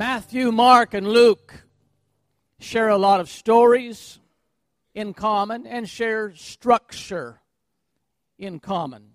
Matthew, 0.00 0.50
Mark, 0.50 0.94
and 0.94 1.06
Luke 1.06 1.66
share 2.58 2.88
a 2.88 2.96
lot 2.96 3.20
of 3.20 3.28
stories 3.28 4.18
in 4.94 5.12
common 5.12 5.66
and 5.66 5.86
share 5.86 6.34
structure 6.34 7.42
in 8.38 8.60
common. 8.60 9.10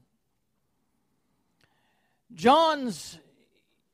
John's 2.35 3.17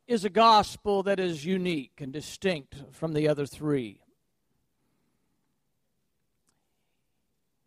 is 0.06 0.26
a 0.26 0.30
gospel 0.30 1.04
that 1.04 1.18
is 1.18 1.46
unique 1.46 2.02
and 2.02 2.12
distinct 2.12 2.76
from 2.92 3.14
the 3.14 3.30
other 3.30 3.46
three. 3.46 4.02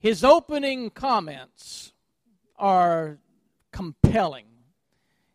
His 0.01 0.23
opening 0.23 0.91
comments 0.91 1.95
are 2.59 3.17
compelling. 3.73 4.49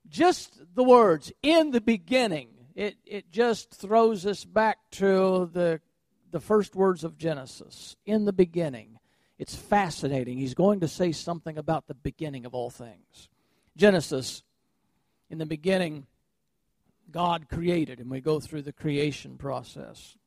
Just 0.07 0.61
the 0.75 0.83
words, 0.83 1.31
in 1.41 1.71
the 1.71 1.81
beginning, 1.81 2.49
it, 2.75 2.97
it 3.05 3.31
just 3.31 3.71
throws 3.71 4.25
us 4.25 4.45
back 4.45 4.77
to 4.91 5.49
the, 5.53 5.81
the 6.31 6.39
first 6.39 6.75
words 6.75 7.03
of 7.03 7.17
Genesis. 7.17 7.95
In 8.05 8.25
the 8.25 8.33
beginning. 8.33 8.99
It's 9.39 9.55
fascinating. 9.55 10.37
He's 10.37 10.53
going 10.53 10.81
to 10.81 10.87
say 10.89 11.13
something 11.13 11.57
about 11.57 11.87
the 11.87 11.93
beginning 11.93 12.45
of 12.45 12.53
all 12.53 12.69
things. 12.69 13.29
Genesis, 13.77 14.43
in 15.29 15.37
the 15.37 15.45
beginning, 15.45 16.05
God 17.09 17.47
created, 17.47 17.99
and 17.99 18.09
we 18.09 18.19
go 18.19 18.41
through 18.41 18.63
the 18.63 18.73
creation 18.73 19.37
process. 19.37 20.17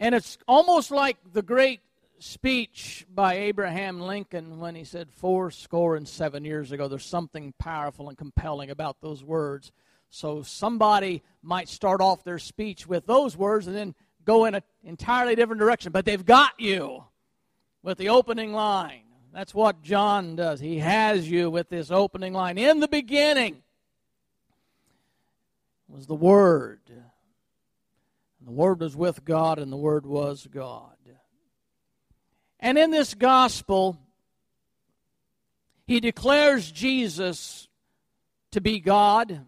And 0.00 0.16
it's 0.16 0.36
almost 0.48 0.90
like 0.90 1.16
the 1.32 1.42
great 1.42 1.80
speech 2.20 3.06
by 3.12 3.34
Abraham 3.34 4.00
Lincoln 4.00 4.58
when 4.58 4.74
he 4.74 4.84
said, 4.84 5.10
Four 5.10 5.50
score 5.50 5.96
and 5.96 6.06
seven 6.08 6.44
years 6.44 6.72
ago, 6.72 6.88
there's 6.88 7.04
something 7.04 7.52
powerful 7.58 8.08
and 8.08 8.18
compelling 8.18 8.70
about 8.70 9.00
those 9.00 9.22
words. 9.22 9.72
So 10.10 10.42
somebody 10.42 11.22
might 11.42 11.68
start 11.68 12.00
off 12.00 12.24
their 12.24 12.38
speech 12.38 12.86
with 12.86 13.06
those 13.06 13.36
words 13.36 13.66
and 13.66 13.76
then 13.76 13.94
go 14.24 14.44
in 14.44 14.54
an 14.54 14.62
entirely 14.84 15.34
different 15.34 15.60
direction, 15.60 15.92
but 15.92 16.04
they've 16.04 16.24
got 16.24 16.58
you 16.58 17.04
with 17.82 17.98
the 17.98 18.08
opening 18.08 18.52
line. 18.52 19.02
That's 19.32 19.54
what 19.54 19.82
John 19.82 20.36
does. 20.36 20.60
He 20.60 20.78
has 20.78 21.30
you 21.30 21.50
with 21.50 21.68
this 21.68 21.90
opening 21.90 22.32
line. 22.32 22.58
In 22.58 22.80
the 22.80 22.88
beginning, 22.88 23.62
was 25.88 26.06
the 26.06 26.14
Word. 26.14 26.80
And 26.88 28.46
the 28.46 28.52
Word 28.52 28.80
was 28.80 28.94
with 28.94 29.24
God, 29.24 29.58
and 29.58 29.72
the 29.72 29.76
Word 29.76 30.06
was 30.06 30.46
God. 30.46 30.96
And 32.60 32.76
in 32.76 32.90
this 32.90 33.14
gospel, 33.14 33.98
he 35.86 36.00
declares 36.00 36.70
Jesus 36.70 37.68
to 38.50 38.60
be 38.60 38.80
God, 38.80 39.46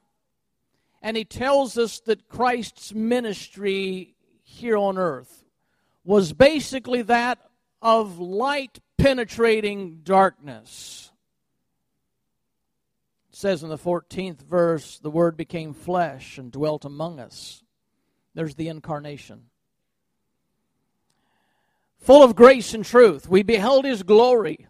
and 1.02 1.16
he 1.16 1.24
tells 1.24 1.76
us 1.78 2.00
that 2.00 2.28
Christ's 2.28 2.94
ministry 2.94 4.14
here 4.42 4.76
on 4.76 4.98
earth 4.98 5.44
was 6.04 6.32
basically 6.32 7.02
that 7.02 7.38
of 7.82 8.18
light 8.18 8.78
penetrating 8.98 10.00
darkness 10.02 11.10
It 13.30 13.36
says 13.36 13.62
in 13.62 13.68
the 13.70 13.78
14th 13.78 14.42
verse, 14.42 14.98
the 14.98 15.10
Word 15.10 15.36
became 15.36 15.72
flesh 15.72 16.36
and 16.36 16.50
dwelt 16.52 16.84
among 16.84 17.20
us. 17.20 17.62
There's 18.34 18.54
the 18.54 18.68
incarnation. 18.68 19.49
Full 22.00 22.22
of 22.22 22.34
grace 22.34 22.74
and 22.74 22.84
truth, 22.84 23.28
we 23.28 23.42
beheld 23.42 23.84
His 23.84 24.02
glory. 24.02 24.66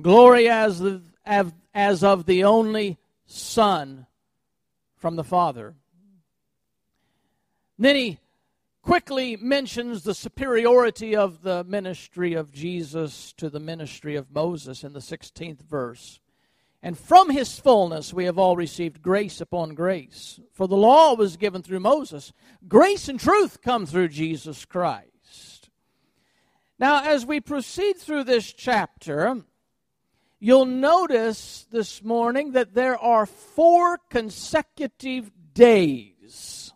Glory 0.00 0.48
as, 0.48 0.82
as 1.24 2.04
of 2.04 2.26
the 2.26 2.44
only 2.44 2.98
Son 3.26 4.06
from 4.96 5.16
the 5.16 5.24
Father. 5.24 5.74
Then 7.78 7.96
he 7.96 8.18
quickly 8.82 9.36
mentions 9.36 10.02
the 10.02 10.14
superiority 10.14 11.14
of 11.14 11.42
the 11.42 11.64
ministry 11.64 12.34
of 12.34 12.52
Jesus 12.52 13.32
to 13.34 13.50
the 13.50 13.60
ministry 13.60 14.16
of 14.16 14.32
Moses 14.32 14.84
in 14.84 14.92
the 14.92 15.00
16th 15.00 15.60
verse. 15.60 16.20
And 16.82 16.96
from 16.96 17.30
his 17.30 17.58
fullness 17.58 18.14
we 18.14 18.26
have 18.26 18.38
all 18.38 18.56
received 18.56 19.02
grace 19.02 19.40
upon 19.40 19.74
grace. 19.74 20.40
For 20.52 20.68
the 20.68 20.76
law 20.76 21.14
was 21.14 21.36
given 21.36 21.62
through 21.62 21.80
Moses, 21.80 22.32
grace 22.68 23.08
and 23.08 23.18
truth 23.18 23.60
come 23.60 23.86
through 23.86 24.08
Jesus 24.08 24.64
Christ. 24.64 25.15
Now, 26.78 27.04
as 27.04 27.24
we 27.24 27.40
proceed 27.40 27.96
through 27.96 28.24
this 28.24 28.52
chapter, 28.52 29.42
you'll 30.38 30.66
notice 30.66 31.66
this 31.70 32.02
morning 32.02 32.52
that 32.52 32.74
there 32.74 32.98
are 32.98 33.24
four 33.24 33.98
consecutive 34.10 35.30
days 35.54 36.72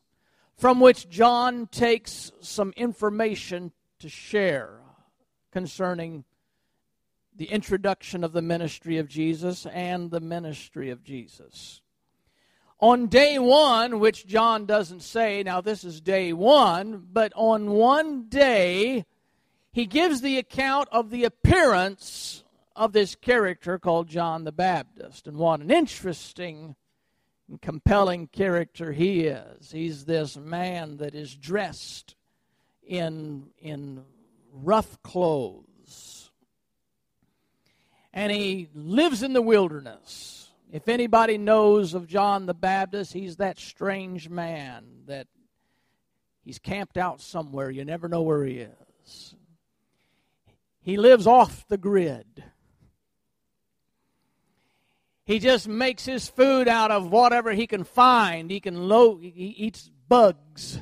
from 0.56 0.80
which 0.80 1.10
John 1.10 1.66
takes 1.66 2.32
some 2.40 2.72
information 2.76 3.72
to 3.98 4.08
share 4.08 4.80
concerning 5.52 6.24
the 7.36 7.46
introduction 7.46 8.24
of 8.24 8.32
the 8.32 8.42
ministry 8.42 8.96
of 8.96 9.08
Jesus 9.08 9.66
and 9.66 10.10
the 10.10 10.20
ministry 10.20 10.88
of 10.88 11.02
Jesus. 11.02 11.82
On 12.78 13.06
day 13.06 13.38
one, 13.38 14.00
which 14.00 14.26
John 14.26 14.64
doesn't 14.64 15.02
say, 15.02 15.42
now 15.42 15.60
this 15.60 15.84
is 15.84 16.00
day 16.00 16.32
one, 16.32 17.06
but 17.12 17.32
on 17.36 17.70
one 17.72 18.28
day, 18.28 19.04
he 19.72 19.86
gives 19.86 20.20
the 20.20 20.38
account 20.38 20.88
of 20.90 21.10
the 21.10 21.24
appearance 21.24 22.44
of 22.74 22.92
this 22.92 23.14
character 23.14 23.78
called 23.78 24.08
John 24.08 24.44
the 24.44 24.52
Baptist. 24.52 25.26
And 25.26 25.36
what 25.36 25.60
an 25.60 25.70
interesting 25.70 26.76
and 27.48 27.60
compelling 27.60 28.28
character 28.28 28.92
he 28.92 29.26
is. 29.26 29.70
He's 29.70 30.04
this 30.04 30.36
man 30.36 30.98
that 30.98 31.14
is 31.14 31.34
dressed 31.34 32.14
in, 32.82 33.50
in 33.58 34.02
rough 34.52 35.00
clothes 35.02 35.64
and 38.12 38.32
he 38.32 38.68
lives 38.74 39.22
in 39.22 39.32
the 39.32 39.42
wilderness. 39.42 40.50
If 40.72 40.88
anybody 40.88 41.38
knows 41.38 41.94
of 41.94 42.06
John 42.06 42.46
the 42.46 42.54
Baptist, 42.54 43.12
he's 43.12 43.36
that 43.36 43.58
strange 43.58 44.28
man 44.28 44.84
that 45.06 45.26
he's 46.44 46.58
camped 46.58 46.96
out 46.96 47.20
somewhere. 47.20 47.70
You 47.70 47.84
never 47.84 48.08
know 48.08 48.22
where 48.22 48.44
he 48.44 48.58
is. 48.58 49.34
He 50.82 50.96
lives 50.96 51.26
off 51.26 51.66
the 51.68 51.76
grid. 51.76 52.44
He 55.24 55.38
just 55.38 55.68
makes 55.68 56.04
his 56.04 56.28
food 56.28 56.66
out 56.66 56.90
of 56.90 57.10
whatever 57.10 57.52
he 57.52 57.66
can 57.66 57.84
find. 57.84 58.50
He 58.50 58.60
can 58.60 58.88
low, 58.88 59.18
he 59.18 59.28
eats 59.28 59.90
bugs 60.08 60.80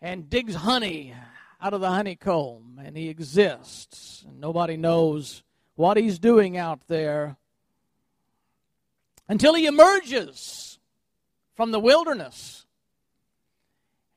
and 0.00 0.30
digs 0.30 0.54
honey 0.54 1.14
out 1.60 1.74
of 1.74 1.80
the 1.80 1.90
honeycomb, 1.90 2.80
and 2.82 2.96
he 2.96 3.08
exists. 3.08 4.24
And 4.26 4.40
nobody 4.40 4.76
knows 4.76 5.42
what 5.74 5.96
he's 5.96 6.18
doing 6.18 6.56
out 6.56 6.86
there 6.86 7.36
until 9.28 9.54
he 9.54 9.66
emerges 9.66 10.78
from 11.54 11.70
the 11.70 11.80
wilderness 11.80 12.63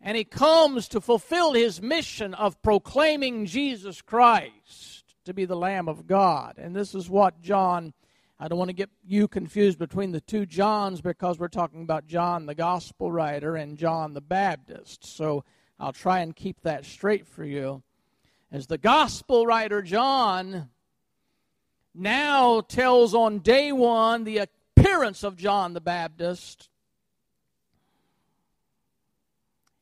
and 0.08 0.16
he 0.16 0.24
comes 0.24 0.88
to 0.88 1.02
fulfill 1.02 1.52
his 1.52 1.82
mission 1.82 2.34
of 2.34 2.62
proclaiming 2.62 3.46
Jesus 3.46 4.02
Christ 4.02 5.04
to 5.26 5.34
be 5.34 5.44
the 5.44 5.58
Lamb 5.58 5.90
of 5.90 6.08
God. 6.08 6.54
And 6.58 6.74
this 6.74 6.96
is 6.96 7.10
what 7.10 7.42
John, 7.42 7.94
I 8.40 8.48
don't 8.48 8.58
want 8.58 8.70
to 8.70 8.74
get 8.74 8.90
you 9.06 9.28
confused 9.28 9.78
between 9.78 10.14
the 10.14 10.22
two 10.22 10.46
Johns 10.46 11.02
because 11.02 11.40
we're 11.40 11.50
talking 11.50 11.82
about 11.82 12.08
John 12.08 12.46
the 12.46 12.56
Gospel 12.56 13.12
writer 13.12 13.58
and 13.58 13.78
John 13.78 14.14
the 14.14 14.22
Baptist. 14.22 15.06
So 15.06 15.44
I'll 15.78 15.92
try 15.92 16.20
and 16.20 16.34
keep 16.34 16.62
that 16.62 16.86
straight 16.86 17.28
for 17.28 17.44
you. 17.44 17.84
As 18.50 18.68
the 18.68 18.78
Gospel 18.78 19.46
writer 19.46 19.82
John 19.82 20.70
now 21.94 22.62
tells 22.62 23.14
on 23.14 23.40
day 23.40 23.74
one 23.74 24.24
the 24.24 24.48
appearance 24.78 25.24
of 25.24 25.36
John 25.36 25.74
the 25.74 25.82
Baptist. 25.82 26.70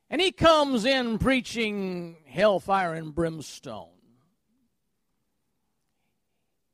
And 0.10 0.22
he 0.22 0.32
comes 0.32 0.86
in 0.86 1.18
preaching 1.18 2.18
hellfire 2.26 2.94
and 2.94 3.14
brimstone. 3.14 3.90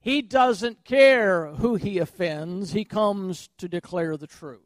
He 0.01 0.21
doesn't 0.21 0.83
care 0.83 1.47
who 1.47 1.75
he 1.75 1.99
offends, 1.99 2.71
he 2.71 2.83
comes 2.83 3.49
to 3.57 3.69
declare 3.69 4.17
the 4.17 4.27
truth. 4.27 4.61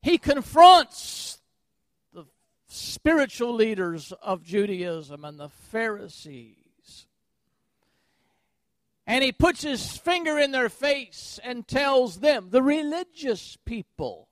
He 0.00 0.16
confronts 0.16 1.40
the 2.14 2.24
spiritual 2.68 3.52
leaders 3.52 4.12
of 4.22 4.44
Judaism 4.44 5.24
and 5.24 5.40
the 5.40 5.48
Pharisees. 5.48 6.54
And 9.06 9.24
he 9.24 9.32
puts 9.32 9.62
his 9.62 9.96
finger 9.96 10.38
in 10.38 10.52
their 10.52 10.68
face 10.68 11.40
and 11.42 11.66
tells 11.66 12.20
them, 12.20 12.50
the 12.50 12.62
religious 12.62 13.56
people, 13.64 14.27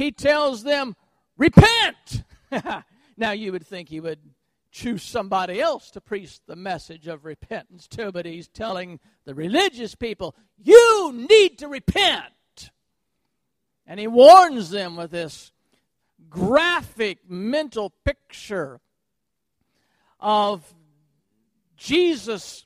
he 0.00 0.10
tells 0.10 0.62
them, 0.62 0.96
repent. 1.36 2.24
now 3.18 3.32
you 3.32 3.52
would 3.52 3.66
think 3.66 3.90
he 3.90 4.00
would 4.00 4.18
choose 4.72 5.02
somebody 5.02 5.60
else 5.60 5.90
to 5.90 6.00
preach 6.00 6.40
the 6.46 6.56
message 6.56 7.06
of 7.06 7.26
repentance 7.26 7.86
to, 7.88 8.10
but 8.10 8.24
he's 8.24 8.48
telling 8.48 8.98
the 9.26 9.34
religious 9.34 9.94
people, 9.94 10.34
you 10.56 11.12
need 11.28 11.58
to 11.58 11.68
repent. 11.68 12.70
And 13.86 14.00
he 14.00 14.06
warns 14.06 14.70
them 14.70 14.96
with 14.96 15.10
this 15.10 15.52
graphic 16.30 17.18
mental 17.28 17.92
picture 18.02 18.80
of 20.18 20.62
Jesus 21.76 22.64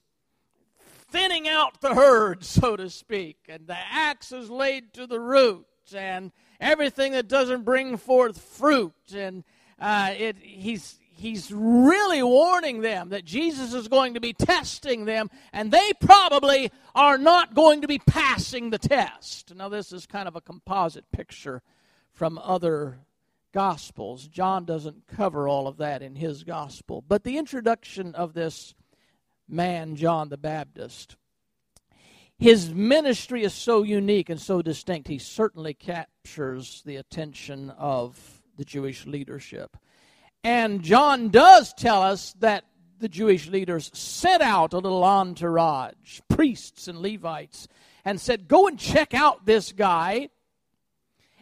thinning 1.11 1.49
out 1.49 1.81
the 1.81 1.95
herd, 1.95 2.45
so 2.45 2.77
to 2.77 2.89
speak, 2.89 3.39
and 3.49 3.67
the 3.67 3.79
axe 3.91 4.31
is 4.31 4.49
laid 4.51 4.95
to 4.95 5.09
the 5.09 5.19
root, 5.19 5.67
and 5.93 6.31
everything 6.61 7.13
that 7.13 7.29
doesn't 7.29 7.65
bring 7.65 7.97
forth 7.97 8.41
fruit, 8.41 8.95
and 9.15 9.45
uh, 9.79 10.13
it, 10.17 10.37
he's 10.39 10.99
he's 11.17 11.51
really 11.53 12.23
warning 12.23 12.81
them 12.81 13.11
that 13.11 13.25
Jesus 13.25 13.73
is 13.73 13.89
going 13.89 14.15
to 14.15 14.21
be 14.21 14.33
testing 14.33 15.05
them, 15.05 15.31
and 15.53 15.71
they 15.71 15.93
probably 16.01 16.71
are 16.95 17.19
not 17.19 17.55
going 17.55 17.81
to 17.83 17.89
be 17.89 17.99
passing 17.99 18.71
the 18.71 18.79
test. 18.79 19.55
Now, 19.55 19.69
this 19.69 19.93
is 19.93 20.07
kind 20.07 20.29
of 20.29 20.37
a 20.37 20.41
composite 20.41 21.11
picture 21.13 21.63
from 22.13 22.39
other 22.39 22.99
gospels. 23.53 24.27
John 24.27 24.65
doesn't 24.65 25.07
cover 25.07 25.49
all 25.49 25.69
of 25.69 25.79
that 25.79 26.03
in 26.03 26.17
his 26.17 26.45
gospel, 26.45 27.03
but 27.07 27.25
the 27.25 27.39
introduction 27.39 28.15
of 28.15 28.35
this 28.35 28.75
man, 29.49 29.97
John 29.97 30.29
the 30.29 30.37
Baptist, 30.37 31.17
his 32.37 32.75
ministry 32.75 33.45
is 33.45 33.55
so 33.55 33.83
unique 33.85 34.29
and 34.29 34.41
so 34.41 34.61
distinct, 34.61 35.09
he 35.09 35.19
certainly 35.19 35.73
captures 36.25 36.83
the 36.87 36.97
attention 36.97 37.69
of 37.71 38.43
the 38.57 38.65
Jewish 38.65 39.05
leadership. 39.05 39.77
And 40.43 40.83
John 40.83 41.29
does 41.29 41.75
tell 41.75 42.03
us 42.03 42.35
that 42.41 42.65
the 42.99 43.11
Jewish 43.11 43.49
leaders 43.49 43.91
sent 43.93 44.43
out 44.43 44.73
a 44.73 44.79
little 44.79 45.05
entourage, 45.05 46.21
priests 46.31 46.89
and 46.89 47.01
Levites, 47.01 47.69
and 48.07 48.19
said, 48.19 48.49
Go 48.49 48.67
and 48.67 48.79
check 48.79 49.13
out 49.13 49.45
this 49.45 49.73
guy 49.73 50.31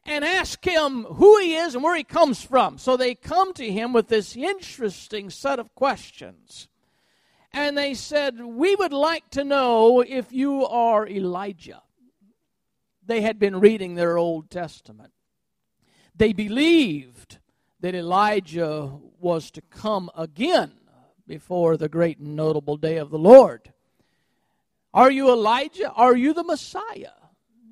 and 0.04 0.24
ask 0.24 0.64
him 0.64 1.04
who 1.04 1.38
he 1.38 1.54
is 1.54 1.74
and 1.74 1.84
where 1.84 1.96
he 1.96 2.04
comes 2.04 2.42
from. 2.42 2.76
So 2.76 2.96
they 2.96 3.14
come 3.14 3.54
to 3.54 3.70
him 3.70 3.92
with 3.92 4.08
this 4.08 4.36
interesting 4.36 5.30
set 5.30 5.60
of 5.60 5.74
questions. 5.76 6.66
And 7.52 7.78
they 7.78 7.94
said, 7.94 8.40
We 8.40 8.74
would 8.74 8.92
like 8.92 9.30
to 9.30 9.44
know 9.44 10.00
if 10.00 10.32
you 10.32 10.66
are 10.66 11.06
Elijah. 11.06 11.82
They 13.04 13.20
had 13.20 13.38
been 13.38 13.60
reading 13.60 13.94
their 13.94 14.16
Old 14.16 14.50
Testament. 14.50 15.12
They 16.14 16.32
believed 16.32 17.38
that 17.80 17.94
Elijah 17.94 18.92
was 19.18 19.50
to 19.52 19.60
come 19.60 20.10
again 20.16 20.72
before 21.26 21.76
the 21.76 21.88
great 21.88 22.18
and 22.18 22.36
notable 22.36 22.76
day 22.76 22.96
of 22.98 23.10
the 23.10 23.18
Lord. 23.18 23.72
Are 24.94 25.10
you 25.10 25.30
Elijah? 25.30 25.90
Are 25.92 26.16
you 26.16 26.32
the 26.34 26.44
Messiah? 26.44 27.12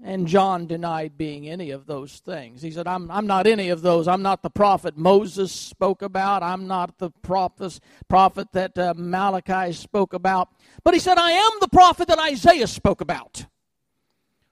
And 0.03 0.27
John 0.27 0.67
denied 0.67 1.19
being 1.19 1.47
any 1.47 1.71
of 1.71 1.87
those 1.87 2.21
things. 2.21 2.63
He 2.63 2.71
said, 2.71 2.87
I'm, 2.87 3.11
I'm 3.11 3.27
not 3.27 3.47
any 3.47 3.69
of 3.69 3.83
those. 3.83 4.09
I'm 4.09 4.23
not 4.23 4.43
the 4.43 4.49
prophet 4.49 4.97
Moses 4.97 5.53
spoke 5.53 6.01
about. 6.01 6.43
I'm 6.43 6.67
not 6.67 6.99
the 6.99 7.11
prophet, 7.11 7.79
prophet 8.09 8.49
that 8.53 8.79
uh, 8.79 8.95
Malachi 8.97 9.73
spoke 9.75 10.15
about. 10.15 10.49
But 10.83 10.95
he 10.95 11.01
said, 11.01 11.19
I 11.19 11.33
am 11.33 11.53
the 11.61 11.69
prophet 11.69 12.09
that 12.09 12.19
Isaiah 12.19 12.67
spoke 12.67 13.03
about 13.03 13.45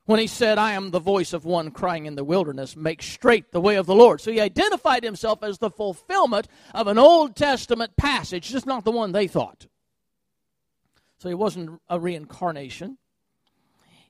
when 0.09 0.19
he 0.19 0.27
said, 0.27 0.57
I 0.57 0.73
am 0.73 0.91
the 0.91 1.01
voice 1.01 1.35
of 1.35 1.45
one 1.45 1.71
crying 1.71 2.07
in 2.07 2.15
the 2.15 2.25
wilderness, 2.25 2.75
make 2.75 3.03
straight 3.03 3.53
the 3.53 3.61
way 3.61 3.77
of 3.77 3.85
the 3.85 3.95
Lord. 3.95 4.23
So 4.23 4.33
he 4.33 4.41
identified 4.41 5.05
himself 5.05 5.43
as 5.43 5.59
the 5.59 5.69
fulfillment 5.69 6.49
of 6.73 6.87
an 6.87 6.97
Old 6.97 7.37
Testament 7.37 7.95
passage, 7.99 8.49
just 8.49 8.65
not 8.65 8.87
the 8.87 8.91
one 8.91 9.13
they 9.13 9.27
thought. 9.27 9.67
So 11.19 11.29
he 11.29 11.35
wasn't 11.35 11.79
a 11.91 12.01
reincarnation. 12.01 12.97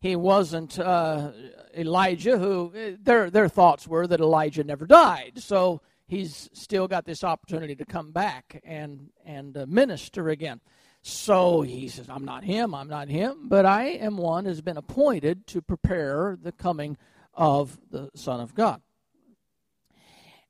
He 0.01 0.15
wasn't 0.15 0.79
uh, 0.79 1.33
Elijah, 1.77 2.39
who 2.39 2.97
their, 3.03 3.29
their 3.29 3.49
thoughts 3.49 3.89
were 3.89 4.07
that 4.07 4.21
Elijah 4.21 4.63
never 4.63 4.87
died. 4.87 5.33
So 5.43 5.81
he's 6.07 6.49
still 6.53 6.87
got 6.87 7.07
this 7.07 7.25
opportunity 7.25 7.75
to 7.75 7.85
come 7.85 8.13
back 8.13 8.61
and, 8.63 9.11
and 9.27 9.57
uh, 9.57 9.67
minister 9.67 10.29
again. 10.29 10.61
So 11.03 11.63
he 11.63 11.89
says, 11.89 12.09
I'm 12.09 12.25
not 12.25 12.45
him, 12.45 12.75
I'm 12.75 12.89
not 12.89 13.09
him, 13.09 13.49
but 13.49 13.65
I 13.65 13.85
am 13.85 14.17
one 14.17 14.45
who 14.45 14.51
has 14.51 14.61
been 14.61 14.77
appointed 14.77 15.47
to 15.49 15.63
prepare 15.63 16.37
the 16.41 16.53
coming 16.53 16.97
of 17.35 17.79
the 17.91 18.11
Son 18.15 18.41
of 18.41 18.55
God. 18.55 18.83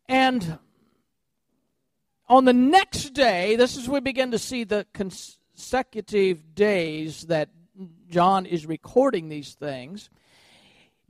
And 0.08 0.58
on 2.28 2.44
the 2.44 2.52
next 2.52 3.10
day, 3.10 3.56
this 3.56 3.76
is 3.76 3.88
we 3.88 4.00
begin 4.00 4.30
to 4.30 4.38
see 4.38 4.64
the 4.64 4.86
consecutive 4.92 6.54
days 6.54 7.22
that 7.22 7.50
John 8.08 8.46
is 8.46 8.66
recording 8.66 9.28
these 9.28 9.54
things. 9.54 10.10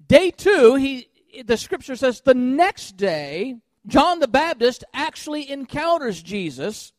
Day 0.06 0.30
two, 0.30 0.74
he 0.74 1.08
the 1.44 1.56
scripture 1.56 1.96
says 1.96 2.22
the 2.22 2.34
next 2.34 2.96
day, 2.96 3.56
John 3.86 4.18
the 4.18 4.28
Baptist 4.28 4.84
actually 4.92 5.50
encounters 5.50 6.22
Jesus 6.22 6.92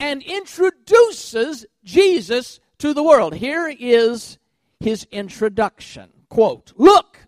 and 0.00 0.22
introduces 0.22 1.66
Jesus 1.84 2.58
to 2.78 2.94
the 2.94 3.02
world. 3.02 3.34
Here 3.34 3.68
is 3.68 4.38
his 4.80 5.06
introduction. 5.12 6.10
Quote, 6.28 6.72
Look, 6.76 7.18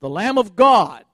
the 0.00 0.10
Lamb 0.10 0.36
of 0.36 0.56
God 0.56 1.04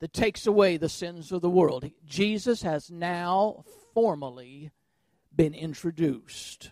that 0.00 0.12
takes 0.12 0.46
away 0.46 0.76
the 0.76 0.88
sins 0.88 1.30
of 1.30 1.42
the 1.42 1.50
world. 1.50 1.88
Jesus 2.04 2.62
has 2.62 2.90
now 2.90 3.64
formally 3.94 4.72
been 5.34 5.54
introduced 5.54 6.70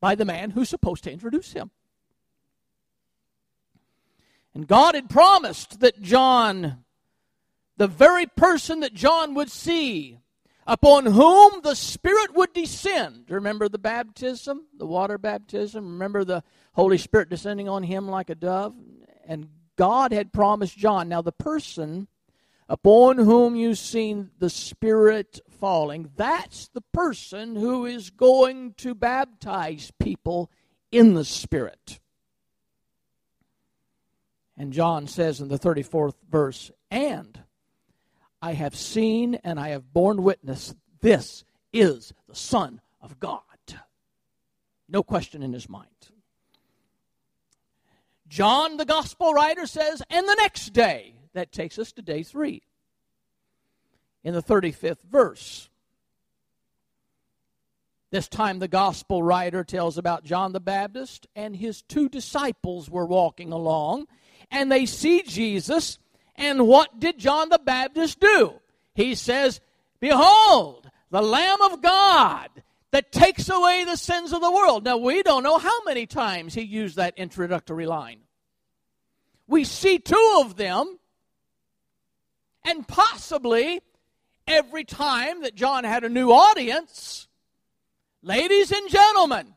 by 0.00 0.14
the 0.14 0.24
man 0.24 0.50
who's 0.50 0.68
supposed 0.68 1.04
to 1.04 1.12
introduce 1.12 1.52
him. 1.52 1.70
And 4.52 4.66
God 4.66 4.94
had 4.94 5.08
promised 5.08 5.80
that 5.80 6.02
John, 6.02 6.84
the 7.76 7.86
very 7.86 8.26
person 8.26 8.80
that 8.80 8.94
John 8.94 9.34
would 9.34 9.50
see, 9.50 10.18
upon 10.66 11.06
whom 11.06 11.60
the 11.62 11.74
Spirit 11.74 12.34
would 12.34 12.52
descend. 12.52 13.26
Remember 13.28 13.68
the 13.68 13.78
baptism, 13.78 14.66
the 14.76 14.86
water 14.86 15.18
baptism? 15.18 15.84
Remember 15.92 16.24
the 16.24 16.42
Holy 16.72 16.98
Spirit 16.98 17.28
descending 17.28 17.68
on 17.68 17.82
him 17.82 18.08
like 18.08 18.30
a 18.30 18.34
dove? 18.34 18.74
And 19.26 19.48
God 19.76 20.12
had 20.12 20.32
promised 20.32 20.76
John. 20.76 21.08
Now, 21.08 21.22
the 21.22 21.32
person 21.32 22.08
upon 22.68 23.18
whom 23.18 23.54
you've 23.54 23.78
seen 23.78 24.30
the 24.38 24.50
Spirit 24.50 25.40
falling, 25.48 26.10
that's 26.16 26.68
the 26.68 26.80
person 26.80 27.54
who 27.56 27.86
is 27.86 28.10
going 28.10 28.74
to 28.78 28.94
baptize 28.94 29.92
people 30.00 30.50
in 30.90 31.14
the 31.14 31.24
Spirit. 31.24 32.00
And 34.56 34.72
John 34.72 35.06
says 35.06 35.40
in 35.40 35.48
the 35.48 35.58
34th 35.58 36.14
verse, 36.30 36.70
and 36.90 37.42
I 38.40 38.52
have 38.52 38.76
seen 38.76 39.36
and 39.36 39.58
I 39.58 39.70
have 39.70 39.92
borne 39.92 40.22
witness 40.22 40.74
this 41.00 41.44
is 41.72 42.12
the 42.28 42.34
Son 42.34 42.80
of 43.00 43.20
God. 43.20 43.40
No 44.88 45.02
question 45.02 45.42
in 45.42 45.52
his 45.52 45.68
mind. 45.68 45.88
John, 48.28 48.76
the 48.76 48.84
gospel 48.84 49.32
writer, 49.32 49.66
says, 49.66 50.02
and 50.10 50.28
the 50.28 50.34
next 50.34 50.72
day. 50.72 51.14
That 51.34 51.52
takes 51.52 51.78
us 51.78 51.92
to 51.92 52.02
day 52.02 52.22
three. 52.22 52.62
In 54.24 54.32
the 54.32 54.42
35th 54.42 55.02
verse. 55.02 55.68
This 58.10 58.28
time, 58.28 58.58
the 58.58 58.68
gospel 58.68 59.22
writer 59.22 59.64
tells 59.64 59.98
about 59.98 60.24
John 60.24 60.52
the 60.52 60.60
Baptist 60.60 61.26
and 61.36 61.54
his 61.54 61.82
two 61.82 62.08
disciples 62.08 62.88
were 62.88 63.04
walking 63.04 63.52
along, 63.52 64.06
and 64.50 64.72
they 64.72 64.86
see 64.86 65.22
Jesus 65.22 65.98
and 66.38 66.66
what 66.66 66.98
did 67.00 67.18
John 67.18 67.48
the 67.48 67.58
Baptist 67.58 68.20
do? 68.20 68.54
He 68.94 69.14
says, 69.14 69.60
Behold, 70.00 70.90
the 71.10 71.22
Lamb 71.22 71.60
of 71.62 71.82
God 71.82 72.50
that 72.90 73.12
takes 73.12 73.48
away 73.48 73.84
the 73.84 73.96
sins 73.96 74.32
of 74.32 74.40
the 74.40 74.50
world. 74.50 74.84
Now, 74.84 74.96
we 74.96 75.22
don't 75.22 75.42
know 75.42 75.58
how 75.58 75.82
many 75.84 76.06
times 76.06 76.54
he 76.54 76.62
used 76.62 76.96
that 76.96 77.18
introductory 77.18 77.86
line. 77.86 78.20
We 79.46 79.64
see 79.64 79.98
two 79.98 80.42
of 80.44 80.56
them, 80.56 80.98
and 82.64 82.86
possibly 82.86 83.80
every 84.46 84.84
time 84.84 85.42
that 85.42 85.54
John 85.54 85.84
had 85.84 86.04
a 86.04 86.08
new 86.08 86.30
audience, 86.30 87.26
Ladies 88.26 88.72
and 88.72 88.90
gentlemen, 88.90 89.54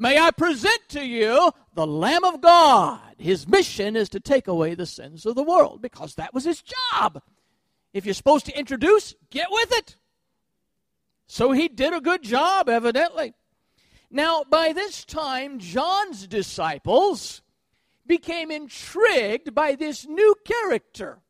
may 0.00 0.18
I 0.18 0.32
present 0.32 0.80
to 0.88 1.04
you 1.04 1.52
the 1.74 1.86
Lamb 1.86 2.24
of 2.24 2.40
God. 2.40 3.00
His 3.18 3.46
mission 3.46 3.94
is 3.94 4.08
to 4.08 4.20
take 4.20 4.48
away 4.48 4.74
the 4.74 4.86
sins 4.86 5.26
of 5.26 5.36
the 5.36 5.44
world 5.44 5.80
because 5.80 6.16
that 6.16 6.34
was 6.34 6.44
his 6.44 6.62
job. 6.62 7.22
If 7.92 8.04
you're 8.04 8.14
supposed 8.14 8.46
to 8.46 8.58
introduce, 8.58 9.14
get 9.30 9.48
with 9.50 9.72
it. 9.72 9.96
So 11.26 11.52
he 11.52 11.68
did 11.68 11.92
a 11.92 12.00
good 12.00 12.22
job, 12.22 12.68
evidently. 12.68 13.34
Now, 14.10 14.42
by 14.42 14.72
this 14.72 15.04
time, 15.04 15.60
John's 15.60 16.26
disciples 16.26 17.42
became 18.06 18.50
intrigued 18.50 19.54
by 19.54 19.76
this 19.76 20.06
new 20.06 20.34
character, 20.44 21.20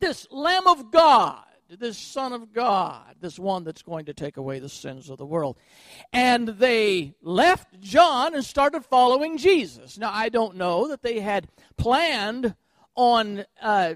this 0.00 0.26
Lamb 0.32 0.66
of 0.66 0.90
God, 0.90 1.45
this 1.68 1.98
Son 1.98 2.32
of 2.32 2.52
God, 2.52 3.16
this 3.20 3.38
one 3.38 3.64
that's 3.64 3.82
going 3.82 4.06
to 4.06 4.14
take 4.14 4.36
away 4.36 4.58
the 4.58 4.68
sins 4.68 5.10
of 5.10 5.18
the 5.18 5.26
world. 5.26 5.56
And 6.12 6.48
they 6.48 7.14
left 7.22 7.80
John 7.80 8.34
and 8.34 8.44
started 8.44 8.84
following 8.84 9.36
Jesus. 9.36 9.98
Now, 9.98 10.10
I 10.12 10.28
don't 10.28 10.56
know 10.56 10.88
that 10.88 11.02
they 11.02 11.20
had 11.20 11.48
planned 11.76 12.54
on 12.94 13.44
uh, 13.60 13.94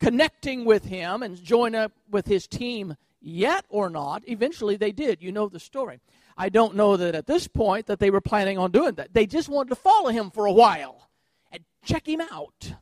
connecting 0.00 0.64
with 0.64 0.84
him 0.84 1.22
and 1.22 1.42
join 1.42 1.74
up 1.74 1.92
with 2.10 2.26
his 2.26 2.46
team 2.46 2.96
yet 3.20 3.64
or 3.68 3.88
not. 3.88 4.22
Eventually 4.26 4.76
they 4.76 4.92
did. 4.92 5.22
You 5.22 5.32
know 5.32 5.48
the 5.48 5.60
story. 5.60 6.00
I 6.36 6.48
don't 6.48 6.74
know 6.74 6.96
that 6.96 7.14
at 7.14 7.26
this 7.26 7.46
point 7.46 7.86
that 7.86 8.00
they 8.00 8.10
were 8.10 8.20
planning 8.20 8.58
on 8.58 8.72
doing 8.72 8.94
that. 8.94 9.14
They 9.14 9.26
just 9.26 9.48
wanted 9.48 9.70
to 9.70 9.76
follow 9.76 10.10
him 10.10 10.30
for 10.30 10.46
a 10.46 10.52
while 10.52 11.08
and 11.52 11.62
check 11.84 12.08
him 12.08 12.20
out. 12.20 12.74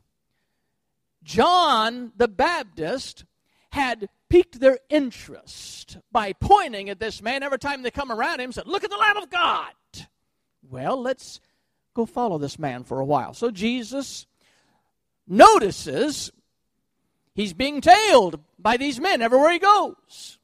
John 1.23 2.11
the 2.15 2.27
Baptist 2.27 3.25
had 3.71 4.09
piqued 4.31 4.61
their 4.61 4.79
interest 4.89 5.97
by 6.09 6.31
pointing 6.31 6.89
at 6.89 6.99
this 6.99 7.21
man 7.21 7.43
every 7.43 7.59
time 7.59 7.81
they 7.81 7.91
come 7.91 8.11
around 8.11 8.39
him 8.39 8.53
said, 8.53 8.65
Look 8.65 8.85
at 8.85 8.89
the 8.89 8.95
Lamb 8.95 9.17
of 9.17 9.29
God. 9.29 9.73
Well, 10.69 11.01
let's 11.01 11.41
go 11.93 12.05
follow 12.05 12.37
this 12.37 12.57
man 12.57 12.85
for 12.85 13.01
a 13.01 13.05
while. 13.05 13.33
So 13.33 13.51
Jesus 13.51 14.25
notices 15.27 16.31
he's 17.35 17.51
being 17.53 17.81
tailed 17.81 18.39
by 18.57 18.77
these 18.77 19.01
men 19.01 19.21
everywhere 19.21 19.51
he 19.51 19.59
goes. 19.59 20.39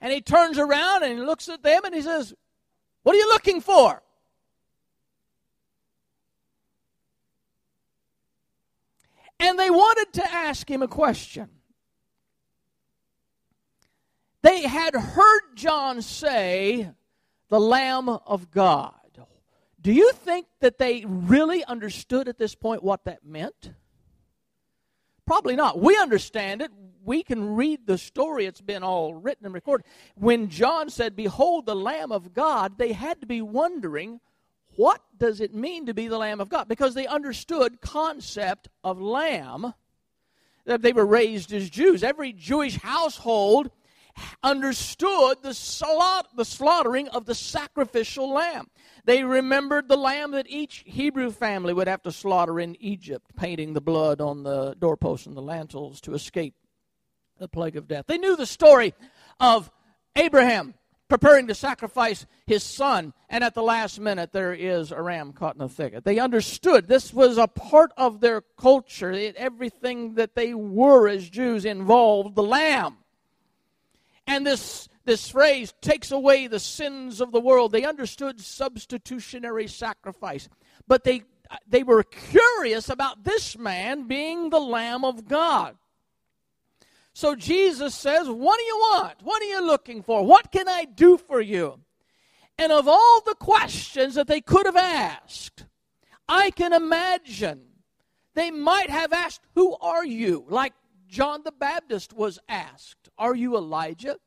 And 0.00 0.10
he 0.10 0.22
turns 0.22 0.56
around 0.58 1.02
and 1.02 1.18
he 1.18 1.24
looks 1.24 1.50
at 1.50 1.62
them 1.62 1.84
and 1.84 1.94
he 1.94 2.00
says, 2.00 2.32
What 3.02 3.14
are 3.14 3.18
you 3.18 3.28
looking 3.28 3.60
for? 3.60 4.02
And 9.40 9.58
they 9.58 9.68
wanted 9.68 10.14
to 10.14 10.32
ask 10.32 10.68
him 10.68 10.82
a 10.82 10.88
question. 10.88 11.50
They 14.42 14.62
had 14.62 14.94
heard 14.94 15.40
John 15.54 16.00
say, 16.02 16.90
the 17.48 17.60
Lamb 17.60 18.08
of 18.08 18.50
God. 18.50 18.92
Do 19.80 19.92
you 19.92 20.12
think 20.12 20.46
that 20.60 20.78
they 20.78 21.04
really 21.06 21.64
understood 21.64 22.28
at 22.28 22.38
this 22.38 22.54
point 22.54 22.82
what 22.82 23.04
that 23.04 23.24
meant? 23.24 23.72
Probably 25.26 25.56
not. 25.56 25.80
We 25.80 25.96
understand 25.96 26.62
it. 26.62 26.70
We 27.04 27.22
can 27.22 27.54
read 27.54 27.86
the 27.86 27.96
story. 27.96 28.46
It's 28.46 28.60
been 28.60 28.82
all 28.82 29.14
written 29.14 29.46
and 29.46 29.54
recorded. 29.54 29.86
When 30.16 30.48
John 30.48 30.90
said, 30.90 31.14
Behold 31.14 31.66
the 31.66 31.76
Lamb 31.76 32.12
of 32.12 32.34
God, 32.34 32.76
they 32.76 32.92
had 32.92 33.20
to 33.20 33.26
be 33.26 33.40
wondering, 33.40 34.20
what 34.76 35.00
does 35.16 35.40
it 35.40 35.54
mean 35.54 35.86
to 35.86 35.94
be 35.94 36.08
the 36.08 36.18
Lamb 36.18 36.40
of 36.40 36.48
God? 36.48 36.68
Because 36.68 36.94
they 36.94 37.06
understood 37.06 37.80
concept 37.80 38.68
of 38.84 39.00
lamb. 39.00 39.74
That 40.66 40.82
they 40.82 40.92
were 40.92 41.06
raised 41.06 41.52
as 41.52 41.70
Jews. 41.70 42.02
Every 42.02 42.32
Jewish 42.32 42.76
household 42.76 43.70
understood 44.42 45.38
the, 45.42 45.54
slaught, 45.54 46.36
the 46.36 46.44
slaughtering 46.44 47.08
of 47.08 47.26
the 47.26 47.34
sacrificial 47.34 48.32
lamb. 48.32 48.68
They 49.04 49.24
remembered 49.24 49.88
the 49.88 49.96
lamb 49.96 50.32
that 50.32 50.48
each 50.48 50.84
Hebrew 50.86 51.30
family 51.30 51.72
would 51.72 51.88
have 51.88 52.02
to 52.02 52.12
slaughter 52.12 52.60
in 52.60 52.76
Egypt, 52.80 53.34
painting 53.36 53.72
the 53.72 53.80
blood 53.80 54.20
on 54.20 54.42
the 54.42 54.76
doorposts 54.78 55.26
and 55.26 55.36
the 55.36 55.42
lintels 55.42 56.00
to 56.02 56.14
escape 56.14 56.54
the 57.38 57.48
plague 57.48 57.76
of 57.76 57.88
death. 57.88 58.06
They 58.06 58.18
knew 58.18 58.36
the 58.36 58.46
story 58.46 58.94
of 59.40 59.70
Abraham 60.16 60.74
preparing 61.08 61.46
to 61.46 61.54
sacrifice 61.54 62.26
his 62.46 62.62
son, 62.62 63.14
and 63.30 63.42
at 63.42 63.54
the 63.54 63.62
last 63.62 63.98
minute 63.98 64.32
there 64.32 64.52
is 64.52 64.92
a 64.92 65.00
ram 65.00 65.32
caught 65.32 65.56
in 65.56 65.62
a 65.62 65.68
thicket. 65.68 66.04
They 66.04 66.18
understood 66.18 66.86
this 66.86 67.14
was 67.14 67.38
a 67.38 67.48
part 67.48 67.92
of 67.96 68.20
their 68.20 68.42
culture. 68.42 69.10
It, 69.10 69.34
everything 69.36 70.14
that 70.14 70.34
they 70.34 70.52
were 70.52 71.08
as 71.08 71.28
Jews 71.28 71.64
involved 71.64 72.34
the 72.34 72.42
lamb. 72.42 72.98
And 74.28 74.46
this, 74.46 74.90
this 75.06 75.30
phrase 75.30 75.72
takes 75.80 76.12
away 76.12 76.46
the 76.46 76.60
sins 76.60 77.22
of 77.22 77.32
the 77.32 77.40
world. 77.40 77.72
They 77.72 77.84
understood 77.84 78.40
substitutionary 78.40 79.66
sacrifice. 79.66 80.50
But 80.86 81.02
they, 81.02 81.22
they 81.66 81.82
were 81.82 82.04
curious 82.04 82.90
about 82.90 83.24
this 83.24 83.56
man 83.56 84.06
being 84.06 84.50
the 84.50 84.60
Lamb 84.60 85.06
of 85.06 85.26
God. 85.26 85.76
So 87.14 87.34
Jesus 87.34 87.94
says, 87.94 88.28
What 88.28 88.58
do 88.58 88.64
you 88.64 88.76
want? 88.76 89.14
What 89.22 89.42
are 89.42 89.46
you 89.46 89.66
looking 89.66 90.02
for? 90.02 90.24
What 90.24 90.52
can 90.52 90.68
I 90.68 90.84
do 90.84 91.16
for 91.16 91.40
you? 91.40 91.80
And 92.58 92.70
of 92.70 92.86
all 92.86 93.22
the 93.22 93.34
questions 93.34 94.14
that 94.14 94.26
they 94.26 94.42
could 94.42 94.66
have 94.66 94.76
asked, 94.76 95.64
I 96.28 96.50
can 96.50 96.74
imagine 96.74 97.62
they 98.34 98.50
might 98.50 98.90
have 98.90 99.14
asked, 99.14 99.40
Who 99.54 99.74
are 99.80 100.04
you? 100.04 100.44
Like 100.50 100.74
John 101.08 101.42
the 101.42 101.52
Baptist 101.52 102.12
was 102.12 102.38
asked, 102.48 103.08
Are 103.16 103.34
you 103.34 103.56
Elijah? 103.56 104.18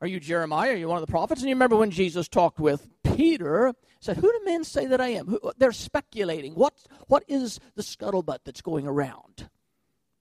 Are 0.00 0.06
you 0.06 0.20
Jeremiah? 0.20 0.72
Are 0.72 0.76
you 0.76 0.88
one 0.88 0.96
of 0.96 1.06
the 1.06 1.10
prophets? 1.10 1.40
And 1.40 1.48
you 1.48 1.56
remember 1.56 1.76
when 1.76 1.90
Jesus 1.90 2.28
talked 2.28 2.60
with 2.60 2.88
Peter, 3.02 3.74
said, 4.00 4.16
Who 4.16 4.30
do 4.30 4.40
men 4.44 4.62
say 4.62 4.86
that 4.86 5.00
I 5.00 5.08
am? 5.08 5.26
Who, 5.26 5.40
they're 5.58 5.72
speculating. 5.72 6.54
What, 6.54 6.74
what 7.08 7.24
is 7.26 7.58
the 7.74 7.82
scuttlebutt 7.82 8.38
that's 8.44 8.62
going 8.62 8.86
around? 8.86 9.48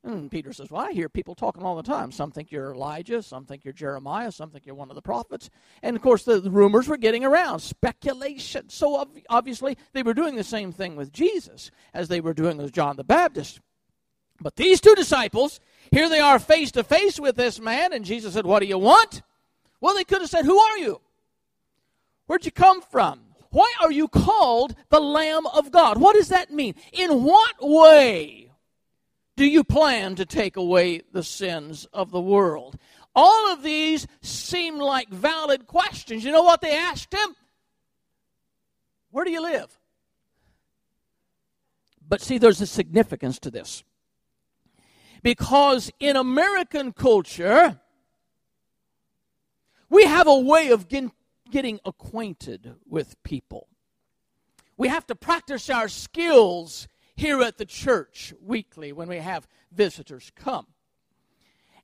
And 0.04 0.32
Peter 0.32 0.52
says, 0.52 0.72
Well, 0.72 0.82
I 0.82 0.94
hear 0.94 1.10
people 1.10 1.36
talking 1.36 1.64
all 1.64 1.76
the 1.76 1.84
time. 1.84 2.12
Some 2.12 2.32
think 2.32 2.52
you're 2.52 2.74
Elijah, 2.74 3.22
some 3.22 3.46
think 3.46 3.64
you're 3.64 3.74
Jeremiah, 3.74 4.32
some 4.32 4.50
think 4.50 4.66
you're 4.66 4.74
one 4.74 4.90
of 4.90 4.96
the 4.96 5.02
prophets. 5.02 5.50
And 5.84 5.96
of 5.96 6.02
course, 6.02 6.24
the 6.24 6.42
rumors 6.42 6.88
were 6.88 6.98
getting 6.98 7.24
around, 7.24 7.60
speculation. 7.60 8.70
So 8.70 9.06
obviously, 9.30 9.78
they 9.94 10.04
were 10.04 10.14
doing 10.16 10.36
the 10.36 10.44
same 10.44 10.72
thing 10.72 10.96
with 10.96 11.12
Jesus 11.12 11.70
as 11.94 12.08
they 12.08 12.22
were 12.22 12.34
doing 12.34 12.58
with 12.58 12.72
John 12.72 12.96
the 12.96 13.04
Baptist. 13.04 13.60
But 14.40 14.56
these 14.56 14.82
two 14.82 14.96
disciples, 14.96 15.60
here 15.92 16.10
they 16.10 16.20
are 16.20 16.40
face 16.40 16.72
to 16.74 16.84
face 16.84 17.20
with 17.20 17.36
this 17.36 17.60
man, 17.60 17.94
and 17.94 18.06
Jesus 18.06 18.34
said, 18.34 18.46
What 18.46 18.60
do 18.60 18.66
you 18.66 18.78
want? 18.78 19.22
Well, 19.82 19.96
they 19.96 20.04
could 20.04 20.22
have 20.22 20.30
said, 20.30 20.46
Who 20.46 20.58
are 20.58 20.78
you? 20.78 21.02
Where'd 22.28 22.46
you 22.46 22.52
come 22.52 22.82
from? 22.82 23.22
Why 23.50 23.74
are 23.82 23.92
you 23.92 24.08
called 24.08 24.76
the 24.90 25.00
Lamb 25.00 25.46
of 25.48 25.72
God? 25.72 25.98
What 26.00 26.16
does 26.16 26.30
that 26.30 26.52
mean? 26.52 26.76
In 26.92 27.24
what 27.24 27.56
way 27.62 28.52
do 29.36 29.46
you 29.46 29.64
plan 29.64 30.16
to 30.16 30.26
take 30.26 30.58
away 30.58 31.02
the 31.14 31.24
sins 31.24 31.86
of 31.94 32.12
the 32.12 32.22
world? 32.22 32.78
All 33.16 33.52
of 33.52 33.64
these 33.64 34.06
seem 34.22 34.78
like 34.78 35.10
valid 35.10 35.66
questions. 35.66 36.24
You 36.24 36.32
know 36.32 36.44
what 36.44 36.62
they 36.62 36.76
asked 36.76 37.14
him? 37.14 37.36
Where 39.10 39.26
do 39.26 39.32
you 39.32 39.42
live? 39.42 39.80
But 42.08 42.22
see, 42.22 42.38
there's 42.38 42.62
a 42.62 42.68
significance 42.68 43.40
to 43.40 43.52
this. 43.52 43.84
Because 45.28 45.92
in 46.00 46.16
American 46.16 46.94
culture, 46.94 47.82
we 49.90 50.06
have 50.06 50.26
a 50.26 50.40
way 50.40 50.70
of 50.70 50.88
get, 50.88 51.12
getting 51.52 51.82
acquainted 51.84 52.76
with 52.88 53.22
people. 53.24 53.68
We 54.78 54.88
have 54.88 55.06
to 55.08 55.16
practice 55.16 55.70
our 55.70 55.90
skills 55.90 56.88
here 57.18 57.42
at 57.42 57.58
the 57.58 57.66
church 57.66 58.34
weekly 58.42 58.94
when 58.94 59.10
we 59.10 59.18
have 59.18 59.50
visitors 59.70 60.32
come. 60.34 60.68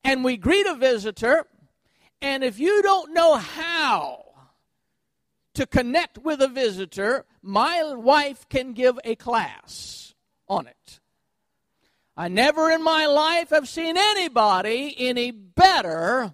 And 0.05 0.23
we 0.23 0.37
greet 0.37 0.65
a 0.65 0.75
visitor, 0.75 1.45
and 2.21 2.45
if 2.45 2.59
you 2.59 2.81
don't 2.81 3.13
know 3.13 3.35
how 3.35 4.23
to 5.55 5.65
connect 5.65 6.17
with 6.17 6.41
a 6.41 6.47
visitor, 6.47 7.25
my 7.41 7.93
wife 7.93 8.47
can 8.47 8.71
give 8.71 8.97
a 9.03 9.15
class 9.15 10.15
on 10.47 10.67
it. 10.67 11.01
I 12.15 12.27
never 12.27 12.69
in 12.69 12.83
my 12.83 13.07
life 13.07 13.49
have 13.49 13.67
seen 13.67 13.97
anybody 13.97 14.95
any 14.97 15.31
better 15.31 16.33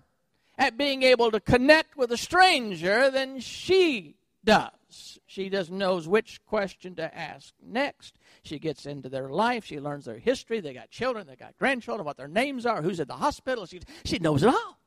at 0.58 0.78
being 0.78 1.04
able 1.04 1.32
to 1.32 1.40
connect 1.40 1.96
with 1.96 2.12
a 2.12 2.18
stranger 2.18 3.10
than 3.10 3.40
she 3.40 4.16
does. 4.44 5.20
She 5.26 5.50
just 5.50 5.72
knows 5.72 6.08
which 6.08 6.44
question 6.46 6.96
to 6.96 7.18
ask 7.18 7.54
next. 7.64 8.16
She 8.44 8.60
gets 8.60 8.86
into 8.86 9.08
their 9.08 9.30
life. 9.30 9.64
She 9.64 9.80
learns 9.80 10.06
their 10.06 10.18
history. 10.18 10.60
They 10.60 10.74
got 10.74 10.90
children. 10.90 11.28
They 11.28 11.36
got 11.36 11.58
grandchildren. 11.58 12.06
What 12.06 12.18
their 12.18 12.28
names 12.28 12.66
are. 12.66 12.82
Who's 12.82 13.00
at 13.00 13.08
the 13.08 13.14
hospital. 13.14 13.66
She, 13.66 13.80
she 14.04 14.20
knows 14.20 14.44
it 14.44 14.50
all. 14.50 14.80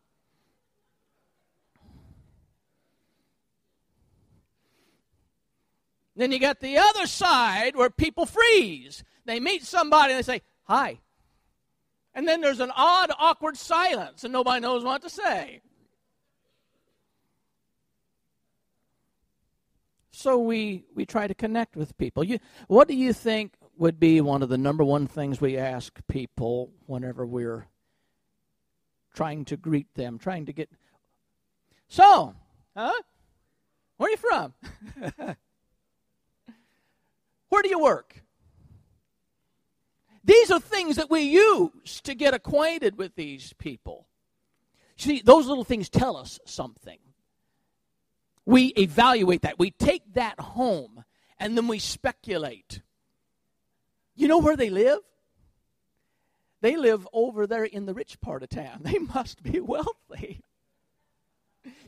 Then 6.17 6.33
you 6.33 6.39
got 6.39 6.61
the 6.61 6.77
other 6.77 7.07
side 7.07 7.75
where 7.77 7.89
people 7.89 8.27
freeze. 8.27 9.03
They 9.25 9.41
meet 9.41 9.65
somebody 9.65 10.13
and 10.13 10.19
they 10.19 10.23
say, 10.23 10.43
Hi. 10.64 11.00
And 12.14 12.28
then 12.28 12.40
there's 12.40 12.61
an 12.61 12.73
odd, 12.75 13.11
awkward 13.19 13.57
silence, 13.57 14.25
and 14.25 14.33
nobody 14.33 14.61
knows 14.61 14.85
what 14.85 15.02
to 15.02 15.11
say. 15.11 15.61
So 20.11 20.38
we, 20.38 20.85
we 20.95 21.07
try 21.07 21.26
to 21.26 21.35
connect 21.35 21.75
with 21.75 21.97
people. 21.97 22.23
You, 22.23 22.38
what 22.69 22.87
do 22.87 22.95
you 22.95 23.12
think 23.12 23.54
would 23.78 23.99
be 23.99 24.21
one 24.21 24.42
of 24.42 24.49
the 24.49 24.59
number 24.59 24.85
one 24.85 25.07
things 25.07 25.40
we 25.40 25.57
ask 25.57 25.99
people 26.07 26.71
whenever 26.87 27.26
we're 27.26 27.66
trying 29.14 29.45
to 29.47 29.57
greet 29.57 29.95
them, 29.95 30.19
trying 30.19 30.47
to 30.47 30.52
get. 30.52 30.71
So, 31.88 32.35
huh? 32.76 33.02
Where 33.97 34.09
are 34.09 34.11
you 34.11 34.16
from? 34.16 34.54
Where 37.49 37.62
do 37.62 37.69
you 37.69 37.78
work? 37.78 38.23
These 40.25 40.50
are 40.50 40.61
things 40.61 40.97
that 40.97 41.11
we 41.11 41.23
use 41.23 42.00
to 42.02 42.14
get 42.14 42.35
acquainted 42.35 42.97
with 42.97 43.14
these 43.17 43.52
people. 43.55 44.07
See, 44.97 45.21
those 45.25 45.47
little 45.47 45.64
things 45.64 45.88
tell 45.88 46.17
us 46.17 46.38
something. 46.45 46.99
We 48.45 48.67
evaluate 48.79 49.43
that. 49.43 49.59
We 49.59 49.71
take 49.73 50.14
that 50.14 50.38
home 50.38 51.05
and 51.38 51.57
then 51.57 51.67
we 51.67 51.79
speculate. 51.79 52.83
You 54.14 54.29
know 54.29 54.38
where 54.38 54.57
they 54.57 54.71
live? 54.71 55.00
They 56.61 56.76
live 56.76 57.09
over 57.12 57.49
there 57.49 57.64
in 57.64 57.87
the 57.87 57.95
rich 57.95 58.21
part 58.21 58.43
of 58.43 58.49
town. 58.49 58.81
They 58.83 58.99
must 58.99 59.43
be 59.43 59.59
wealthy. 59.61 60.43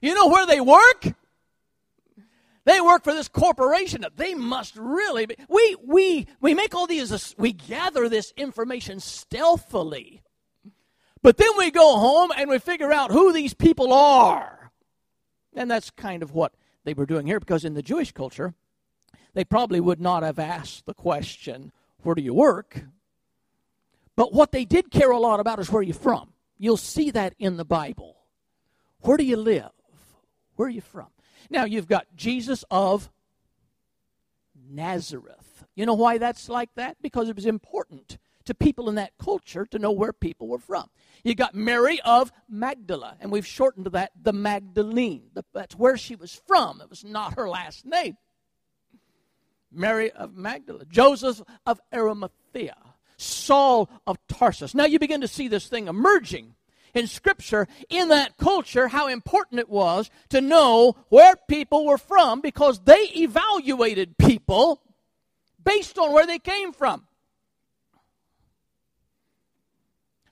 You 0.00 0.14
know 0.14 0.29
where 0.29 0.47
they 0.47 0.61
work? 0.61 1.14
They 2.64 2.80
work 2.80 3.04
for 3.04 3.12
this 3.12 3.28
corporation. 3.28 4.04
They 4.16 4.35
must 4.35 4.76
really 4.76 5.26
be. 5.26 5.37
We, 5.49 5.76
we, 5.85 6.26
we 6.40 6.54
make 6.54 6.75
all 6.75 6.87
these, 6.87 7.35
we 7.37 7.52
gather 7.52 8.09
this 8.09 8.33
information 8.37 9.00
stealthily. 9.00 10.23
But 11.23 11.37
then 11.37 11.50
we 11.56 11.71
go 11.71 11.99
home 11.99 12.30
and 12.37 12.49
we 12.49 12.59
figure 12.59 12.92
out 12.92 13.11
who 13.11 13.33
these 13.33 13.54
people 13.54 13.92
are. 13.92 14.73
And 15.54 15.71
that's 15.71 15.90
kind 15.90 16.23
of 16.23 16.33
what 16.33 16.54
they 16.85 16.94
were 16.94 17.06
doing 17.06 17.26
here 17.26 17.40
because 17.40 17.64
in 17.64 17.75
the 17.75 17.83
Jewish 17.83 18.12
culture, 18.12 18.54
they 19.35 19.44
probably 19.44 19.80
would 19.80 20.00
not 20.00 20.23
have 20.23 20.38
asked 20.38 20.87
the 20.87 20.94
question, 20.94 21.73
Where 22.02 22.14
do 22.14 22.23
you 22.23 22.35
work? 22.35 22.85
But 24.16 24.33
what 24.33 24.52
they 24.52 24.64
did 24.64 24.90
care 24.90 25.11
a 25.11 25.18
lot 25.18 25.40
about 25.40 25.59
is 25.59 25.71
where 25.71 25.83
you're 25.83 25.94
from. 25.94 26.33
You'll 26.56 26.76
see 26.76 27.11
that 27.11 27.35
in 27.38 27.56
the 27.56 27.64
Bible. 27.64 28.16
Where 29.00 29.16
do 29.16 29.25
you 29.25 29.37
live? 29.37 29.71
Where 30.56 30.68
are 30.68 30.71
you 30.71 30.80
from? 30.80 31.09
Now, 31.51 31.65
you've 31.65 31.87
got 31.87 32.07
Jesus 32.17 32.65
of 32.71 33.11
Nazareth. 34.71 35.65
You 35.75 35.87
know 35.87 35.95
why 35.95 36.19
that's 36.19 36.49
like 36.49 36.71
that? 36.77 36.97
Because 37.03 37.29
it 37.29 37.37
was 37.37 37.47
important 37.47 38.19
to 38.45 38.55
people 38.55 38.89
in 38.89 38.97
that 38.97 39.13
culture 39.19 39.65
to 39.67 39.79
know 39.79 39.91
where 39.91 40.13
people 40.13 40.49
were 40.49 40.59
from. 40.59 40.91
You 41.23 41.35
got 41.35 41.55
Mary 41.55 42.01
of 42.05 42.33
Magdala, 42.49 43.17
and 43.21 43.33
we've 43.33 43.47
shortened 43.47 43.87
that 43.87 44.13
the 44.21 44.33
Magdalene. 44.33 45.31
That's 45.53 45.75
where 45.75 45.97
she 45.97 46.15
was 46.15 46.41
from. 46.47 46.81
It 46.81 46.91
was 46.91 47.05
not 47.05 47.35
her 47.37 47.49
last 47.49 47.87
name. 47.87 48.17
Mary 49.73 50.11
of 50.11 50.37
Magdala. 50.37 50.85
Joseph 50.85 51.43
of 51.67 51.81
Arimathea. 51.93 52.77
Saul 53.17 53.89
of 54.07 54.19
Tarsus. 54.29 54.75
Now 54.75 54.85
you 54.85 54.99
begin 54.99 55.21
to 55.21 55.29
see 55.29 55.49
this 55.49 55.69
thing 55.69 55.89
emerging 55.89 56.55
in 56.95 57.07
Scripture 57.07 57.67
in 57.89 58.09
that 58.09 58.37
culture 58.39 58.89
how 58.89 59.09
important 59.09 59.61
it 59.61 59.69
was 59.69 60.11
to 60.31 60.41
know 60.41 60.97
where 61.09 61.35
people 61.49 61.85
were 61.85 61.99
from 61.99 62.41
because 62.41 62.81
they 62.81 63.11
evaluated 63.17 64.17
people 64.17 64.81
based 65.63 65.99
on 65.99 66.13
where 66.13 66.27
they 66.27 66.39
came 66.39 66.73
from. 66.73 67.07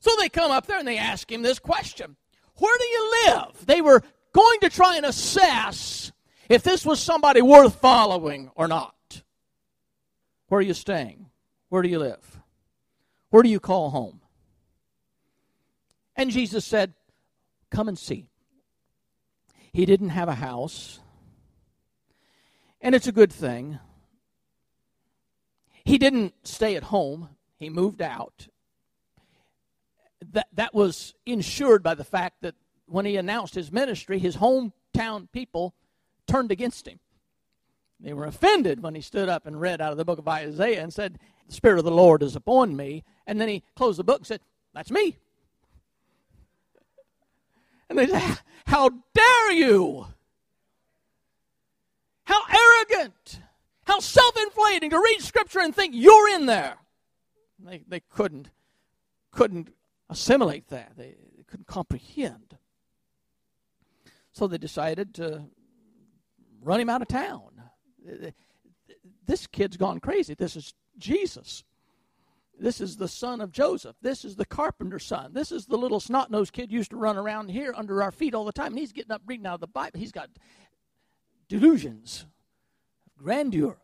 So 0.01 0.11
they 0.19 0.29
come 0.29 0.51
up 0.51 0.67
there 0.67 0.79
and 0.79 0.89
they 0.89 0.99
ask 0.99 1.31
him 1.31 1.43
this 1.43 1.59
question 1.59 2.17
Where 2.57 2.79
do 2.79 2.85
you 2.85 3.15
live? 3.27 3.67
They 3.67 3.81
were 3.81 4.03
going 4.33 4.61
to 4.61 4.71
try 4.71 4.97
and 4.97 5.07
assess 5.07 6.13
if 6.49 6.63
this 6.63 6.85
was 6.85 7.01
somebody 7.01 7.43
worth 7.43 7.77
following 7.77 8.51
or 8.55 8.67
not. 8.69 8.95
Where 10.49 10.59
are 10.59 10.63
you 10.63 10.75
staying? 10.75 11.27
Where 11.69 11.83
do 11.83 11.89
you 11.89 11.99
live? 11.99 12.41
Where 13.31 13.43
do 13.43 13.49
you 13.49 13.61
call 13.61 13.91
home? 13.91 14.22
And 16.17 16.31
Jesus 16.31 16.65
said, 16.65 16.95
Come 17.71 17.89
and 17.89 17.99
see. 17.99 18.29
He 19.73 19.87
didn't 19.87 20.11
have 20.11 20.29
a 20.29 20.35
house, 20.35 21.01
and 22.83 22.95
it's 22.95 23.07
a 23.07 23.13
good 23.13 23.33
thing. 23.33 23.79
He 25.85 25.99
didn't 25.99 26.35
stay 26.47 26.77
at 26.77 26.85
home, 26.85 27.31
he 27.57 27.71
moved 27.71 28.03
out. 28.03 28.49
That, 30.33 30.49
that 30.53 30.75
was 30.75 31.15
ensured 31.27 31.83
by 31.83 31.95
the 31.95 32.05
fact 32.05 32.43
that 32.43 32.55
when 32.87 33.07
he 33.07 33.17
announced 33.17 33.55
his 33.55 33.73
ministry, 33.73 34.19
his 34.19 34.37
hometown 34.37 35.29
people 35.33 35.75
turned 36.27 36.53
against 36.53 36.87
him. 36.87 37.01
They 37.99 38.13
were 38.13 38.27
offended 38.27 38.83
when 38.83 38.95
he 38.95 39.01
stood 39.01 39.29
up 39.29 39.47
and 39.47 39.61
read 39.61 39.81
out 39.81 39.93
of 39.93 39.99
the 39.99 40.05
book 40.05 40.19
of 40.19 40.29
Isaiah 40.29 40.83
and 40.83 40.93
said, 40.93 41.19
The 41.47 41.55
Spirit 41.55 41.79
of 41.79 41.85
the 41.85 41.91
Lord 41.91 42.23
is 42.23 42.37
upon 42.37 42.77
me. 42.77 43.05
And 43.27 43.41
then 43.41 43.49
he 43.49 43.63
closed 43.77 43.99
the 43.99 44.05
book 44.05 44.19
and 44.19 44.27
said, 44.27 44.41
That's 44.75 44.91
me. 44.91 45.17
And 47.93 47.99
they 47.99 48.07
said, 48.07 48.39
How 48.65 48.89
dare 48.89 49.53
you? 49.53 50.07
How 52.25 52.41
arrogant! 52.49 53.41
How 53.85 54.01
self 54.01 54.35
inflating 54.39 54.89
to 54.91 54.99
read 54.99 55.21
Scripture 55.21 55.59
and 55.59 55.75
think 55.75 55.95
you're 55.95 56.31
in 56.31 56.47
there. 56.47 56.79
They, 57.59 57.83
they 57.87 58.01
couldn't, 58.01 58.49
couldn't 59.31 59.75
assimilate 60.09 60.69
that, 60.69 60.93
they, 60.97 61.17
they 61.37 61.43
couldn't 61.47 61.67
comprehend. 61.67 62.57
So 64.33 64.47
they 64.47 64.57
decided 64.57 65.13
to 65.17 65.45
run 66.63 66.81
him 66.81 66.89
out 66.89 67.03
of 67.03 67.09
town. 67.09 67.63
This 69.27 69.47
kid's 69.47 69.77
gone 69.77 70.01
crazy. 70.01 70.33
This 70.33 70.57
is 70.57 70.73
Jesus. 70.97 71.63
This 72.63 72.81
is 72.81 72.97
the 72.97 73.09
son 73.09 73.41
of 73.41 73.51
Joseph. 73.51 73.97
This 74.03 74.25
is 74.25 74.37
the 74.37 74.45
carpenter's 74.45 75.05
son. 75.05 75.33
This 75.33 75.51
is 75.51 75.67
the 75.67 75.77
little 75.77 75.99
snot 75.99 76.31
nosed 76.31 76.53
kid 76.53 76.71
used 76.71 76.93
to 76.93 76.97
run 76.97 77.17
around 77.17 77.51
here 77.51 77.75
under 77.77 78.05
our 78.05 78.13
feet 78.13 78.37
all 78.37 78.45
the 78.45 78.53
time. 78.53 78.69
And 78.69 78.79
he's 78.79 78.93
getting 78.93 79.11
up 79.11 79.21
reading 79.27 79.47
out 79.47 79.55
of 79.55 79.61
the 79.61 79.67
Bible. 79.67 79.99
He's 79.99 80.13
got 80.13 80.31
delusions 81.49 82.25
of 83.05 83.25
grandeur. 83.25 83.79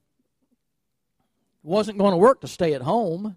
Wasn't 1.65 1.99
going 1.99 2.13
to 2.13 2.19
work 2.19 2.41
to 2.43 2.47
stay 2.47 2.73
at 2.73 2.83
home. 2.83 3.37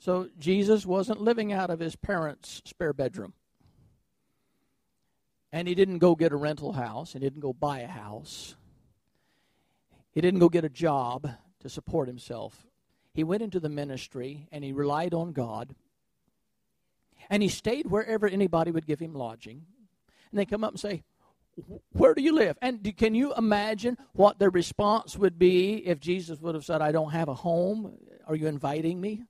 So 0.00 0.28
Jesus 0.36 0.84
wasn't 0.84 1.20
living 1.20 1.52
out 1.52 1.70
of 1.70 1.78
his 1.78 1.94
parents' 1.94 2.60
spare 2.64 2.92
bedroom. 2.92 3.34
And 5.52 5.68
he 5.68 5.76
didn't 5.76 5.98
go 5.98 6.16
get 6.16 6.32
a 6.32 6.36
rental 6.36 6.72
house. 6.72 7.12
He 7.12 7.20
didn't 7.20 7.40
go 7.40 7.52
buy 7.52 7.78
a 7.80 7.86
house. 7.86 8.56
He 10.10 10.20
didn't 10.20 10.40
go 10.40 10.48
get 10.48 10.64
a 10.64 10.68
job 10.68 11.30
to 11.60 11.68
support 11.68 12.08
himself. 12.08 12.66
He 13.14 13.24
went 13.24 13.42
into 13.42 13.60
the 13.60 13.68
ministry 13.68 14.48
and 14.50 14.64
he 14.64 14.72
relied 14.72 15.14
on 15.14 15.32
God. 15.32 15.74
And 17.30 17.42
he 17.42 17.48
stayed 17.48 17.86
wherever 17.86 18.26
anybody 18.26 18.70
would 18.70 18.86
give 18.86 19.00
him 19.00 19.14
lodging. 19.14 19.64
And 20.30 20.38
they 20.38 20.44
come 20.44 20.64
up 20.64 20.72
and 20.72 20.80
say, 20.80 21.04
Where 21.92 22.12
do 22.12 22.20
you 22.20 22.34
live? 22.34 22.58
And 22.60 22.94
can 22.96 23.14
you 23.14 23.32
imagine 23.34 23.96
what 24.12 24.38
their 24.38 24.50
response 24.50 25.16
would 25.16 25.38
be 25.38 25.76
if 25.86 26.00
Jesus 26.00 26.40
would 26.40 26.56
have 26.56 26.64
said, 26.64 26.82
I 26.82 26.92
don't 26.92 27.12
have 27.12 27.28
a 27.28 27.34
home? 27.34 27.96
Are 28.26 28.34
you 28.34 28.48
inviting 28.48 29.00
me? 29.00 29.22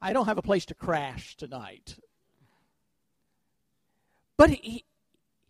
I 0.00 0.12
don't 0.12 0.26
have 0.26 0.38
a 0.38 0.42
place 0.42 0.66
to 0.66 0.74
crash 0.74 1.36
tonight. 1.36 1.96
But 4.36 4.50
he, 4.50 4.84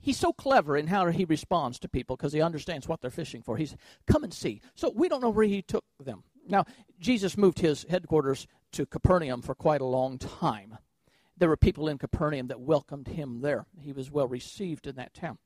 he's 0.03 0.19
so 0.19 0.33
clever 0.33 0.77
in 0.77 0.89
how 0.89 1.07
he 1.07 1.25
responds 1.25 1.79
to 1.79 1.89
people 1.89 2.17
because 2.17 2.35
he 2.35 2.43
understands 2.43 2.87
what 2.87 3.01
they're 3.01 3.11
fishing 3.11 3.41
for. 3.41 3.57
He's 3.57 3.77
come 4.07 4.25
and 4.25 4.35
see. 4.35 4.61
So 4.75 4.93
we 4.95 5.09
don't 5.09 5.23
know 5.23 5.31
where 5.31 5.47
he 5.47 5.63
took 5.63 5.85
them. 5.99 6.25
Now, 6.47 6.67
Jesus 7.01 7.39
moved 7.39 7.61
his 7.61 7.87
headquarters 7.89 8.47
to 8.73 8.85
Capernaum 8.85 9.41
for 9.41 9.55
quite 9.55 9.81
a 9.81 9.87
long 9.87 10.19
time. 10.19 10.77
There 11.39 11.49
were 11.49 11.57
people 11.57 11.89
in 11.89 11.99
Capernaum 11.99 12.49
that 12.49 12.61
welcomed 12.61 13.09
him 13.09 13.41
there. 13.41 13.65
He 13.81 13.93
was 13.93 14.11
well 14.11 14.29
received 14.29 14.87
in 14.87 14.97
that 14.97 15.15
town. 15.15 15.39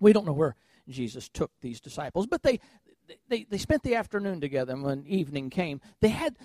We 0.00 0.12
don't 0.12 0.26
know 0.26 0.32
where 0.32 0.56
Jesus 0.88 1.28
took 1.28 1.52
these 1.60 1.80
disciples, 1.80 2.26
but 2.26 2.42
they 2.42 2.58
they, 3.28 3.44
they 3.44 3.58
spent 3.58 3.82
the 3.82 3.94
afternoon 3.94 4.40
together. 4.40 4.72
And 4.72 4.82
when 4.82 5.06
evening 5.06 5.50
came, 5.50 5.80
they 6.00 6.08
had 6.08 6.36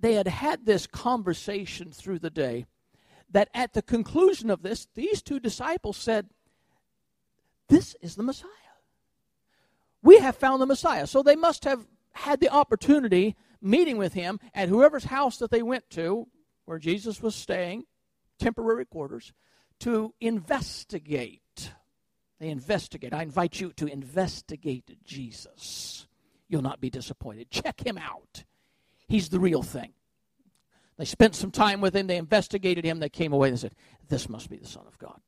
they 0.00 0.14
had 0.14 0.28
had 0.28 0.64
this 0.64 0.86
conversation 0.86 1.90
through 1.90 2.20
the 2.20 2.30
day 2.30 2.66
that 3.30 3.48
at 3.54 3.72
the 3.72 3.82
conclusion 3.82 4.50
of 4.50 4.62
this, 4.62 4.86
these 4.94 5.22
two 5.22 5.40
disciples 5.40 5.96
said, 5.96 6.28
this 7.68 7.96
is 8.00 8.14
the 8.14 8.22
Messiah. 8.22 8.50
We 10.02 10.18
have 10.18 10.36
found 10.36 10.60
the 10.60 10.66
Messiah. 10.66 11.06
So 11.06 11.22
they 11.22 11.36
must 11.36 11.64
have 11.64 11.86
had 12.12 12.40
the 12.40 12.50
opportunity 12.50 13.36
meeting 13.60 13.96
with 13.96 14.12
him 14.12 14.38
at 14.54 14.68
whoever's 14.68 15.04
house 15.04 15.38
that 15.38 15.50
they 15.50 15.62
went 15.62 15.88
to, 15.90 16.28
where 16.66 16.78
Jesus 16.78 17.22
was 17.22 17.34
staying, 17.34 17.84
temporary 18.38 18.84
quarters, 18.84 19.32
to 19.80 20.14
investigate. 20.20 21.72
They 22.38 22.48
investigate. 22.48 23.14
I 23.14 23.22
invite 23.22 23.60
you 23.60 23.72
to 23.74 23.86
investigate 23.86 24.98
Jesus. 25.04 26.06
You'll 26.48 26.62
not 26.62 26.80
be 26.80 26.90
disappointed. 26.90 27.50
Check 27.50 27.84
him 27.86 27.98
out. 27.98 28.44
He's 29.08 29.30
the 29.30 29.40
real 29.40 29.62
thing. 29.62 29.94
They 30.96 31.04
spent 31.04 31.34
some 31.34 31.50
time 31.50 31.80
with 31.80 31.96
him. 31.96 32.06
They 32.06 32.16
investigated 32.16 32.84
him. 32.84 33.00
They 33.00 33.08
came 33.08 33.32
away 33.32 33.48
and 33.48 33.58
said, 33.58 33.74
This 34.08 34.28
must 34.28 34.48
be 34.48 34.58
the 34.58 34.68
Son 34.68 34.84
of 34.86 34.98
God. 34.98 35.20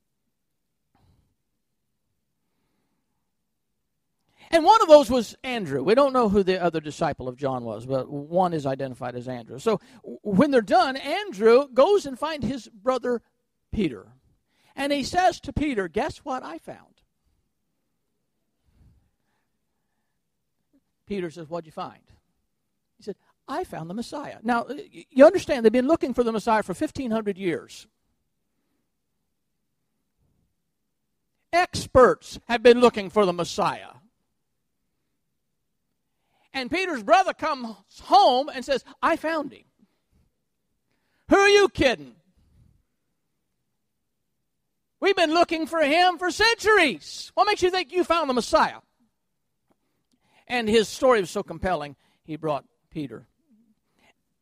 And 4.49 4.63
one 4.63 4.81
of 4.81 4.87
those 4.87 5.09
was 5.09 5.35
Andrew. 5.43 5.83
We 5.83 5.95
don't 5.95 6.13
know 6.13 6.29
who 6.29 6.43
the 6.43 6.61
other 6.61 6.79
disciple 6.79 7.27
of 7.27 7.35
John 7.35 7.65
was, 7.65 7.85
but 7.85 8.09
one 8.09 8.53
is 8.53 8.65
identified 8.65 9.15
as 9.15 9.27
Andrew. 9.27 9.59
So 9.59 9.81
when 10.23 10.51
they're 10.51 10.61
done, 10.61 10.95
Andrew 10.95 11.67
goes 11.73 12.05
and 12.05 12.17
finds 12.17 12.47
his 12.47 12.67
brother 12.69 13.21
Peter. 13.71 14.07
And 14.75 14.93
he 14.93 15.03
says 15.03 15.39
to 15.41 15.53
Peter, 15.53 15.87
Guess 15.87 16.19
what 16.19 16.43
I 16.43 16.59
found? 16.59 17.01
Peter 21.07 21.29
says, 21.29 21.49
What'd 21.49 21.65
you 21.65 21.71
find? 21.71 22.03
He 22.97 23.03
said, 23.03 23.15
I 23.47 23.63
found 23.63 23.89
the 23.89 23.93
Messiah. 23.93 24.37
Now, 24.43 24.67
you 25.09 25.25
understand, 25.25 25.65
they've 25.65 25.71
been 25.71 25.87
looking 25.87 26.13
for 26.13 26.23
the 26.23 26.31
Messiah 26.31 26.63
for 26.63 26.73
1,500 26.73 27.37
years. 27.37 27.87
Experts 31.53 32.39
have 32.47 32.61
been 32.61 32.79
looking 32.79 33.09
for 33.09 33.25
the 33.25 33.33
Messiah. 33.33 33.87
And 36.57 36.71
Peter's 36.71 37.03
brother 37.03 37.33
comes 37.33 37.75
home 38.01 38.49
and 38.49 38.65
says, 38.65 38.83
I 38.99 39.15
found 39.15 39.53
him. 39.53 39.65
Who 41.29 41.35
are 41.35 41.49
you 41.49 41.69
kidding? 41.69 42.15
We've 44.99 45.15
been 45.15 45.35
looking 45.35 45.67
for 45.67 45.81
him 45.81 46.17
for 46.17 46.31
centuries. 46.31 47.31
What 47.35 47.45
makes 47.45 47.61
you 47.61 47.69
think 47.69 47.91
you 47.91 48.03
found 48.03 48.27
the 48.27 48.33
Messiah? 48.33 48.79
And 50.47 50.67
his 50.67 50.87
story 50.87 51.19
was 51.19 51.29
so 51.29 51.43
compelling, 51.43 51.95
he 52.23 52.37
brought 52.37 52.65
Peter. 52.89 53.27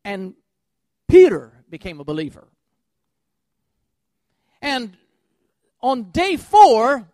And 0.06 0.36
Peter 1.10 1.66
became 1.70 2.00
a 2.00 2.06
believer. 2.06 2.48
And 4.62 4.96
on 5.82 6.12
day 6.12 6.38
four, 6.38 7.10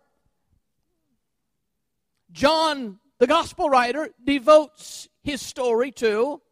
John, 2.30 3.00
the 3.22 3.28
gospel 3.28 3.70
writer, 3.70 4.08
devotes 4.24 5.08
his 5.22 5.40
story 5.40 5.92
to 5.92 6.42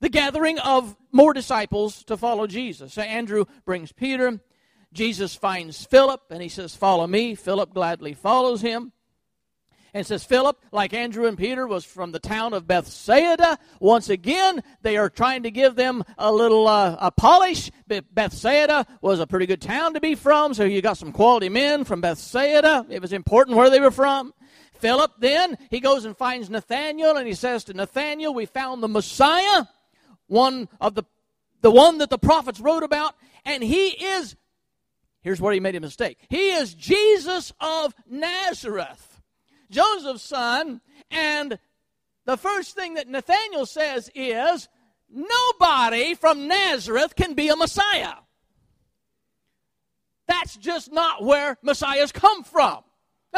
the 0.00 0.08
gathering 0.08 0.58
of 0.60 0.96
more 1.12 1.34
disciples 1.34 2.02
to 2.04 2.16
follow 2.16 2.46
Jesus. 2.46 2.94
So 2.94 3.02
Andrew 3.02 3.44
brings 3.66 3.92
Peter. 3.92 4.40
Jesus 4.94 5.34
finds 5.34 5.84
Philip 5.84 6.22
and 6.30 6.40
he 6.40 6.48
says, 6.48 6.74
Follow 6.74 7.06
me. 7.06 7.34
Philip 7.34 7.74
gladly 7.74 8.14
follows 8.14 8.62
him. 8.62 8.92
And 9.92 10.06
says, 10.06 10.24
Philip, 10.24 10.58
like 10.72 10.94
Andrew 10.94 11.26
and 11.26 11.36
Peter, 11.36 11.66
was 11.66 11.84
from 11.84 12.12
the 12.12 12.18
town 12.18 12.54
of 12.54 12.66
Bethsaida. 12.66 13.58
Once 13.80 14.08
again, 14.08 14.62
they 14.80 14.96
are 14.96 15.10
trying 15.10 15.42
to 15.42 15.50
give 15.50 15.74
them 15.76 16.02
a 16.16 16.32
little 16.32 16.66
uh, 16.66 16.96
a 16.98 17.10
polish. 17.10 17.70
Bethsaida 17.86 18.86
was 19.02 19.20
a 19.20 19.26
pretty 19.26 19.44
good 19.44 19.60
town 19.60 19.92
to 19.92 20.00
be 20.00 20.14
from, 20.14 20.54
so 20.54 20.64
you 20.64 20.80
got 20.80 20.96
some 20.96 21.12
quality 21.12 21.50
men 21.50 21.84
from 21.84 22.00
Bethsaida. 22.00 22.86
It 22.88 23.02
was 23.02 23.12
important 23.12 23.58
where 23.58 23.68
they 23.68 23.80
were 23.80 23.90
from. 23.90 24.32
Philip 24.78 25.12
then, 25.18 25.58
he 25.70 25.80
goes 25.80 26.04
and 26.04 26.16
finds 26.16 26.50
Nathanael, 26.50 27.16
and 27.16 27.26
he 27.26 27.34
says 27.34 27.64
to 27.64 27.74
Nathanael, 27.74 28.34
We 28.34 28.46
found 28.46 28.82
the 28.82 28.88
Messiah, 28.88 29.64
one 30.26 30.68
of 30.80 30.94
the 30.94 31.04
the 31.60 31.70
one 31.70 31.98
that 31.98 32.10
the 32.10 32.18
prophets 32.18 32.60
wrote 32.60 32.84
about, 32.84 33.14
and 33.44 33.62
he 33.62 33.88
is 33.88 34.36
Here's 35.20 35.40
where 35.40 35.52
he 35.52 35.60
made 35.60 35.74
a 35.74 35.80
mistake. 35.80 36.18
He 36.30 36.50
is 36.50 36.74
Jesus 36.74 37.52
of 37.60 37.94
Nazareth, 38.08 39.20
Joseph's 39.70 40.22
son. 40.22 40.80
And 41.10 41.58
the 42.24 42.36
first 42.36 42.74
thing 42.74 42.94
that 42.94 43.08
Nathanael 43.08 43.66
says 43.66 44.10
is, 44.14 44.68
Nobody 45.10 46.14
from 46.14 46.48
Nazareth 46.48 47.16
can 47.16 47.34
be 47.34 47.48
a 47.48 47.56
Messiah. 47.56 48.14
That's 50.26 50.56
just 50.56 50.92
not 50.92 51.24
where 51.24 51.56
Messiahs 51.62 52.12
come 52.12 52.44
from. 52.44 52.84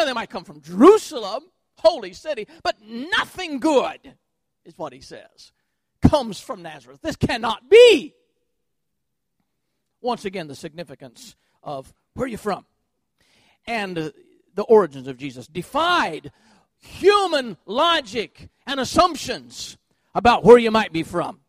Now, 0.00 0.06
they 0.06 0.14
might 0.14 0.30
come 0.30 0.44
from 0.44 0.62
Jerusalem, 0.62 1.42
holy 1.76 2.14
city, 2.14 2.46
but 2.62 2.76
nothing 2.82 3.60
good, 3.60 4.14
is 4.64 4.78
what 4.78 4.94
he 4.94 5.02
says, 5.02 5.52
comes 6.00 6.40
from 6.40 6.62
Nazareth. 6.62 7.00
This 7.02 7.16
cannot 7.16 7.68
be. 7.68 8.14
Once 10.00 10.24
again, 10.24 10.48
the 10.48 10.54
significance 10.54 11.36
of 11.62 11.92
where 12.14 12.24
are 12.24 12.28
you 12.28 12.38
from? 12.38 12.64
And 13.66 13.98
uh, 13.98 14.10
the 14.54 14.62
origins 14.62 15.06
of 15.06 15.18
Jesus 15.18 15.46
defied 15.46 16.32
human 16.78 17.58
logic 17.66 18.48
and 18.66 18.80
assumptions 18.80 19.76
about 20.14 20.44
where 20.44 20.56
you 20.56 20.70
might 20.70 20.94
be 20.94 21.02
from. 21.02 21.40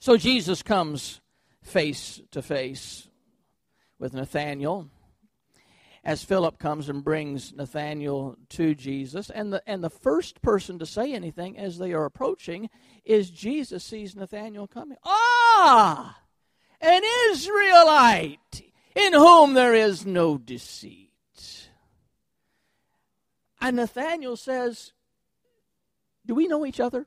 So 0.00 0.16
Jesus 0.16 0.64
comes 0.64 1.20
face 1.62 2.20
to 2.32 2.42
face 2.42 3.06
with 4.00 4.14
Nathanael 4.14 4.90
as 6.08 6.24
Philip 6.24 6.58
comes 6.58 6.88
and 6.88 7.04
brings 7.04 7.52
Nathanael 7.52 8.38
to 8.48 8.74
Jesus. 8.74 9.28
And 9.28 9.52
the, 9.52 9.62
and 9.66 9.84
the 9.84 9.90
first 9.90 10.40
person 10.40 10.78
to 10.78 10.86
say 10.86 11.12
anything 11.12 11.58
as 11.58 11.76
they 11.76 11.92
are 11.92 12.06
approaching 12.06 12.70
is 13.04 13.28
Jesus 13.28 13.84
sees 13.84 14.16
Nathanael 14.16 14.66
coming. 14.66 14.96
Ah! 15.04 16.18
an 16.80 17.02
Israelite 17.28 18.62
in 18.94 19.12
whom 19.12 19.52
there 19.52 19.74
is 19.74 20.06
no 20.06 20.38
deceit. 20.38 21.68
And 23.60 23.76
Nathanael 23.76 24.36
says, 24.36 24.94
Do 26.24 26.34
we 26.34 26.46
know 26.46 26.64
each 26.64 26.80
other? 26.80 27.06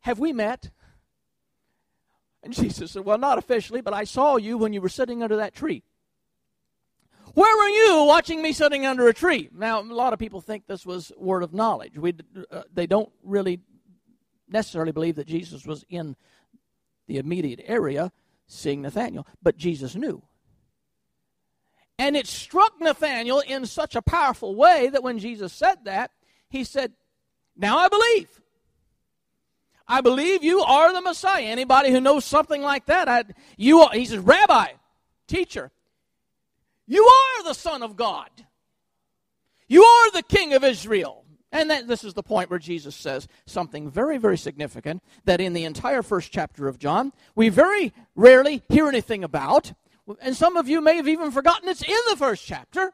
Have 0.00 0.18
we 0.18 0.34
met? 0.34 0.68
And 2.42 2.52
Jesus 2.52 2.92
said, 2.92 3.06
Well, 3.06 3.16
not 3.16 3.38
officially, 3.38 3.80
but 3.80 3.94
I 3.94 4.04
saw 4.04 4.36
you 4.36 4.58
when 4.58 4.74
you 4.74 4.82
were 4.82 4.90
sitting 4.90 5.22
under 5.22 5.36
that 5.36 5.54
tree. 5.54 5.84
Where 7.38 7.56
were 7.56 7.68
you 7.68 8.02
watching 8.02 8.42
me 8.42 8.52
sitting 8.52 8.84
under 8.84 9.06
a 9.06 9.14
tree? 9.14 9.48
Now, 9.54 9.80
a 9.80 9.82
lot 9.82 10.12
of 10.12 10.18
people 10.18 10.40
think 10.40 10.66
this 10.66 10.84
was 10.84 11.12
word 11.16 11.44
of 11.44 11.54
knowledge. 11.54 11.96
We, 11.96 12.16
uh, 12.50 12.62
they 12.74 12.88
don't 12.88 13.12
really 13.22 13.60
necessarily 14.48 14.90
believe 14.90 15.14
that 15.14 15.28
Jesus 15.28 15.64
was 15.64 15.84
in 15.88 16.16
the 17.06 17.18
immediate 17.18 17.60
area 17.64 18.10
seeing 18.48 18.82
Nathanael, 18.82 19.24
but 19.40 19.56
Jesus 19.56 19.94
knew. 19.94 20.20
And 21.96 22.16
it 22.16 22.26
struck 22.26 22.80
Nathanael 22.80 23.38
in 23.38 23.66
such 23.66 23.94
a 23.94 24.02
powerful 24.02 24.56
way 24.56 24.88
that 24.88 25.04
when 25.04 25.20
Jesus 25.20 25.52
said 25.52 25.84
that, 25.84 26.10
he 26.48 26.64
said, 26.64 26.92
Now 27.56 27.78
I 27.78 27.86
believe. 27.88 28.40
I 29.86 30.00
believe 30.00 30.42
you 30.42 30.60
are 30.62 30.92
the 30.92 31.02
Messiah. 31.02 31.44
Anybody 31.44 31.92
who 31.92 32.00
knows 32.00 32.24
something 32.24 32.62
like 32.62 32.86
that, 32.86 33.08
I, 33.08 33.22
you 33.56 33.82
are, 33.82 33.92
he 33.92 34.06
says, 34.06 34.18
Rabbi, 34.18 34.70
teacher, 35.28 35.70
you 36.88 37.04
are 37.04 37.44
the 37.44 37.54
Son 37.54 37.82
of 37.82 37.94
God. 37.94 38.30
You 39.68 39.84
are 39.84 40.10
the 40.10 40.22
King 40.22 40.54
of 40.54 40.64
Israel. 40.64 41.24
And 41.52 41.70
that, 41.70 41.86
this 41.86 42.04
is 42.04 42.14
the 42.14 42.22
point 42.22 42.50
where 42.50 42.58
Jesus 42.58 42.94
says 42.94 43.28
something 43.46 43.90
very, 43.90 44.18
very 44.18 44.36
significant 44.36 45.02
that 45.24 45.40
in 45.40 45.52
the 45.52 45.64
entire 45.64 46.02
first 46.02 46.32
chapter 46.32 46.68
of 46.68 46.78
John, 46.78 47.12
we 47.34 47.48
very 47.48 47.92
rarely 48.16 48.62
hear 48.68 48.88
anything 48.88 49.24
about. 49.24 49.72
And 50.20 50.36
some 50.36 50.56
of 50.56 50.68
you 50.68 50.80
may 50.80 50.96
have 50.96 51.08
even 51.08 51.30
forgotten 51.30 51.68
it's 51.68 51.82
in 51.82 51.96
the 52.10 52.16
first 52.16 52.46
chapter. 52.46 52.92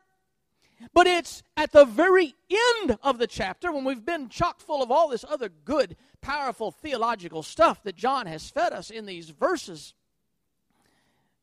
But 0.93 1.07
it's 1.07 1.43
at 1.57 1.73
the 1.73 1.85
very 1.85 2.35
end 2.51 2.99
of 3.03 3.19
the 3.19 3.27
chapter 3.27 3.73
when 3.73 3.85
we've 3.85 4.05
been 4.05 4.29
chock 4.29 4.61
full 4.61 4.83
of 4.83 4.91
all 4.91 5.09
this 5.09 5.25
other 5.29 5.49
good, 5.49 5.97
powerful 6.21 6.71
theological 6.71 7.43
stuff 7.43 7.83
that 7.85 7.97
John 7.97 8.27
has 8.27 8.51
fed 8.51 8.73
us 8.73 8.91
in 8.91 9.07
these 9.07 9.31
verses 9.31 9.95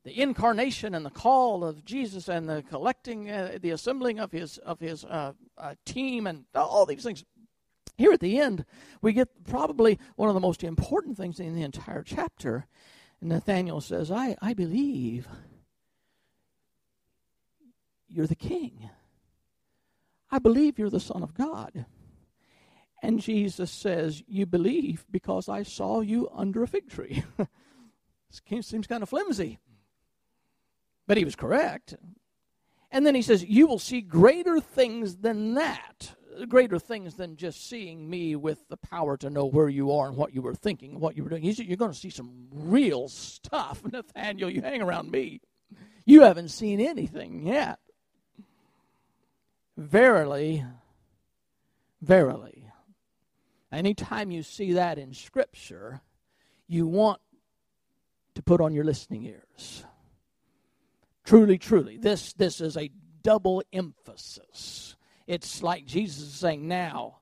the 0.03 0.19
incarnation 0.19 0.95
and 0.95 1.05
the 1.05 1.11
call 1.11 1.63
of 1.63 1.85
Jesus 1.85 2.27
and 2.27 2.49
the 2.49 2.63
collecting, 2.63 3.29
uh, 3.29 3.57
the 3.61 3.69
assembling 3.69 4.19
of 4.19 4.31
his 4.31 4.57
of 4.59 4.79
his 4.79 5.05
uh, 5.05 5.33
uh, 5.57 5.75
team 5.85 6.25
and 6.25 6.45
all 6.55 6.85
these 6.85 7.03
things. 7.03 7.23
Here 7.97 8.11
at 8.11 8.19
the 8.19 8.39
end, 8.39 8.65
we 9.01 9.13
get 9.13 9.43
probably 9.43 9.99
one 10.15 10.27
of 10.27 10.33
the 10.33 10.41
most 10.41 10.63
important 10.63 11.17
things 11.17 11.39
in 11.39 11.53
the 11.53 11.61
entire 11.61 12.01
chapter. 12.03 12.65
And 13.19 13.29
Nathanael 13.29 13.81
says, 13.81 14.09
"I 14.11 14.35
I 14.41 14.53
believe 14.53 15.27
you're 18.07 18.27
the 18.27 18.35
King. 18.35 18.89
I 20.31 20.39
believe 20.39 20.79
you're 20.79 20.89
the 20.89 20.99
Son 20.99 21.21
of 21.21 21.35
God." 21.35 21.85
And 23.03 23.19
Jesus 23.19 23.69
says, 23.69 24.23
"You 24.27 24.47
believe 24.47 25.05
because 25.11 25.47
I 25.47 25.61
saw 25.61 26.01
you 26.01 26.27
under 26.33 26.63
a 26.63 26.67
fig 26.67 26.89
tree." 26.89 27.23
seems 28.61 28.87
kind 28.87 29.03
of 29.03 29.09
flimsy. 29.09 29.59
But 31.07 31.17
he 31.17 31.25
was 31.25 31.35
correct. 31.35 31.95
And 32.91 33.05
then 33.05 33.15
he 33.15 33.21
says, 33.21 33.43
You 33.43 33.67
will 33.67 33.79
see 33.79 34.01
greater 34.01 34.59
things 34.59 35.17
than 35.17 35.55
that. 35.55 36.15
Greater 36.47 36.79
things 36.79 37.15
than 37.15 37.35
just 37.35 37.69
seeing 37.69 38.09
me 38.09 38.35
with 38.35 38.67
the 38.69 38.77
power 38.77 39.17
to 39.17 39.29
know 39.29 39.45
where 39.45 39.69
you 39.69 39.91
are 39.91 40.07
and 40.07 40.17
what 40.17 40.33
you 40.33 40.41
were 40.41 40.53
thinking, 40.53 40.99
what 40.99 41.15
you 41.15 41.23
were 41.23 41.29
doing. 41.29 41.53
Said, 41.53 41.65
You're 41.65 41.77
going 41.77 41.91
to 41.91 41.97
see 41.97 42.09
some 42.09 42.47
real 42.51 43.07
stuff. 43.07 43.81
Nathanael, 43.91 44.49
you 44.49 44.61
hang 44.61 44.81
around 44.81 45.11
me. 45.11 45.41
You 46.05 46.21
haven't 46.21 46.49
seen 46.49 46.79
anything 46.79 47.45
yet. 47.45 47.79
Verily, 49.77 50.65
verily. 52.01 52.67
Anytime 53.71 54.31
you 54.31 54.43
see 54.43 54.73
that 54.73 54.97
in 54.97 55.13
Scripture, 55.13 56.01
you 56.67 56.85
want 56.87 57.21
to 58.35 58.41
put 58.41 58.59
on 58.59 58.73
your 58.73 58.83
listening 58.83 59.23
ears 59.23 59.85
Truly, 61.23 61.57
truly, 61.57 61.97
this, 61.97 62.33
this 62.33 62.61
is 62.61 62.77
a 62.77 62.91
double 63.23 63.63
emphasis. 63.71 64.95
It's 65.27 65.63
like 65.63 65.85
Jesus 65.85 66.23
is 66.23 66.33
saying, 66.33 66.67
now, 66.67 67.19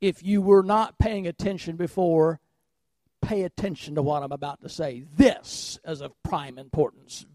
if 0.00 0.22
you 0.22 0.40
were 0.42 0.62
not 0.62 0.98
paying 0.98 1.26
attention 1.26 1.76
before, 1.76 2.40
pay 3.22 3.42
attention 3.42 3.94
to 3.94 4.02
what 4.02 4.22
I'm 4.22 4.32
about 4.32 4.60
to 4.62 4.68
say. 4.68 5.04
This 5.16 5.78
is 5.86 6.00
of 6.00 6.12
prime 6.22 6.58
importance. 6.58 7.26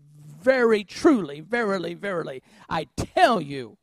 Very 0.42 0.84
truly, 0.84 1.42
verily, 1.42 1.96
verily, 1.96 2.44
I 2.70 2.88
tell 2.96 3.42
you, 3.42 3.78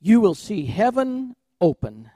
you 0.00 0.20
will 0.20 0.34
see 0.34 0.66
heaven 0.66 1.36
open 1.60 2.10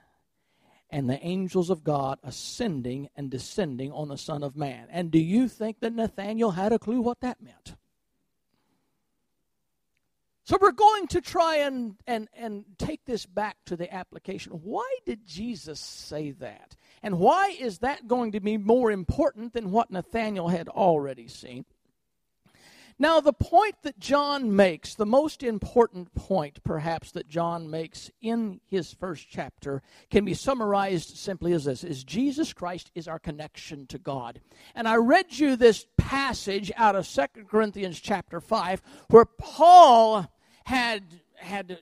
and 0.96 1.10
the 1.10 1.22
angels 1.22 1.68
of 1.68 1.84
God 1.84 2.18
ascending 2.22 3.10
and 3.14 3.30
descending 3.30 3.92
on 3.92 4.08
the 4.08 4.16
Son 4.16 4.42
of 4.42 4.56
Man. 4.56 4.86
And 4.90 5.10
do 5.10 5.18
you 5.18 5.46
think 5.46 5.80
that 5.80 5.92
Nathanael 5.92 6.52
had 6.52 6.72
a 6.72 6.78
clue 6.78 7.02
what 7.02 7.20
that 7.20 7.42
meant? 7.42 7.76
So 10.44 10.56
we're 10.58 10.72
going 10.72 11.06
to 11.08 11.20
try 11.20 11.56
and, 11.56 11.96
and, 12.06 12.28
and 12.34 12.64
take 12.78 13.04
this 13.04 13.26
back 13.26 13.58
to 13.66 13.76
the 13.76 13.92
application. 13.92 14.52
Why 14.52 14.90
did 15.04 15.26
Jesus 15.26 15.80
say 15.80 16.30
that? 16.30 16.76
And 17.02 17.18
why 17.18 17.54
is 17.60 17.80
that 17.80 18.08
going 18.08 18.32
to 18.32 18.40
be 18.40 18.56
more 18.56 18.90
important 18.90 19.52
than 19.52 19.72
what 19.72 19.90
Nathanael 19.90 20.48
had 20.48 20.70
already 20.70 21.28
seen? 21.28 21.66
Now, 22.98 23.20
the 23.20 23.34
point 23.34 23.76
that 23.82 23.98
John 23.98 24.56
makes, 24.56 24.94
the 24.94 25.04
most 25.04 25.42
important 25.42 26.14
point 26.14 26.64
perhaps 26.64 27.12
that 27.12 27.28
John 27.28 27.68
makes 27.68 28.10
in 28.22 28.60
his 28.66 28.94
first 28.94 29.26
chapter, 29.28 29.82
can 30.10 30.24
be 30.24 30.32
summarized 30.32 31.16
simply 31.16 31.52
as 31.52 31.64
this 31.64 31.84
is 31.84 32.04
Jesus 32.04 32.54
Christ 32.54 32.90
is 32.94 33.06
our 33.06 33.18
connection 33.18 33.86
to 33.88 33.98
God. 33.98 34.40
And 34.74 34.88
I 34.88 34.96
read 34.96 35.38
you 35.38 35.56
this 35.56 35.86
passage 35.98 36.72
out 36.76 36.96
of 36.96 37.06
Second 37.06 37.48
Corinthians 37.50 38.00
chapter 38.00 38.40
5, 38.40 38.80
where 39.08 39.26
Paul 39.26 40.26
had 40.64 41.02
had 41.36 41.78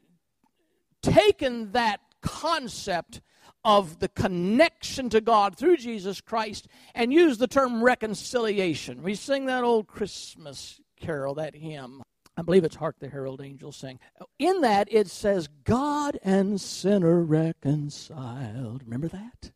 taken 1.00 1.72
that 1.72 2.00
concept 2.22 3.20
of 3.64 4.00
the 4.00 4.08
connection 4.08 5.08
to 5.10 5.20
God 5.20 5.56
through 5.56 5.76
Jesus 5.76 6.20
Christ 6.20 6.66
and 6.94 7.12
used 7.12 7.40
the 7.40 7.46
term 7.46 7.82
reconciliation. 7.82 9.02
We 9.02 9.14
sing 9.14 9.46
that 9.46 9.64
old 9.64 9.86
Christmas 9.86 10.80
carol, 11.04 11.34
that 11.34 11.54
hymn. 11.54 12.02
I 12.36 12.42
believe 12.42 12.64
it's 12.64 12.76
Hark 12.76 12.96
the 12.98 13.08
Herald 13.08 13.40
Angels 13.40 13.76
Sing. 13.76 14.00
In 14.38 14.60
that 14.62 14.88
it 14.90 15.08
says, 15.08 15.48
God 15.64 16.18
and 16.22 16.60
sinner 16.60 17.22
reconciled. 17.22 18.82
Remember 18.84 19.08
that? 19.08 19.52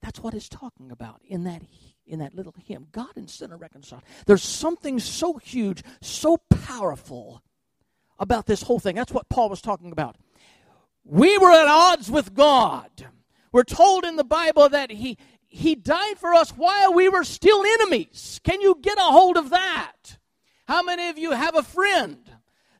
That's 0.00 0.20
what 0.20 0.34
it's 0.34 0.48
talking 0.48 0.90
about 0.90 1.20
in 1.24 1.44
that 1.44 1.62
in 2.06 2.18
that 2.18 2.34
little 2.34 2.54
hymn. 2.66 2.88
God 2.92 3.16
and 3.16 3.30
sinner 3.30 3.56
reconciled. 3.56 4.02
There's 4.26 4.42
something 4.42 4.98
so 4.98 5.34
huge, 5.34 5.82
so 6.00 6.38
powerful 6.50 7.42
about 8.18 8.46
this 8.46 8.62
whole 8.62 8.80
thing. 8.80 8.96
That's 8.96 9.12
what 9.12 9.28
Paul 9.28 9.48
was 9.48 9.60
talking 9.60 9.92
about. 9.92 10.16
We 11.04 11.38
were 11.38 11.50
at 11.50 11.68
odds 11.68 12.10
with 12.10 12.34
God. 12.34 12.90
We're 13.52 13.64
told 13.64 14.04
in 14.04 14.16
the 14.16 14.24
Bible 14.24 14.68
that 14.68 14.90
he 14.90 15.16
he 15.46 15.74
died 15.74 16.18
for 16.18 16.32
us 16.32 16.50
while 16.50 16.94
we 16.94 17.08
were 17.08 17.24
still 17.24 17.64
enemies. 17.64 18.40
Can 18.42 18.60
you 18.60 18.78
get 18.80 18.98
a 18.98 19.02
hold 19.02 19.36
of 19.36 19.50
that? 19.50 20.18
How 20.66 20.82
many 20.82 21.08
of 21.08 21.18
you 21.18 21.32
have 21.32 21.56
a 21.56 21.62
friend 21.62 22.18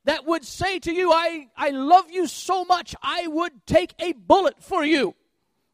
that 0.04 0.26
would 0.26 0.44
say 0.44 0.78
to 0.80 0.92
you, 0.92 1.12
I, 1.12 1.48
I 1.56 1.70
love 1.70 2.10
you 2.10 2.26
so 2.26 2.64
much, 2.64 2.94
I 3.02 3.26
would 3.26 3.66
take 3.66 3.94
a 3.98 4.12
bullet 4.12 4.62
for 4.62 4.84
you? 4.84 5.14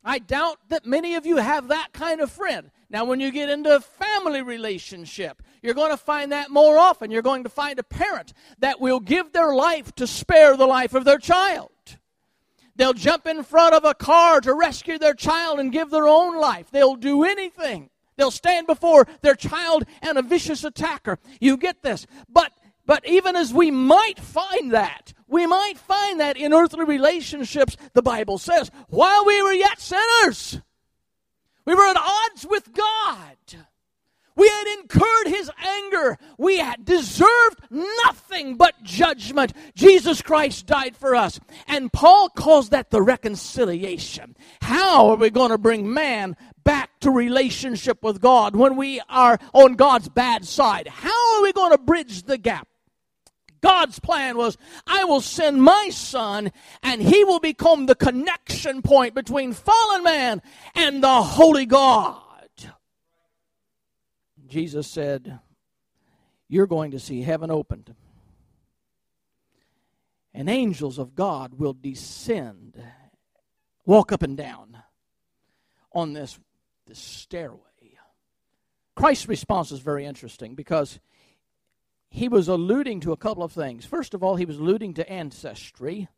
I 0.05 0.19
doubt 0.19 0.59
that 0.69 0.87
many 0.87 1.17
of 1.17 1.27
you 1.27 1.37
have 1.37 1.69
that 1.69 1.93
kind 1.93 2.21
of 2.21 2.31
friend. 2.31 2.71
Now, 2.91 3.05
when 3.05 3.21
you 3.21 3.31
get 3.31 3.51
into 3.51 3.77
a 3.77 3.81
family 3.81 4.41
relationship, 4.41 5.43
you're 5.63 5.75
going 5.75 5.91
to 5.91 5.99
find 5.99 6.33
that 6.33 6.51
more 6.51 6.79
often. 6.79 7.11
You're 7.11 7.21
going 7.21 7.43
to 7.43 7.51
find 7.51 7.79
a 7.79 7.83
parent 7.83 8.33
that 8.61 8.81
will 8.81 9.01
give 9.01 9.33
their 9.33 9.55
life 9.55 9.95
to 9.97 10.07
spare 10.07 10.57
the 10.57 10.67
life 10.67 10.95
of 10.95 11.05
their 11.05 11.19
child. 11.19 11.71
They'll 12.77 12.95
jump 12.95 13.27
in 13.27 13.43
front 13.43 13.75
of 13.75 13.85
a 13.85 13.93
car 13.93 14.41
to 14.41 14.55
rescue 14.55 14.99
their 14.99 15.13
child 15.13 15.61
and 15.61 15.73
give 15.73 15.91
their 15.91 16.09
own 16.09 16.41
life. 16.41 16.71
They'll 16.71 16.97
do 16.97 17.25
anything 17.25 17.91
They'll 18.19 18.31
stand 18.31 18.67
before 18.67 19.07
their 19.23 19.37
child 19.37 19.85
and 20.03 20.19
a 20.19 20.23
vicious 20.23 20.65
attacker. 20.65 21.19
You 21.41 21.57
get 21.57 21.83
this. 21.83 22.07
But 22.29 22.53
but 22.85 23.07
even 23.07 23.37
as 23.37 23.53
we 23.53 23.71
might 23.71 24.19
find 24.19 24.73
that, 24.73 25.13
we 25.27 25.47
might 25.47 25.77
find 25.77 26.21
that 26.21 26.39
in 26.39 26.55
earthly 26.55 26.85
relationships, 26.87 27.77
the 27.93 28.03
Bible 28.03 28.39
says, 28.39 28.71
while 28.89 29.27
we 29.27 29.43
were 29.43 29.53
yet 29.53 29.79
sinners, 29.79 30.61
we 31.67 31.75
were 31.75 31.87
at 31.87 31.99
odds 31.99 32.47
with 32.49 32.73
God. 32.73 33.37
We 34.39 34.49
had 34.49 34.79
incurred 34.79 35.27
his 35.27 35.51
anger. 35.59 36.17
We 36.39 36.59
had 36.59 36.85
deserved 36.85 37.59
nothing 37.71 38.57
but 38.57 38.81
judgment. 38.85 39.53
Jesus 39.75 40.23
Christ 40.23 40.65
died 40.67 40.97
for 40.97 41.17
us. 41.17 41.41
And 41.67 41.93
Paul 41.93 42.29
calls 42.29 42.69
that 42.69 42.91
the 42.91 43.03
reconciliation. 43.03 44.37
How 44.63 45.09
are 45.09 45.17
we 45.17 45.31
going 45.31 45.51
to 45.51 45.59
bring 45.59 45.93
man 45.93 46.37
to 47.01 47.11
relationship 47.11 48.03
with 48.03 48.21
God 48.21 48.57
when 48.57 48.77
we 48.77 49.01
are 49.09 49.39
on 49.53 49.75
God's 49.75 50.09
bad 50.09 50.45
side? 50.45 50.89
How 50.89 51.37
are 51.37 51.43
we 51.43 51.53
going 51.53 51.73
to 51.73 51.79
bridge 51.79 52.23
the 52.25 52.39
gap? 52.39 52.69
God's 53.61 53.99
plan 53.99 54.37
was, 54.37 54.57
I 54.87 55.05
will 55.05 55.21
send 55.21 55.63
my 55.63 55.89
son, 55.91 56.53
and 56.83 57.03
he 57.03 57.25
will 57.25 57.41
become 57.41 57.87
the 57.87 57.95
connection 57.95 58.83
point 58.83 59.15
between 59.15 59.53
fallen 59.53 60.05
man 60.05 60.43
and 60.75 61.03
the 61.03 61.23
holy 61.23 61.67
God. 61.67 62.23
Jesus 64.47 64.87
said, 64.87 65.41
You're 66.49 66.67
going 66.67 66.93
to 66.93 66.99
see 66.99 67.23
heaven 67.23 67.51
opened, 67.51 67.95
and 70.33 70.49
angels 70.49 70.99
of 70.99 71.15
God 71.15 71.55
will 71.55 71.75
descend, 71.75 72.81
walk 73.85 74.13
up 74.13 74.23
and 74.23 74.37
down 74.37 74.79
on 75.93 76.13
this, 76.13 76.39
this 76.89 76.99
stairway. 76.99 77.61
Christ's 78.99 79.29
response 79.29 79.71
is 79.71 79.79
very 79.79 80.05
interesting 80.05 80.57
because 80.57 80.99
he 82.11 82.29
was 82.29 82.49
alluding 82.49 82.99
to 83.01 83.13
a 83.13 83.17
couple 83.17 83.45
of 83.45 83.53
things. 83.53 83.85
First 83.85 84.13
of 84.13 84.25
all, 84.25 84.35
he 84.35 84.45
was 84.45 84.59
alluding 84.59 84.95
to 84.95 85.09
ancestry, 85.09 86.09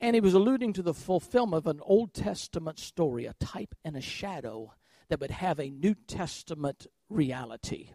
and 0.00 0.14
he 0.14 0.20
was 0.20 0.32
alluding 0.32 0.72
to 0.74 0.82
the 0.82 0.94
fulfillment 0.94 1.66
of 1.66 1.76
an 1.76 1.82
Old 1.84 2.14
Testament 2.14 2.78
story, 2.78 3.26
a 3.26 3.34
type 3.34 3.74
and 3.84 3.94
a 3.94 4.00
shadow 4.00 4.72
that 5.08 5.20
would 5.20 5.32
have 5.32 5.60
a 5.60 5.68
New 5.68 5.94
Testament 5.94 6.86
reality. 7.10 7.90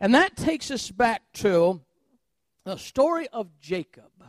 And 0.00 0.14
that 0.14 0.36
takes 0.36 0.70
us 0.70 0.90
back 0.90 1.22
to 1.34 1.82
the 2.64 2.76
story 2.76 3.28
of 3.28 3.58
Jacob, 3.60 4.24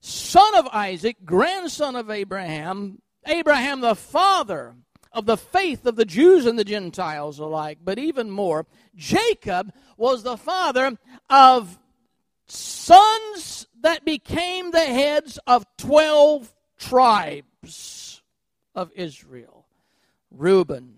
son 0.00 0.56
of 0.56 0.66
Isaac, 0.72 1.18
grandson 1.24 1.94
of 1.94 2.10
Abraham, 2.10 3.00
Abraham 3.26 3.80
the 3.80 3.94
father 3.94 4.74
of 5.12 5.26
the 5.26 5.36
faith 5.36 5.86
of 5.86 5.96
the 5.96 6.04
Jews 6.04 6.46
and 6.46 6.58
the 6.58 6.64
Gentiles 6.64 7.38
alike, 7.38 7.78
but 7.82 7.98
even 7.98 8.30
more, 8.30 8.66
Jacob 8.94 9.72
was 9.96 10.22
the 10.22 10.36
father 10.36 10.98
of 11.30 11.78
sons 12.46 13.66
that 13.80 14.04
became 14.04 14.70
the 14.70 14.84
heads 14.84 15.38
of 15.46 15.66
12 15.78 16.54
tribes 16.78 18.22
of 18.74 18.90
Israel. 18.94 19.66
Reuben, 20.30 20.94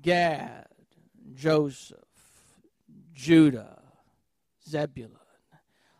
Gad, 0.00 0.66
Joseph, 1.34 1.98
Judah, 3.12 3.82
Zebulun, 4.68 5.10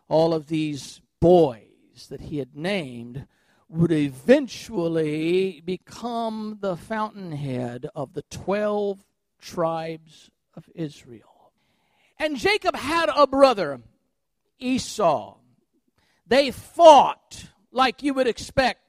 all 0.07 0.33
of 0.33 0.47
these 0.47 1.01
boys 1.19 2.07
that 2.09 2.21
he 2.21 2.37
had 2.37 2.55
named 2.55 3.27
would 3.73 3.91
eventually 3.91 5.59
become 5.65 6.59
the 6.61 6.77
fountainhead 6.77 7.87
of 7.95 8.13
the 8.13 8.21
12 8.29 9.03
tribes 9.41 10.29
of 10.53 10.69
Israel. 10.75 11.51
And 12.19 12.37
Jacob 12.37 12.75
had 12.75 13.09
a 13.15 13.25
brother, 13.25 13.81
Esau. 14.59 15.37
They 16.27 16.51
fought 16.51 17.47
like 17.71 18.03
you 18.03 18.13
would 18.13 18.27
expect 18.27 18.81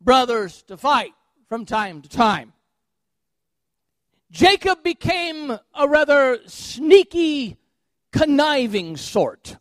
brothers 0.00 0.62
to 0.68 0.78
fight 0.78 1.12
from 1.46 1.66
time 1.66 2.00
to 2.00 2.08
time. 2.08 2.54
Jacob 4.30 4.82
became 4.82 5.58
a 5.74 5.86
rather 5.86 6.38
sneaky, 6.46 7.58
conniving 8.10 8.96
sort. 8.96 9.58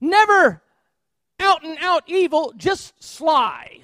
Never 0.00 0.62
out 1.40 1.64
and 1.64 1.76
out 1.80 2.04
evil, 2.06 2.52
just 2.56 3.02
sly. 3.02 3.80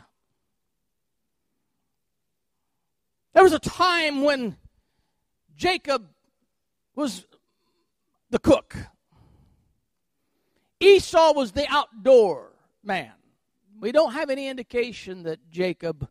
There 3.33 3.43
was 3.43 3.53
a 3.53 3.59
time 3.59 4.23
when 4.23 4.57
Jacob 5.57 6.07
was 6.95 7.27
the 8.31 8.39
cook. 8.39 8.77
Esau 10.81 11.33
was 11.35 11.53
the 11.53 11.67
outdoor 11.69 12.53
man. 12.83 13.13
We 13.79 13.93
don't 13.93 14.13
have 14.13 14.31
any 14.31 14.49
indication 14.49 15.23
that 15.25 15.51
Jacob 15.51 16.09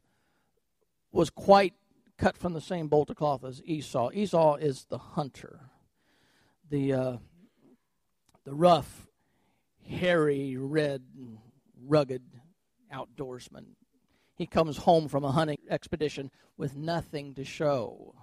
was 1.12 1.30
quite 1.30 1.74
cut 2.18 2.38
from 2.38 2.54
the 2.54 2.62
same 2.62 2.88
bolt 2.88 3.10
of 3.10 3.16
cloth 3.16 3.44
as 3.44 3.62
Esau. 3.66 4.12
Esau 4.14 4.56
is 4.56 4.86
the 4.90 4.98
hunter, 4.98 5.60
the 6.70 6.94
uh, 6.94 7.18
the 8.44 8.54
rough, 8.54 9.09
hairy, 9.90 10.56
red, 10.58 11.04
rugged 11.86 12.24
outdoorsman. 12.94 13.66
He 14.36 14.46
comes 14.46 14.78
home 14.78 15.08
from 15.08 15.24
a 15.24 15.32
hunting 15.32 15.60
expedition 15.70 16.32
with 16.58 16.76
nothing 16.76 17.34
to 17.36 17.44
show 17.44 18.16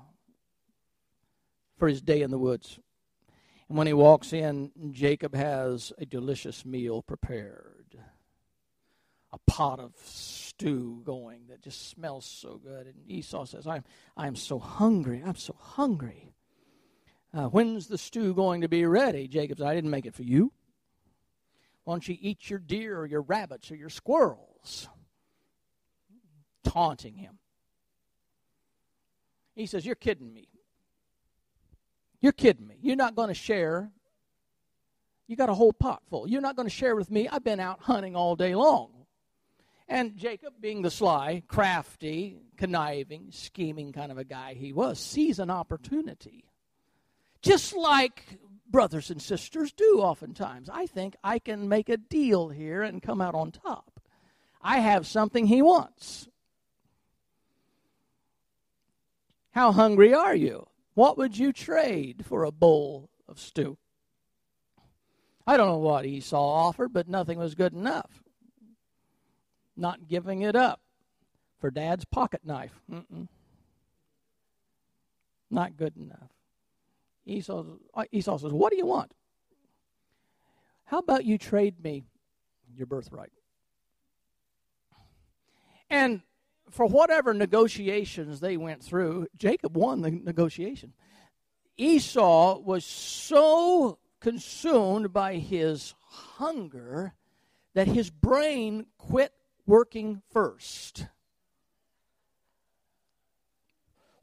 for 1.77 1.89
his 1.89 2.01
day 2.01 2.23
in 2.23 2.31
the 2.31 2.39
woods. 2.39 2.79
And 3.69 3.77
when 3.77 3.87
he 3.87 3.93
walks 3.93 4.33
in, 4.33 4.71
Jacob 4.93 5.35
has 5.35 5.93
a 5.99 6.07
delicious 6.07 6.65
meal 6.65 7.03
prepared 7.03 7.77
a 9.33 9.51
pot 9.51 9.81
of 9.81 9.93
stew 10.03 11.03
going 11.05 11.43
that 11.49 11.63
just 11.63 11.91
smells 11.91 12.25
so 12.25 12.59
good. 12.63 12.87
And 12.87 12.95
Esau 13.07 13.45
says, 13.45 13.67
I'm, 13.67 13.85
I'm 14.17 14.35
so 14.35 14.59
hungry. 14.59 15.23
I'm 15.25 15.37
so 15.37 15.55
hungry. 15.59 16.33
Uh, 17.35 17.47
when's 17.47 17.87
the 17.87 17.99
stew 17.99 18.33
going 18.33 18.63
to 18.63 18.69
be 18.69 18.87
ready? 18.87 19.29
Jacob 19.29 19.59
said, 19.59 19.67
I 19.67 19.75
didn't 19.75 19.91
make 19.91 20.07
it 20.07 20.15
for 20.15 20.23
you. 20.23 20.53
Why 21.87 21.93
don't 21.95 22.09
you 22.09 22.17
eat 22.21 22.51
your 22.51 22.59
deer 22.59 22.99
or 22.99 23.07
your 23.07 23.23
rabbits 23.23 23.71
or 23.71 23.77
your 23.77 23.91
squirrels? 23.91 24.89
Taunting 26.65 27.15
him. 27.15 27.39
He 29.55 29.67
says, 29.67 29.87
You're 29.87 29.95
kidding 29.95 30.35
me. 30.35 30.49
You're 32.21 32.33
kidding 32.33 32.67
me. 32.67 32.75
You're 32.83 32.97
not 32.97 33.15
going 33.15 33.29
to 33.29 33.35
share. 33.35 33.93
You 35.29 35.37
got 35.37 35.49
a 35.49 35.55
whole 35.55 35.73
pot 35.73 36.03
full. 36.11 36.29
You're 36.29 36.41
not 36.41 36.57
going 36.57 36.67
to 36.67 36.75
share 36.75 36.97
with 36.97 37.09
me. 37.09 37.29
I've 37.29 37.45
been 37.45 37.61
out 37.61 37.81
hunting 37.81 38.17
all 38.17 38.35
day 38.35 38.57
long. 38.57 38.91
And 39.87 40.17
Jacob, 40.17 40.55
being 40.61 40.83
the 40.83 40.91
sly, 40.91 41.45
crafty, 41.47 42.41
conniving, 42.57 43.29
scheming 43.31 43.93
kind 43.93 44.11
of 44.11 44.19
a 44.19 44.25
guy 44.25 44.55
he 44.55 44.73
was, 44.73 44.99
sees 44.99 45.39
an 45.39 45.51
opportunity. 45.51 46.51
Just 47.43 47.77
like 47.77 48.25
brothers 48.71 49.11
and 49.11 49.21
sisters 49.21 49.73
do 49.73 50.01
oftentimes. 50.01 50.69
I 50.73 50.87
think 50.87 51.17
I 51.23 51.39
can 51.39 51.69
make 51.69 51.89
a 51.89 51.97
deal 51.97 52.49
here 52.49 52.83
and 52.83 53.03
come 53.03 53.21
out 53.21 53.35
on 53.35 53.53
top. 53.53 54.01
I 54.63 54.79
have 54.79 55.07
something 55.07 55.47
he 55.47 55.63
wants. 55.63 56.29
How 59.53 59.73
hungry 59.73 60.13
are 60.13 60.35
you? 60.35 60.67
What 60.95 61.17
would 61.19 61.39
you 61.39 61.53
trade 61.53 62.25
for 62.27 62.45
a 62.45 62.53
bowl 62.53 63.11
of 63.29 63.39
stew? 63.39 63.79
I 65.47 65.57
don't 65.57 65.69
know 65.69 65.79
what 65.79 66.05
Esau 66.05 66.37
offered, 66.37 66.93
but 66.93 67.09
nothing 67.09 67.39
was 67.39 67.55
good 67.55 67.73
enough 67.73 68.23
not 69.77 70.09
giving 70.09 70.43
it 70.43 70.57
up 70.57 70.81
for 71.61 71.71
dad's 71.71 72.05
pocket 72.05 72.41
knife. 72.45 72.81
Mm-mm. 72.91 73.29
Not 75.51 75.77
good 75.77 75.97
enough. 75.97 76.31
Esau, 77.27 77.65
uh, 77.95 78.05
Esau 78.13 78.39
says, 78.39 78.53
What 78.53 78.71
do 78.71 78.79
you 78.79 78.87
want? 78.87 79.13
How 80.85 80.99
about 80.99 81.25
you 81.25 81.37
trade 81.37 81.83
me 81.83 82.05
your 82.75 82.87
birthright? 82.87 83.33
And 85.91 86.23
for 86.71 86.87
whatever 86.87 87.35
negotiations 87.35 88.41
they 88.41 88.57
went 88.57 88.83
through, 88.83 89.27
Jacob 89.37 89.77
won 89.77 90.03
the 90.03 90.11
negotiation. 90.11 90.93
Esau 91.77 92.59
was 92.59 92.85
so 92.85 93.99
consumed 94.21 95.13
by 95.13 95.35
his 95.35 95.95
hunger 96.01 97.15
that 97.75 97.87
his 97.87 98.11
brain 98.11 98.87
quit 98.99 99.33
working 99.67 100.23
first. 100.33 101.07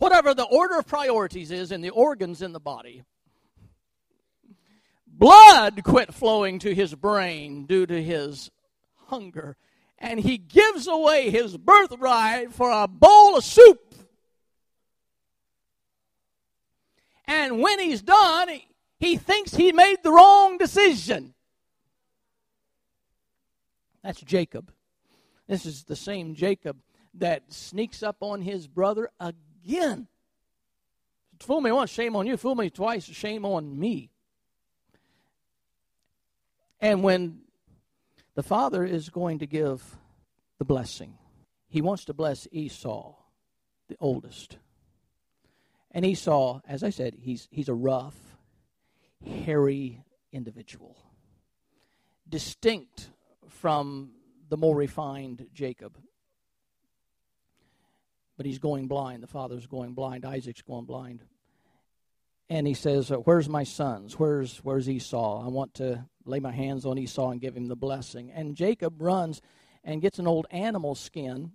Whatever 0.03 0.33
the 0.33 0.43
order 0.43 0.79
of 0.79 0.85
priorities 0.85 1.49
is 1.49 1.71
in 1.71 1.79
the 1.79 1.91
organs 1.91 2.41
in 2.41 2.51
the 2.51 2.59
body, 2.59 3.05
blood 5.07 5.81
quit 5.85 6.13
flowing 6.13 6.59
to 6.59 6.75
his 6.75 6.93
brain 6.93 7.65
due 7.65 7.85
to 7.85 8.03
his 8.03 8.51
hunger, 9.05 9.55
and 9.97 10.19
he 10.19 10.37
gives 10.37 10.87
away 10.87 11.29
his 11.29 11.55
birthright 11.55 12.51
for 12.51 12.69
a 12.69 12.85
bowl 12.85 13.37
of 13.37 13.45
soup. 13.45 13.95
And 17.25 17.61
when 17.61 17.79
he's 17.79 18.01
done, 18.01 18.49
he 18.99 19.15
thinks 19.15 19.55
he 19.55 19.71
made 19.71 20.03
the 20.03 20.11
wrong 20.11 20.57
decision. 20.57 21.33
That's 24.03 24.19
Jacob. 24.19 24.69
This 25.47 25.65
is 25.65 25.85
the 25.85 25.95
same 25.95 26.35
Jacob 26.35 26.75
that 27.13 27.53
sneaks 27.53 28.03
up 28.03 28.17
on 28.19 28.41
his 28.41 28.67
brother 28.67 29.09
again. 29.17 29.39
Fool 31.43 31.59
me 31.59 31.71
once, 31.71 31.89
shame 31.89 32.15
on 32.15 32.25
you. 32.25 32.37
Fool 32.37 32.55
me 32.55 32.69
twice, 32.69 33.03
shame 33.03 33.45
on 33.45 33.77
me. 33.77 34.11
And 36.79 37.03
when 37.03 37.41
the 38.35 38.43
father 38.43 38.83
is 38.85 39.09
going 39.09 39.39
to 39.39 39.45
give 39.45 39.97
the 40.57 40.65
blessing, 40.65 41.17
he 41.67 41.81
wants 41.81 42.05
to 42.05 42.13
bless 42.13 42.47
Esau, 42.51 43.15
the 43.89 43.97
oldest. 43.99 44.57
And 45.91 46.05
Esau, 46.05 46.61
as 46.67 46.83
I 46.83 46.89
said, 46.89 47.15
he's, 47.19 47.47
he's 47.51 47.69
a 47.69 47.73
rough, 47.73 48.15
hairy 49.25 50.01
individual, 50.31 50.97
distinct 52.27 53.09
from 53.49 54.11
the 54.49 54.57
more 54.57 54.75
refined 54.75 55.47
Jacob. 55.53 55.97
But 58.37 58.45
he's 58.45 58.59
going 58.59 58.87
blind. 58.87 59.21
The 59.21 59.27
father's 59.27 59.67
going 59.67 59.93
blind. 59.93 60.25
Isaac's 60.25 60.61
going 60.61 60.85
blind. 60.85 61.23
And 62.49 62.67
he 62.67 62.73
says, 62.73 63.11
uh, 63.11 63.17
Where's 63.17 63.47
my 63.47 63.63
sons? 63.63 64.19
Where's, 64.19 64.57
where's 64.57 64.89
Esau? 64.89 65.43
I 65.43 65.47
want 65.47 65.75
to 65.75 66.05
lay 66.25 66.39
my 66.39 66.51
hands 66.51 66.85
on 66.85 66.97
Esau 66.97 67.29
and 67.29 67.41
give 67.41 67.55
him 67.55 67.67
the 67.67 67.75
blessing. 67.75 68.31
And 68.31 68.55
Jacob 68.55 69.01
runs 69.01 69.41
and 69.83 70.01
gets 70.01 70.19
an 70.19 70.27
old 70.27 70.47
animal 70.51 70.95
skin 70.95 71.51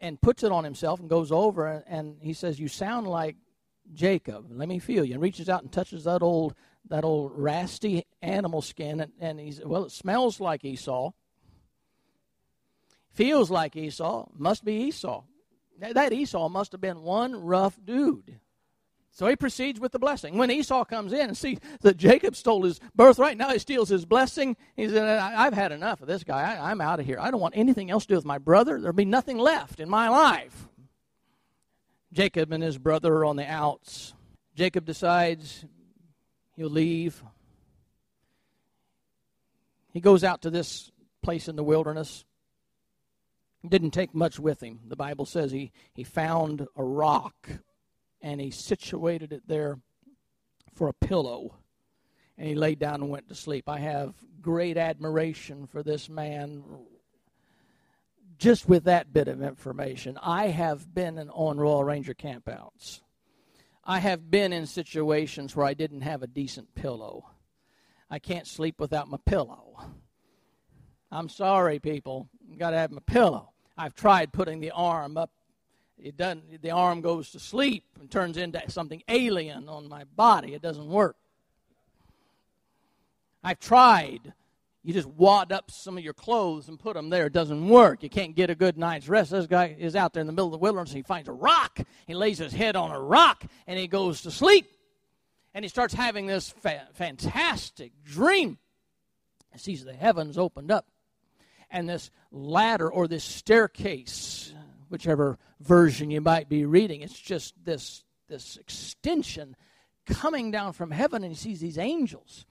and 0.00 0.20
puts 0.20 0.42
it 0.42 0.52
on 0.52 0.64
himself 0.64 0.98
and 1.00 1.10
goes 1.10 1.30
over 1.30 1.84
and, 1.86 2.16
he 2.20 2.32
says, 2.32 2.58
You 2.58 2.68
sound 2.68 3.06
like 3.06 3.36
Jacob. 3.92 4.46
Let 4.50 4.68
me 4.68 4.78
feel 4.78 5.04
you. 5.04 5.14
And 5.14 5.22
reaches 5.22 5.48
out 5.48 5.62
and 5.62 5.70
touches 5.70 6.04
that 6.04 6.22
old 6.22 6.54
that 6.88 7.04
old 7.04 7.32
rasty 7.36 8.04
animal 8.22 8.62
skin 8.62 9.00
and, 9.00 9.12
and 9.20 9.38
he's 9.38 9.60
well 9.62 9.84
it 9.84 9.92
smells 9.92 10.40
like 10.40 10.64
Esau 10.64 11.12
feels 13.12 13.50
like 13.50 13.76
Esau, 13.76 14.28
must 14.36 14.64
be 14.64 14.74
Esau. 14.84 15.24
That 15.78 16.12
Esau 16.12 16.48
must 16.48 16.72
have 16.72 16.80
been 16.80 17.02
one 17.02 17.34
rough 17.34 17.78
dude. 17.82 18.38
So 19.12 19.26
he 19.26 19.34
proceeds 19.34 19.80
with 19.80 19.92
the 19.92 19.98
blessing. 19.98 20.38
When 20.38 20.50
Esau 20.50 20.84
comes 20.84 21.12
in 21.12 21.20
and 21.20 21.36
sees 21.36 21.58
that 21.80 21.96
Jacob 21.96 22.36
stole 22.36 22.62
his 22.62 22.78
birthright, 22.94 23.36
now 23.36 23.50
he 23.50 23.58
steals 23.58 23.88
his 23.88 24.04
blessing. 24.04 24.56
He 24.76 24.88
said, 24.88 25.18
I've 25.18 25.52
had 25.52 25.72
enough 25.72 26.00
of 26.00 26.06
this 26.06 26.22
guy. 26.22 26.54
I, 26.54 26.70
am 26.70 26.80
out 26.80 27.00
of 27.00 27.06
here. 27.06 27.18
I 27.20 27.30
don't 27.30 27.40
want 27.40 27.56
anything 27.56 27.90
else 27.90 28.04
to 28.04 28.14
do 28.14 28.16
with 28.16 28.24
my 28.24 28.38
brother. 28.38 28.80
There'll 28.80 28.94
be 28.94 29.04
nothing 29.04 29.38
left 29.38 29.80
in 29.80 29.88
my 29.88 30.08
life. 30.08 30.68
Jacob 32.12 32.52
and 32.52 32.62
his 32.62 32.78
brother 32.78 33.12
are 33.14 33.24
on 33.24 33.36
the 33.36 33.50
outs. 33.50 34.14
Jacob 34.54 34.84
decides 34.84 35.64
he'll 36.56 36.70
leave. 36.70 37.22
He 39.92 40.00
goes 40.00 40.22
out 40.22 40.42
to 40.42 40.50
this 40.50 40.90
place 41.22 41.48
in 41.48 41.56
the 41.56 41.64
wilderness 41.64 42.24
didn't 43.68 43.90
take 43.90 44.14
much 44.14 44.38
with 44.38 44.62
him. 44.62 44.80
The 44.88 44.96
Bible 44.96 45.26
says 45.26 45.52
he, 45.52 45.72
he 45.92 46.04
found 46.04 46.66
a 46.76 46.84
rock 46.84 47.48
and 48.22 48.40
he 48.40 48.50
situated 48.50 49.32
it 49.32 49.42
there 49.46 49.78
for 50.74 50.88
a 50.88 50.94
pillow. 50.94 51.56
And 52.38 52.48
he 52.48 52.54
laid 52.54 52.78
down 52.78 53.02
and 53.02 53.10
went 53.10 53.28
to 53.28 53.34
sleep. 53.34 53.68
I 53.68 53.80
have 53.80 54.14
great 54.40 54.78
admiration 54.78 55.66
for 55.66 55.82
this 55.82 56.08
man 56.08 56.64
just 58.38 58.66
with 58.66 58.84
that 58.84 59.12
bit 59.12 59.28
of 59.28 59.42
information. 59.42 60.18
I 60.22 60.46
have 60.46 60.94
been 60.94 61.18
on 61.18 61.58
Royal 61.58 61.84
Ranger 61.84 62.14
campouts. 62.14 63.02
I 63.84 63.98
have 63.98 64.30
been 64.30 64.54
in 64.54 64.66
situations 64.66 65.54
where 65.54 65.66
I 65.66 65.74
didn't 65.74 66.00
have 66.00 66.22
a 66.22 66.26
decent 66.26 66.74
pillow. 66.74 67.28
I 68.08 68.18
can't 68.18 68.46
sleep 68.46 68.80
without 68.80 69.08
my 69.08 69.18
pillow. 69.26 69.76
I'm 71.12 71.28
sorry, 71.28 71.78
people. 71.78 72.28
I've 72.50 72.58
got 72.58 72.70
to 72.70 72.78
have 72.78 72.90
my 72.90 73.02
pillow. 73.04 73.49
I've 73.80 73.94
tried 73.94 74.30
putting 74.30 74.60
the 74.60 74.72
arm 74.72 75.16
up. 75.16 75.30
It 75.96 76.14
doesn't. 76.18 76.60
The 76.60 76.70
arm 76.70 77.00
goes 77.00 77.30
to 77.30 77.40
sleep 77.40 77.84
and 77.98 78.10
turns 78.10 78.36
into 78.36 78.62
something 78.68 79.02
alien 79.08 79.70
on 79.70 79.88
my 79.88 80.04
body. 80.04 80.52
It 80.52 80.60
doesn't 80.60 80.86
work. 80.86 81.16
I've 83.42 83.58
tried. 83.58 84.34
You 84.82 84.92
just 84.92 85.08
wad 85.08 85.50
up 85.50 85.70
some 85.70 85.96
of 85.96 86.04
your 86.04 86.12
clothes 86.12 86.68
and 86.68 86.78
put 86.78 86.92
them 86.92 87.08
there. 87.08 87.26
It 87.26 87.32
doesn't 87.32 87.70
work. 87.70 88.02
You 88.02 88.10
can't 88.10 88.36
get 88.36 88.50
a 88.50 88.54
good 88.54 88.76
night's 88.76 89.08
rest. 89.08 89.30
This 89.30 89.46
guy 89.46 89.74
is 89.78 89.96
out 89.96 90.12
there 90.12 90.20
in 90.20 90.26
the 90.26 90.34
middle 90.34 90.48
of 90.48 90.52
the 90.52 90.58
wilderness. 90.58 90.92
He 90.92 91.00
finds 91.00 91.30
a 91.30 91.32
rock. 91.32 91.80
He 92.06 92.14
lays 92.14 92.36
his 92.36 92.52
head 92.52 92.76
on 92.76 92.90
a 92.90 93.00
rock 93.00 93.44
and 93.66 93.78
he 93.78 93.88
goes 93.88 94.20
to 94.22 94.30
sleep. 94.30 94.66
And 95.54 95.64
he 95.64 95.70
starts 95.70 95.94
having 95.94 96.26
this 96.26 96.50
fa- 96.50 96.88
fantastic 96.92 97.92
dream. 98.04 98.58
He 99.52 99.58
sees 99.58 99.84
the 99.84 99.94
heavens 99.94 100.36
opened 100.36 100.70
up 100.70 100.86
and 101.70 101.88
this 101.88 102.10
ladder 102.30 102.90
or 102.90 103.08
this 103.08 103.24
staircase, 103.24 104.52
whichever 104.88 105.38
version 105.60 106.10
you 106.10 106.20
might 106.20 106.48
be 106.48 106.64
reading, 106.64 107.02
it's 107.02 107.18
just 107.18 107.54
this, 107.64 108.04
this 108.28 108.56
extension 108.56 109.56
coming 110.06 110.50
down 110.50 110.72
from 110.72 110.90
heaven, 110.90 111.22
and 111.22 111.32
he 111.32 111.38
sees 111.38 111.60
these 111.60 111.78
angels 111.78 112.46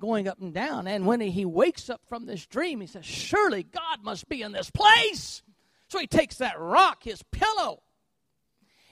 going 0.00 0.26
up 0.26 0.40
and 0.40 0.52
down. 0.52 0.86
And 0.86 1.06
when 1.06 1.20
he 1.20 1.44
wakes 1.44 1.88
up 1.88 2.00
from 2.08 2.26
this 2.26 2.46
dream, 2.46 2.80
he 2.80 2.86
says, 2.86 3.04
Surely 3.04 3.62
God 3.62 4.02
must 4.02 4.28
be 4.28 4.42
in 4.42 4.52
this 4.52 4.70
place. 4.70 5.42
So 5.88 5.98
he 5.98 6.06
takes 6.06 6.36
that 6.36 6.58
rock, 6.58 7.04
his 7.04 7.22
pillow, 7.30 7.82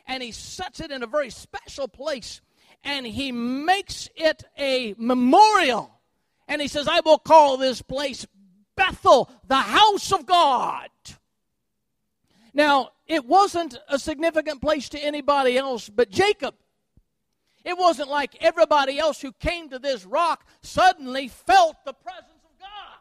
and 0.06 0.22
he 0.22 0.30
sets 0.30 0.80
it 0.80 0.90
in 0.90 1.02
a 1.02 1.06
very 1.06 1.30
special 1.30 1.88
place 1.88 2.40
and 2.84 3.06
he 3.06 3.32
makes 3.32 4.08
it 4.16 4.44
a 4.58 4.94
memorial. 4.98 6.00
And 6.48 6.60
he 6.60 6.68
says, 6.68 6.88
I 6.88 7.00
will 7.00 7.18
call 7.18 7.56
this 7.56 7.82
place 7.82 8.26
Bethel, 8.76 9.30
the 9.46 9.56
house 9.56 10.12
of 10.12 10.26
God. 10.26 10.88
Now, 12.54 12.90
it 13.06 13.24
wasn't 13.24 13.78
a 13.88 13.98
significant 13.98 14.60
place 14.60 14.88
to 14.90 14.98
anybody 14.98 15.56
else 15.56 15.88
but 15.88 16.10
Jacob. 16.10 16.54
It 17.64 17.78
wasn't 17.78 18.10
like 18.10 18.36
everybody 18.42 18.98
else 18.98 19.20
who 19.20 19.32
came 19.32 19.70
to 19.70 19.78
this 19.78 20.04
rock 20.04 20.46
suddenly 20.62 21.28
felt 21.28 21.76
the 21.84 21.92
presence 21.92 22.42
of 22.44 22.58
God. 22.58 22.98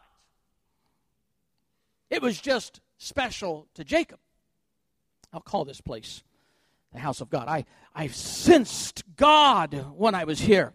It 2.09 2.21
was 2.21 2.39
just 2.39 2.79
special 2.97 3.67
to 3.73 3.83
Jacob. 3.83 4.19
I'll 5.33 5.41
call 5.41 5.65
this 5.65 5.81
place 5.81 6.23
the 6.93 6.99
house 6.99 7.21
of 7.21 7.29
God. 7.29 7.47
I, 7.47 7.65
I 7.95 8.07
sensed 8.07 9.03
God 9.15 9.85
when 9.95 10.13
I 10.13 10.25
was 10.25 10.39
here. 10.39 10.73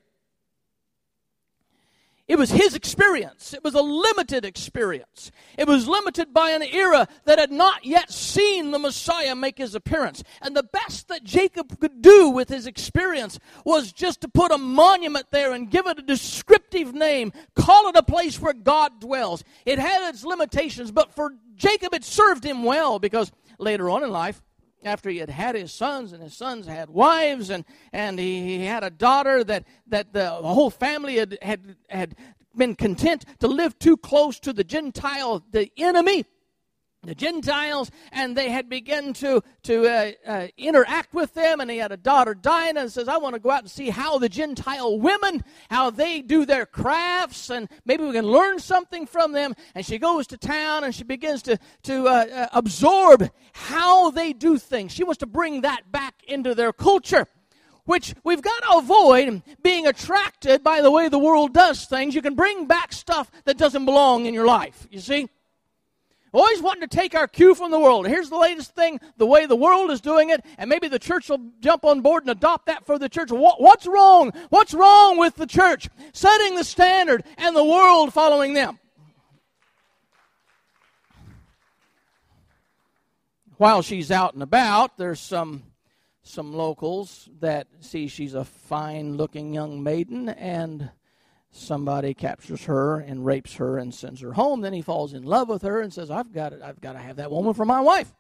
It 2.28 2.38
was 2.38 2.50
his 2.50 2.74
experience. 2.74 3.54
It 3.54 3.62
was 3.62 3.74
a 3.74 3.82
limited 3.82 4.44
experience. 4.44 5.30
It 5.56 5.68
was 5.68 5.86
limited 5.86 6.34
by 6.34 6.50
an 6.50 6.62
era 6.62 7.06
that 7.24 7.38
had 7.38 7.52
not 7.52 7.84
yet 7.84 8.10
seen 8.10 8.72
the 8.72 8.80
Messiah 8.80 9.36
make 9.36 9.58
his 9.58 9.76
appearance. 9.76 10.24
And 10.42 10.56
the 10.56 10.64
best 10.64 11.06
that 11.06 11.22
Jacob 11.22 11.78
could 11.78 12.02
do 12.02 12.30
with 12.30 12.48
his 12.48 12.66
experience 12.66 13.38
was 13.64 13.92
just 13.92 14.22
to 14.22 14.28
put 14.28 14.50
a 14.50 14.58
monument 14.58 15.26
there 15.30 15.52
and 15.52 15.70
give 15.70 15.86
it 15.86 16.00
a 16.00 16.02
descriptive 16.02 16.92
name, 16.92 17.32
call 17.54 17.88
it 17.88 17.96
a 17.96 18.02
place 18.02 18.40
where 18.40 18.54
God 18.54 19.00
dwells. 19.00 19.44
It 19.64 19.78
had 19.78 20.08
its 20.08 20.24
limitations, 20.24 20.90
but 20.90 21.14
for 21.14 21.32
Jacob 21.54 21.94
it 21.94 22.04
served 22.04 22.42
him 22.42 22.64
well 22.64 22.98
because 22.98 23.30
later 23.58 23.88
on 23.88 24.02
in 24.02 24.10
life, 24.10 24.42
after 24.86 25.10
he 25.10 25.18
had 25.18 25.30
had 25.30 25.54
his 25.54 25.72
sons 25.72 26.12
and 26.12 26.22
his 26.22 26.36
sons 26.36 26.66
had 26.66 26.88
wives 26.90 27.50
and, 27.50 27.64
and 27.92 28.18
he, 28.18 28.58
he 28.58 28.64
had 28.64 28.84
a 28.84 28.90
daughter 28.90 29.42
that, 29.44 29.64
that 29.86 30.12
the 30.12 30.30
whole 30.30 30.70
family 30.70 31.16
had, 31.16 31.38
had, 31.42 31.76
had 31.88 32.16
been 32.56 32.74
content 32.74 33.24
to 33.40 33.48
live 33.48 33.78
too 33.78 33.96
close 33.96 34.38
to 34.40 34.52
the 34.52 34.64
Gentile, 34.64 35.44
the 35.50 35.70
enemy 35.76 36.24
the 37.06 37.14
Gentiles, 37.14 37.90
and 38.12 38.36
they 38.36 38.50
had 38.50 38.68
begun 38.68 39.12
to, 39.14 39.42
to 39.64 39.86
uh, 39.86 40.12
uh, 40.26 40.46
interact 40.56 41.14
with 41.14 41.34
them. 41.34 41.60
And 41.60 41.70
he 41.70 41.78
had 41.78 41.92
a 41.92 41.96
daughter, 41.96 42.34
Dinah, 42.34 42.80
and 42.80 42.92
says, 42.92 43.08
I 43.08 43.16
want 43.16 43.34
to 43.34 43.40
go 43.40 43.50
out 43.50 43.62
and 43.62 43.70
see 43.70 43.90
how 43.90 44.18
the 44.18 44.28
Gentile 44.28 44.98
women, 44.98 45.44
how 45.70 45.90
they 45.90 46.20
do 46.20 46.44
their 46.44 46.66
crafts, 46.66 47.50
and 47.50 47.68
maybe 47.84 48.04
we 48.04 48.12
can 48.12 48.26
learn 48.26 48.58
something 48.58 49.06
from 49.06 49.32
them. 49.32 49.54
And 49.74 49.84
she 49.84 49.98
goes 49.98 50.26
to 50.28 50.36
town 50.36 50.84
and 50.84 50.94
she 50.94 51.04
begins 51.04 51.42
to, 51.42 51.58
to 51.84 52.06
uh, 52.06 52.26
uh 52.32 52.46
absorb 52.52 53.30
how 53.52 54.10
they 54.10 54.32
do 54.32 54.58
things. 54.58 54.92
She 54.92 55.04
wants 55.04 55.18
to 55.18 55.26
bring 55.26 55.62
that 55.62 55.90
back 55.90 56.14
into 56.26 56.54
their 56.54 56.72
culture 56.72 57.26
which 57.86 58.14
we've 58.24 58.42
got 58.42 58.62
to 58.64 58.78
avoid 58.78 59.42
being 59.62 59.86
attracted 59.86 60.62
by 60.62 60.82
the 60.82 60.90
way 60.90 61.08
the 61.08 61.18
world 61.18 61.54
does 61.54 61.86
things. 61.86 62.14
You 62.14 62.22
can 62.22 62.34
bring 62.34 62.66
back 62.66 62.92
stuff 62.92 63.30
that 63.44 63.56
doesn't 63.56 63.84
belong 63.84 64.26
in 64.26 64.34
your 64.34 64.46
life, 64.46 64.86
you 64.90 65.00
see? 65.00 65.28
Always 66.36 66.60
wanting 66.60 66.82
to 66.82 66.86
take 66.86 67.14
our 67.14 67.26
cue 67.26 67.54
from 67.54 67.70
the 67.70 67.80
world. 67.80 68.06
Here's 68.06 68.28
the 68.28 68.36
latest 68.36 68.74
thing, 68.74 69.00
the 69.16 69.24
way 69.24 69.46
the 69.46 69.56
world 69.56 69.90
is 69.90 70.02
doing 70.02 70.28
it, 70.28 70.44
and 70.58 70.68
maybe 70.68 70.86
the 70.86 70.98
church 70.98 71.30
will 71.30 71.40
jump 71.60 71.82
on 71.82 72.02
board 72.02 72.24
and 72.24 72.30
adopt 72.30 72.66
that 72.66 72.84
for 72.84 72.98
the 72.98 73.08
church. 73.08 73.30
What, 73.30 73.58
what's 73.58 73.86
wrong? 73.86 74.32
What's 74.50 74.74
wrong 74.74 75.16
with 75.16 75.36
the 75.36 75.46
church? 75.46 75.88
Setting 76.12 76.56
the 76.56 76.62
standard 76.62 77.24
and 77.38 77.56
the 77.56 77.64
world 77.64 78.12
following 78.12 78.52
them. 78.52 78.78
While 83.56 83.80
she's 83.80 84.10
out 84.10 84.34
and 84.34 84.42
about, 84.42 84.98
there's 84.98 85.20
some 85.20 85.62
some 86.22 86.52
locals 86.52 87.30
that 87.40 87.66
see 87.80 88.08
she's 88.08 88.34
a 88.34 88.44
fine 88.44 89.16
looking 89.16 89.54
young 89.54 89.82
maiden 89.82 90.28
and 90.28 90.90
somebody 91.56 92.14
captures 92.14 92.64
her 92.64 92.98
and 92.98 93.24
rapes 93.24 93.54
her 93.54 93.78
and 93.78 93.94
sends 93.94 94.20
her 94.20 94.32
home. 94.32 94.60
Then 94.60 94.72
he 94.72 94.82
falls 94.82 95.12
in 95.12 95.22
love 95.22 95.48
with 95.48 95.62
her 95.62 95.80
and 95.80 95.92
says, 95.92 96.10
I've 96.10 96.32
got 96.32 96.52
it. 96.52 96.60
I've 96.62 96.80
got 96.80 96.92
to 96.92 96.98
have 96.98 97.16
that 97.16 97.30
woman 97.30 97.54
for 97.54 97.64
my 97.64 97.80
wife. 97.80 98.12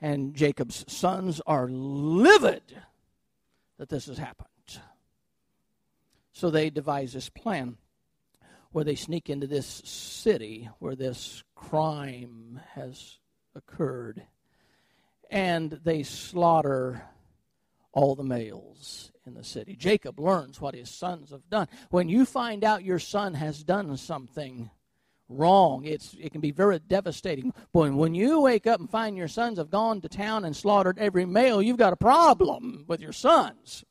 And 0.00 0.34
Jacob's 0.34 0.84
sons 0.90 1.40
are 1.46 1.68
livid 1.68 2.62
that 3.78 3.88
this 3.88 4.06
has 4.06 4.18
happened. 4.18 4.48
So 6.32 6.50
they 6.50 6.70
devise 6.70 7.12
this 7.12 7.28
plan 7.28 7.76
where 8.72 8.84
they 8.84 8.94
sneak 8.94 9.28
into 9.28 9.46
this 9.46 9.66
city 9.66 10.70
where 10.78 10.94
this 10.94 11.42
crime 11.54 12.60
has 12.74 13.18
occurred 13.54 14.22
and 15.30 15.70
they 15.84 16.02
slaughter 16.02 17.02
all 17.92 18.14
the 18.14 18.24
males 18.24 19.09
in 19.26 19.34
the 19.34 19.44
city. 19.44 19.76
Jacob 19.76 20.18
learns 20.18 20.60
what 20.60 20.74
his 20.74 20.90
sons 20.90 21.30
have 21.30 21.48
done. 21.50 21.68
When 21.90 22.08
you 22.08 22.24
find 22.24 22.64
out 22.64 22.84
your 22.84 22.98
son 22.98 23.34
has 23.34 23.62
done 23.62 23.96
something 23.96 24.70
wrong, 25.28 25.84
it's, 25.84 26.16
it 26.18 26.32
can 26.32 26.40
be 26.40 26.50
very 26.50 26.78
devastating. 26.78 27.52
But 27.72 27.92
when 27.92 28.14
you 28.14 28.40
wake 28.40 28.66
up 28.66 28.80
and 28.80 28.90
find 28.90 29.16
your 29.16 29.28
sons 29.28 29.58
have 29.58 29.70
gone 29.70 30.00
to 30.00 30.08
town 30.08 30.44
and 30.44 30.56
slaughtered 30.56 30.98
every 30.98 31.26
male, 31.26 31.62
you've 31.62 31.76
got 31.76 31.92
a 31.92 31.96
problem 31.96 32.84
with 32.88 33.00
your 33.00 33.12
sons. 33.12 33.84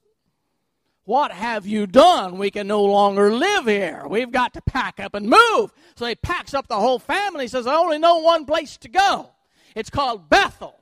What 1.05 1.32
have 1.32 1.65
you 1.65 1.88
done? 1.88 2.38
We 2.38 2.51
can 2.51 2.67
no 2.67 2.84
longer 2.84 3.34
live 3.34 3.65
here. 3.65 4.05
We've 4.07 4.32
got 4.32 4.53
to 4.53 4.61
pack 4.61 4.99
up 4.99 5.15
and 5.15 5.27
move. 5.27 5.73
So 5.95 6.05
he 6.05 6.15
packs 6.15 6.53
up 6.53 6.67
the 6.67 6.80
whole 6.80 6.99
family, 6.99 7.47
says, 7.47 7.65
I 7.65 7.75
only 7.75 7.97
know 7.97 8.19
one 8.19 8.45
place 8.45 8.77
to 8.77 8.89
go. 8.89 9.32
It's 9.75 9.89
called 9.89 10.30
Bethel. 10.30 10.78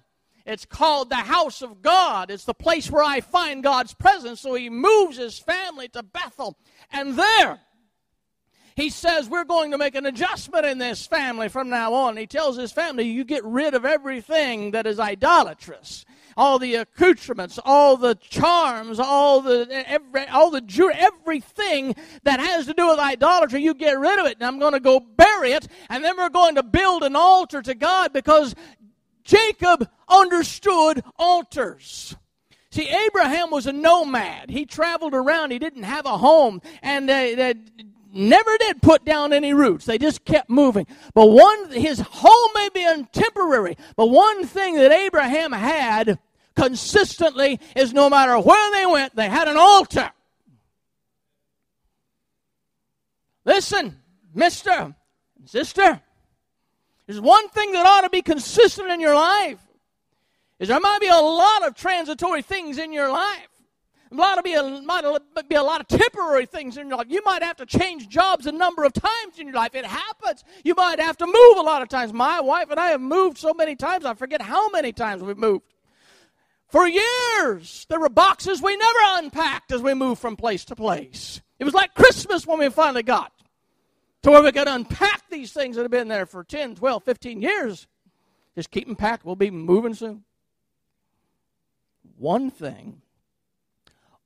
It's 0.48 0.66
called 0.66 1.10
the 1.10 1.16
house 1.18 1.62
of 1.62 1.82
God. 1.82 2.32
It's 2.32 2.46
the 2.46 2.54
place 2.54 2.90
where 2.90 3.04
I 3.04 3.20
find 3.20 3.62
God's 3.62 3.94
presence. 3.94 4.40
So 4.40 4.54
he 4.56 4.70
moves 4.70 5.18
his 5.18 5.38
family 5.38 5.90
to 5.90 6.02
Bethel. 6.02 6.58
And 6.90 7.20
there, 7.20 7.60
he 8.78 8.90
says, 8.90 9.28
We're 9.28 9.44
going 9.44 9.72
to 9.72 9.78
make 9.78 9.96
an 9.96 10.06
adjustment 10.06 10.66
in 10.66 10.78
this 10.78 11.06
family 11.06 11.50
from 11.50 11.68
now 11.68 11.94
on. 11.96 12.16
He 12.16 12.28
tells 12.28 12.56
his 12.56 12.72
family, 12.72 13.06
You 13.06 13.26
get 13.26 13.44
rid 13.44 13.74
of 13.74 13.86
everything 13.86 14.72
that 14.72 14.86
is 14.86 15.00
idolatrous. 15.00 16.06
All 16.38 16.60
the 16.60 16.76
accoutrements, 16.76 17.58
all 17.66 17.98
the 17.98 18.14
charms, 18.14 19.00
all 19.00 19.42
the 19.42 19.68
every, 19.90 20.28
all 20.28 20.52
the 20.52 20.62
jewelry, 20.62 20.94
everything 20.96 21.96
that 22.22 22.40
has 22.40 22.68
to 22.68 22.76
do 22.76 22.88
with 22.88 23.00
idolatry, 23.00 23.64
you 23.64 23.74
get 23.74 23.98
rid 23.98 24.20
of 24.20 24.28
it. 24.28 24.38
And 24.38 24.44
I'm 24.44 24.60
going 24.60 24.74
to 24.74 24.80
go 24.80 25.00
bury 25.00 25.54
it, 25.54 25.68
and 25.90 26.04
then 26.04 26.16
we're 26.16 26.30
going 26.30 26.54
to 26.54 26.64
build 26.64 27.02
an 27.02 27.16
altar 27.16 27.64
to 27.64 27.74
God 27.74 28.14
because 28.14 28.54
Jacob 29.28 29.88
understood 30.08 31.04
altars. 31.20 32.16
See, 32.72 32.88
Abraham 32.88 33.52
was 33.52 33.68
a 33.68 33.74
nomad. 33.74 34.50
He 34.50 34.66
traveled 34.66 35.14
around. 35.14 35.52
He 35.52 35.60
didn't 35.60 35.84
have 35.84 36.06
a 36.06 36.18
home, 36.18 36.62
and 36.82 37.10
they, 37.10 37.36
they 37.36 37.56
never 38.14 38.58
did 38.58 38.82
put 38.82 39.04
down 39.04 39.34
any 39.34 39.54
roots. 39.54 39.86
They 39.86 39.98
just 39.98 40.24
kept 40.24 40.50
moving. 40.50 40.88
But 41.14 41.28
one, 41.28 41.72
his 41.72 42.00
home 42.00 42.50
may 42.56 42.70
be 42.74 43.04
temporary, 43.12 43.78
but 43.98 44.08
one 44.08 44.46
thing 44.46 44.76
that 44.76 44.92
Abraham 44.92 45.52
had 45.52 46.20
consistently 46.56 47.60
is 47.76 47.94
no 47.94 48.10
matter 48.10 48.40
where 48.40 48.72
they 48.72 48.86
went, 48.86 49.16
they 49.16 49.30
had 49.30 49.48
an 49.48 49.58
altar. 49.58 50.12
Listen, 53.44 54.02
mister, 54.34 54.96
sister, 55.46 56.02
there's 57.08 57.22
one 57.22 57.48
thing 57.50 57.72
that 57.72 57.86
ought 57.86 58.02
to 58.02 58.10
be 58.10 58.22
consistent 58.22 58.92
in 58.92 59.00
your 59.00 59.16
life. 59.16 59.60
Is 60.60 60.68
there 60.68 60.80
might 60.80 61.00
be 61.00 61.08
a 61.08 61.16
lot 61.16 61.66
of 61.66 61.76
transitory 61.76 62.42
things 62.42 62.78
in 62.78 62.92
your 62.92 63.12
life. 63.12 63.48
A 64.12 64.16
lot 64.16 64.38
of 64.38 64.44
be 64.44 64.54
a, 64.54 64.64
might 64.82 65.04
be 65.50 65.56
a 65.56 65.64
lot 65.64 65.82
of 65.82 65.88
temporary 65.88 66.46
things 66.46 66.78
in 66.78 66.88
your 66.88 66.98
life. 66.98 67.08
You 67.10 67.22
might 67.26 67.44
have 67.44 67.58
to 67.58 67.66
change 67.66 68.08
jobs 68.08 68.46
a 68.46 68.52
number 68.52 68.84
of 68.84 68.94
times 68.94 69.38
in 69.38 69.48
your 69.48 69.56
life. 69.56 69.76
It 69.76 69.86
happens. 69.86 70.44
You 70.64 70.76
might 70.76 71.00
have 71.00 71.18
to 71.18 71.26
move 71.26 71.58
a 71.58 71.62
lot 71.62 71.82
of 71.82 71.90
times. 71.90 72.14
My 72.14 72.40
wife 72.40 72.70
and 72.70 72.80
I 72.80 72.88
have 72.88 73.02
moved 73.02 73.38
so 73.38 73.54
many 73.54 73.76
times, 73.76 74.06
I 74.06 74.14
forget 74.14 74.42
how 74.42 74.70
many 74.70 74.94
times 74.94 75.24
we've 75.24 75.38
moved. 75.38 75.66
For 76.70 76.88
years, 76.88 77.86
there 77.90 78.00
were 78.00 78.10
boxes 78.10 78.62
we 78.62 78.76
never 78.76 79.00
unpacked 79.20 79.72
as 79.72 79.82
we 79.82 79.94
moved 79.94 80.22
from 80.22 80.36
place 80.36 80.66
to 80.66 80.76
place. 80.76 81.42
It 81.60 81.64
was 81.64 81.74
like 81.74 81.94
Christmas 81.94 82.46
when 82.46 82.60
we 82.60 82.70
finally 82.70 83.04
got 83.04 83.32
to 84.24 84.32
where 84.32 84.44
we 84.44 84.52
could 84.52 84.68
unpack 84.68 85.30
these 85.30 85.52
things 85.52 85.76
that 85.76 85.84
have 85.84 85.92
been 85.92 86.08
there 86.08 86.26
for 86.26 86.44
10, 86.44 86.76
12, 86.76 87.04
15 87.04 87.42
years. 87.42 87.88
Just 88.56 88.72
keep 88.72 88.88
them 88.88 88.96
packed. 88.96 89.26
We'll 89.26 89.36
be 89.36 89.52
moving 89.52 89.94
soon. 89.94 90.24
One 92.18 92.50
thing 92.50 93.02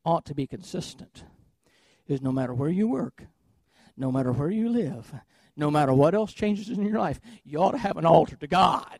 ought 0.06 0.26
to 0.26 0.36
be 0.36 0.48
consistent 0.48 1.26
is 2.08 2.22
no 2.22 2.32
matter 2.32 2.54
where 2.54 2.70
you 2.70 2.88
work, 2.88 3.24
no 3.98 4.12
matter 4.12 4.32
where 4.32 4.50
you 4.50 4.70
live, 4.70 5.14
no 5.56 5.70
matter 5.70 5.94
what 5.94 6.16
else 6.16 6.34
changes 6.34 6.70
in 6.70 6.82
your 6.82 6.98
life, 6.98 7.20
you 7.44 7.60
ought 7.60 7.72
to 7.72 7.78
have 7.78 7.98
an 7.98 8.06
altar 8.06 8.36
to 8.38 8.48
God. 8.48 9.00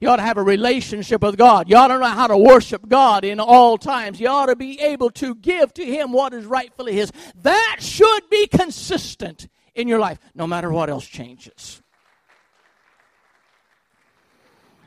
You 0.00 0.08
ought 0.10 0.16
to 0.16 0.22
have 0.22 0.36
a 0.36 0.42
relationship 0.42 1.22
with 1.22 1.38
God. 1.38 1.70
You 1.70 1.76
ought 1.76 1.88
to 1.88 1.98
know 1.98 2.06
how 2.06 2.26
to 2.26 2.36
worship 2.36 2.86
God 2.86 3.24
in 3.24 3.40
all 3.40 3.78
times. 3.78 4.20
You 4.20 4.28
ought 4.28 4.46
to 4.46 4.56
be 4.56 4.78
able 4.80 5.10
to 5.12 5.34
give 5.34 5.72
to 5.74 5.84
Him 5.84 6.12
what 6.12 6.34
is 6.34 6.44
rightfully 6.44 6.92
His. 6.92 7.12
That 7.42 7.76
should 7.78 8.28
be 8.28 8.46
consistent 8.46 9.48
in 9.76 9.86
your 9.86 10.00
life, 10.00 10.18
no 10.34 10.46
matter 10.46 10.72
what 10.72 10.90
else 10.90 11.06
changes. 11.06 11.82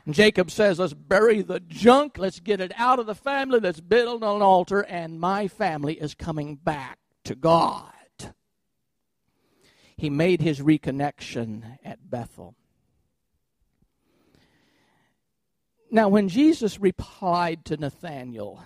And 0.04 0.14
Jacob 0.14 0.50
says, 0.50 0.78
Let's 0.78 0.92
bury 0.92 1.40
the 1.40 1.60
junk, 1.60 2.18
let's 2.18 2.40
get 2.40 2.60
it 2.60 2.72
out 2.76 2.98
of 2.98 3.06
the 3.06 3.14
family, 3.14 3.60
let's 3.60 3.80
build 3.80 4.22
an 4.22 4.42
altar, 4.42 4.80
and 4.80 5.20
my 5.20 5.48
family 5.48 5.94
is 5.94 6.14
coming 6.14 6.56
back 6.56 6.98
to 7.24 7.34
God. 7.34 7.92
He 9.96 10.10
made 10.10 10.40
his 10.40 10.60
reconnection 10.60 11.78
at 11.84 12.10
Bethel. 12.10 12.56
Now, 15.92 16.08
when 16.08 16.28
Jesus 16.28 16.80
replied 16.80 17.64
to 17.66 17.76
Nathanael, 17.76 18.64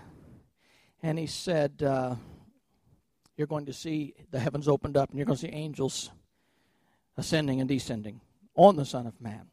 and 1.03 1.19
he 1.19 1.27
said, 1.27 1.83
uh, 1.83 2.15
You're 3.37 3.47
going 3.47 3.67
to 3.67 3.73
see 3.73 4.15
the 4.31 4.39
heavens 4.39 4.69
opened 4.69 4.97
up, 4.97 5.11
and 5.11 5.19
you're 5.19 5.27
going 5.27 5.37
to 5.37 5.43
see 5.43 5.53
angels 5.53 6.11
ascending 7.17 7.61
and 7.61 7.69
descending 7.69 8.21
on 8.55 8.77
the 8.77 8.85
Son 8.85 9.07
of 9.07 9.21
Man. 9.21 9.47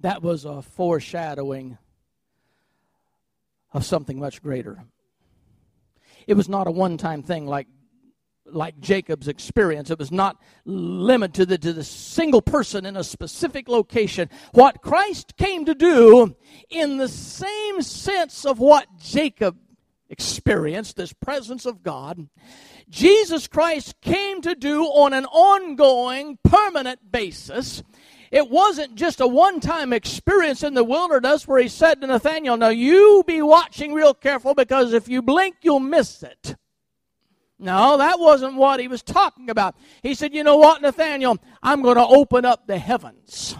That 0.00 0.22
was 0.22 0.44
a 0.44 0.62
foreshadowing 0.62 1.78
of 3.72 3.84
something 3.84 4.18
much 4.18 4.42
greater. 4.42 4.84
It 6.26 6.34
was 6.34 6.48
not 6.48 6.66
a 6.66 6.70
one 6.70 6.96
time 6.96 7.22
thing 7.22 7.46
like 7.46 7.68
like 8.48 8.78
Jacob's 8.78 9.26
experience. 9.26 9.90
It 9.90 9.98
was 9.98 10.12
not 10.12 10.40
limited 10.64 11.34
to 11.34 11.46
the, 11.46 11.58
to 11.58 11.72
the 11.72 11.82
single 11.82 12.40
person 12.40 12.86
in 12.86 12.96
a 12.96 13.02
specific 13.02 13.68
location. 13.68 14.30
What 14.52 14.82
Christ 14.82 15.36
came 15.36 15.64
to 15.64 15.74
do, 15.74 16.36
in 16.70 16.96
the 16.96 17.08
same 17.08 17.82
sense 17.82 18.44
of 18.46 18.60
what 18.60 18.86
Jacob 18.98 19.58
experienced, 20.08 20.96
this 20.96 21.12
presence 21.12 21.66
of 21.66 21.82
God, 21.82 22.28
Jesus 22.88 23.48
Christ 23.48 24.00
came 24.00 24.40
to 24.42 24.54
do 24.54 24.84
on 24.84 25.12
an 25.12 25.24
ongoing, 25.26 26.38
permanent 26.44 27.10
basis. 27.10 27.82
It 28.30 28.50
wasn't 28.50 28.94
just 28.94 29.20
a 29.20 29.26
one 29.26 29.60
time 29.60 29.92
experience 29.92 30.62
in 30.62 30.74
the 30.74 30.84
wilderness 30.84 31.46
where 31.46 31.60
he 31.60 31.68
said 31.68 32.00
to 32.00 32.06
Nathanael, 32.06 32.56
Now 32.56 32.68
you 32.68 33.24
be 33.26 33.42
watching 33.42 33.92
real 33.92 34.14
careful 34.14 34.54
because 34.54 34.92
if 34.92 35.08
you 35.08 35.22
blink, 35.22 35.56
you'll 35.62 35.80
miss 35.80 36.22
it. 36.22 36.56
No, 37.58 37.96
that 37.96 38.20
wasn't 38.20 38.56
what 38.56 38.80
he 38.80 38.88
was 38.88 39.02
talking 39.02 39.48
about. 39.48 39.76
He 40.02 40.14
said, 40.14 40.34
You 40.34 40.44
know 40.44 40.56
what, 40.56 40.82
Nathanael? 40.82 41.38
I'm 41.62 41.82
going 41.82 41.96
to 41.96 42.06
open 42.06 42.44
up 42.44 42.66
the 42.66 42.78
heavens. 42.78 43.56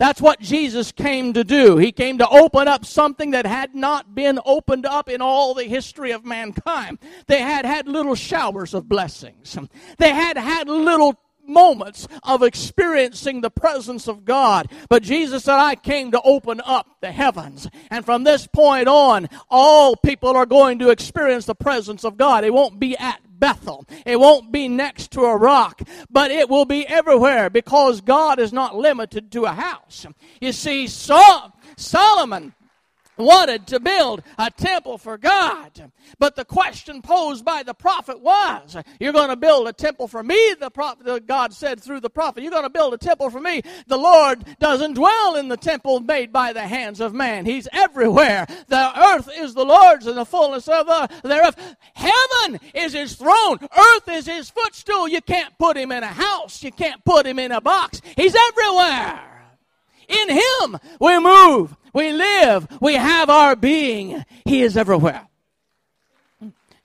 That's 0.00 0.22
what 0.22 0.40
Jesus 0.40 0.92
came 0.92 1.34
to 1.34 1.44
do. 1.44 1.76
He 1.76 1.92
came 1.92 2.16
to 2.18 2.28
open 2.28 2.66
up 2.68 2.86
something 2.86 3.32
that 3.32 3.44
had 3.44 3.74
not 3.74 4.14
been 4.14 4.40
opened 4.46 4.86
up 4.86 5.10
in 5.10 5.20
all 5.20 5.52
the 5.52 5.64
history 5.64 6.10
of 6.10 6.24
mankind. 6.24 6.98
They 7.26 7.42
had 7.42 7.66
had 7.66 7.86
little 7.86 8.14
showers 8.14 8.72
of 8.72 8.88
blessings. 8.88 9.58
They 9.98 10.08
had 10.08 10.38
had 10.38 10.70
little 10.70 11.20
moments 11.46 12.08
of 12.22 12.42
experiencing 12.42 13.42
the 13.42 13.50
presence 13.50 14.08
of 14.08 14.24
God. 14.24 14.70
But 14.88 15.02
Jesus 15.02 15.44
said, 15.44 15.56
I 15.56 15.74
came 15.74 16.12
to 16.12 16.22
open 16.22 16.62
up 16.64 16.86
the 17.02 17.12
heavens. 17.12 17.68
And 17.90 18.02
from 18.02 18.24
this 18.24 18.46
point 18.46 18.88
on, 18.88 19.28
all 19.50 19.96
people 19.96 20.34
are 20.34 20.46
going 20.46 20.78
to 20.78 20.88
experience 20.88 21.44
the 21.44 21.54
presence 21.54 22.06
of 22.06 22.16
God. 22.16 22.44
It 22.44 22.54
won't 22.54 22.80
be 22.80 22.96
at 22.96 23.20
Bethel. 23.40 23.86
It 24.06 24.20
won't 24.20 24.52
be 24.52 24.68
next 24.68 25.10
to 25.12 25.22
a 25.24 25.36
rock, 25.36 25.82
but 26.10 26.30
it 26.30 26.48
will 26.48 26.66
be 26.66 26.86
everywhere 26.86 27.50
because 27.50 28.00
God 28.00 28.38
is 28.38 28.52
not 28.52 28.76
limited 28.76 29.32
to 29.32 29.44
a 29.46 29.52
house. 29.52 30.06
You 30.40 30.52
see, 30.52 30.86
Sol- 30.86 31.52
Solomon 31.76 32.54
wanted 33.20 33.66
to 33.68 33.80
build 33.80 34.22
a 34.38 34.50
temple 34.50 34.98
for 34.98 35.18
God. 35.18 35.92
But 36.18 36.36
the 36.36 36.44
question 36.44 37.02
posed 37.02 37.44
by 37.44 37.62
the 37.62 37.74
prophet 37.74 38.20
was, 38.20 38.76
You're 38.98 39.12
going 39.12 39.28
to 39.28 39.36
build 39.36 39.68
a 39.68 39.72
temple 39.72 40.08
for 40.08 40.22
me? 40.22 40.54
The 40.58 40.70
prophet, 40.70 41.26
God 41.26 41.52
said 41.52 41.80
through 41.80 42.00
the 42.00 42.10
prophet, 42.10 42.42
You're 42.42 42.50
going 42.50 42.64
to 42.64 42.70
build 42.70 42.94
a 42.94 42.98
temple 42.98 43.30
for 43.30 43.40
me. 43.40 43.62
The 43.86 43.96
Lord 43.96 44.44
doesn't 44.58 44.94
dwell 44.94 45.36
in 45.36 45.48
the 45.48 45.56
temple 45.56 46.00
made 46.00 46.32
by 46.32 46.52
the 46.52 46.66
hands 46.66 47.00
of 47.00 47.14
man. 47.14 47.46
He's 47.46 47.68
everywhere. 47.72 48.46
The 48.68 49.00
earth 49.00 49.30
is 49.34 49.54
the 49.54 49.64
Lord's 49.64 50.06
and 50.06 50.16
the 50.16 50.24
fullness 50.24 50.68
of 50.68 50.86
the, 50.86 51.08
thereof. 51.22 51.56
Heaven 51.94 52.60
is 52.74 52.92
his 52.92 53.14
throne. 53.14 53.58
Earth 53.62 54.08
is 54.08 54.26
his 54.26 54.50
footstool. 54.50 55.08
You 55.08 55.20
can't 55.20 55.56
put 55.58 55.76
him 55.76 55.92
in 55.92 56.02
a 56.02 56.08
house. 56.08 56.62
You 56.62 56.72
can't 56.72 57.04
put 57.04 57.26
him 57.26 57.38
in 57.38 57.52
a 57.52 57.60
box. 57.60 58.00
He's 58.16 58.34
everywhere. 58.34 59.29
In 60.10 60.28
him 60.28 60.78
we 61.00 61.18
move 61.18 61.76
we 61.92 62.12
live. 62.12 62.66
We 62.80 62.94
have 62.94 63.30
our 63.30 63.56
being. 63.56 64.24
He 64.44 64.62
is 64.62 64.76
everywhere. 64.76 65.26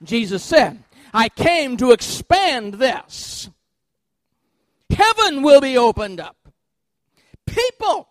Jesus 0.03 0.43
said, 0.43 0.83
I 1.13 1.29
came 1.29 1.77
to 1.77 1.91
expand 1.91 2.75
this. 2.75 3.49
Heaven 4.89 5.41
will 5.41 5.61
be 5.61 5.77
opened 5.77 6.19
up. 6.19 6.37
People 7.45 8.07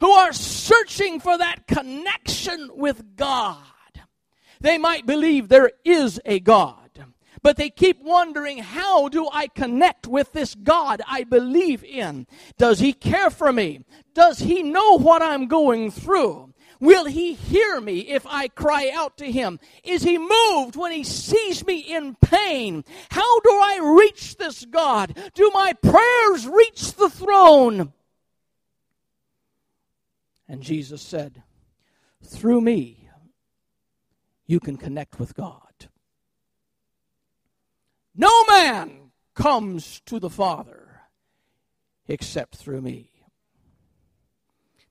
who 0.00 0.10
are 0.10 0.32
searching 0.32 1.20
for 1.20 1.36
that 1.38 1.66
connection 1.66 2.70
with 2.74 3.16
God, 3.16 3.58
they 4.60 4.78
might 4.78 5.06
believe 5.06 5.48
there 5.48 5.72
is 5.84 6.20
a 6.24 6.40
God 6.40 6.83
but 7.44 7.58
they 7.58 7.68
keep 7.68 8.02
wondering 8.02 8.56
how 8.58 9.08
do 9.10 9.28
I 9.30 9.48
connect 9.48 10.06
with 10.06 10.32
this 10.32 10.54
God 10.54 11.02
I 11.06 11.24
believe 11.24 11.84
in? 11.84 12.26
Does 12.56 12.80
He 12.80 12.94
care 12.94 13.28
for 13.28 13.52
me? 13.52 13.84
Does 14.14 14.38
He 14.38 14.62
know 14.62 14.98
what 14.98 15.20
I'm 15.20 15.46
going 15.46 15.90
through? 15.90 16.54
Will 16.80 17.04
He 17.04 17.34
hear 17.34 17.82
me 17.82 18.00
if 18.00 18.26
I 18.26 18.48
cry 18.48 18.90
out 18.94 19.18
to 19.18 19.30
Him? 19.30 19.60
Is 19.84 20.02
He 20.02 20.16
moved 20.16 20.74
when 20.74 20.90
He 20.90 21.04
sees 21.04 21.66
me 21.66 21.80
in 21.80 22.14
pain? 22.14 22.82
How 23.10 23.40
do 23.40 23.50
I 23.50 23.94
reach 24.00 24.38
this 24.38 24.64
God? 24.64 25.14
Do 25.34 25.50
my 25.52 25.74
prayers 25.74 26.48
reach 26.48 26.94
the 26.94 27.10
throne? 27.10 27.92
And 30.48 30.62
Jesus 30.62 31.02
said, 31.02 31.42
Through 32.22 32.62
me, 32.62 33.10
you 34.46 34.60
can 34.60 34.78
connect 34.78 35.18
with 35.20 35.34
God. 35.34 35.73
No 38.14 38.44
man 38.44 39.10
comes 39.34 40.00
to 40.06 40.18
the 40.18 40.30
Father 40.30 41.00
except 42.06 42.56
through 42.56 42.82
me. 42.82 43.10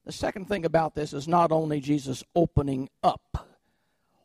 The 0.06 0.12
second 0.12 0.48
thing 0.50 0.66
about 0.66 0.96
this 0.96 1.14
is 1.14 1.28
not 1.28 1.52
only 1.52 1.80
Jesus 1.80 2.24
opening 2.36 2.90
up 3.02 3.48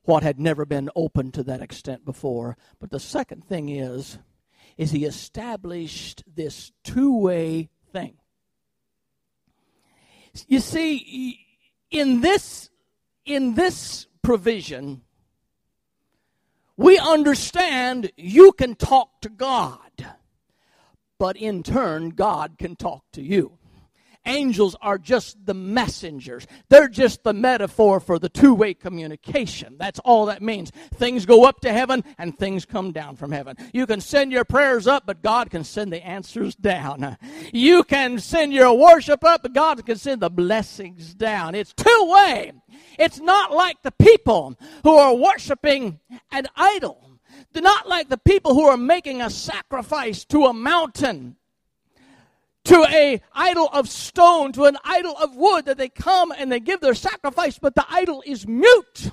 what 0.03 0.23
had 0.23 0.41
never 0.41 0.65
been 0.65 0.91
opened 0.97 1.35
to 1.35 1.43
that 1.45 1.61
extent 1.61 2.05
before, 2.05 2.57
but 2.81 2.91
the 2.91 2.99
second 2.99 3.45
thing 3.45 3.69
is 3.69 4.19
is 4.77 4.91
he 4.93 5.05
established 5.05 6.23
this 6.33 6.73
two-way 6.85 7.69
thing. 7.93 8.17
You 10.47 10.61
see 10.61 11.45
in 11.91 12.21
this 12.21 12.71
in 13.25 13.55
this 13.55 14.07
provision 14.23 15.03
we 16.79 16.97
understand 16.97 18.13
you 18.17 18.53
can 18.53 18.77
talk 18.77 19.21
to 19.23 19.29
God, 19.29 20.07
but 21.19 21.37
in 21.37 21.65
turn, 21.65 22.11
God 22.11 22.57
can 22.57 22.77
talk 22.77 23.03
to 23.15 23.21
you. 23.21 23.58
Angels 24.29 24.77
are 24.83 24.99
just 24.99 25.45
the 25.47 25.55
messengers. 25.55 26.47
They're 26.69 26.89
just 26.89 27.25
the 27.25 27.33
metaphor 27.33 27.99
for 27.99 28.19
the 28.19 28.29
two 28.29 28.55
way 28.55 28.75
communication. 28.75 29.77
That's 29.79 29.99
all 30.01 30.27
that 30.27 30.43
means. 30.43 30.71
Things 30.95 31.27
go 31.27 31.45
up 31.45 31.61
to 31.63 31.73
heaven 31.73 32.05
and 32.19 32.37
things 32.37 32.67
come 32.67 32.93
down 32.93 33.17
from 33.17 33.33
heaven. 33.33 33.57
You 33.73 33.87
can 33.87 34.01
send 34.01 34.31
your 34.31 34.45
prayers 34.45 34.87
up, 34.87 35.05
but 35.07 35.23
God 35.23 35.51
can 35.51 35.65
send 35.65 35.93
the 35.93 36.05
answers 36.07 36.55
down. 36.55 37.17
You 37.53 37.85
can 37.85 38.19
send 38.19 38.53
your 38.53 38.77
worship 38.77 39.25
up, 39.25 39.43
but 39.43 39.55
God 39.55 39.85
can 39.87 39.97
send 39.97 40.21
the 40.21 40.31
blessings 40.31 41.15
down. 41.15 41.55
It's 41.55 41.73
two 41.73 42.11
way. 42.11 42.53
It's 42.99 43.21
not 43.21 43.53
like 43.53 43.83
the 43.83 43.93
people 43.93 44.59
who 44.85 44.95
are 44.97 45.15
worshiping 45.15 46.01
an 46.31 46.47
idol. 46.55 47.09
They're 47.53 47.63
not 47.63 47.89
like 47.89 48.09
the 48.09 48.19
people 48.19 48.55
who 48.55 48.67
are 48.67 48.77
making 48.77 49.23
a 49.23 49.31
sacrifice 49.31 50.25
to 50.27 50.45
a 50.47 50.53
mountain 50.53 51.37
to 52.69 52.87
a 52.91 53.21
idol 53.33 53.69
of 53.73 53.89
stone, 53.89 54.53
to 54.53 54.65
an 54.65 54.77
idol 54.85 55.17
of 55.17 55.35
wood, 55.35 55.65
that 55.65 55.79
they 55.79 55.89
come 55.89 56.33
and 56.33 56.53
they 56.53 56.61
give 56.61 56.81
their 56.81 56.95
sacrifice, 56.95 57.59
but 57.59 57.75
the 57.75 57.85
idol 57.89 58.23
is 58.27 58.47
mute. 58.47 59.11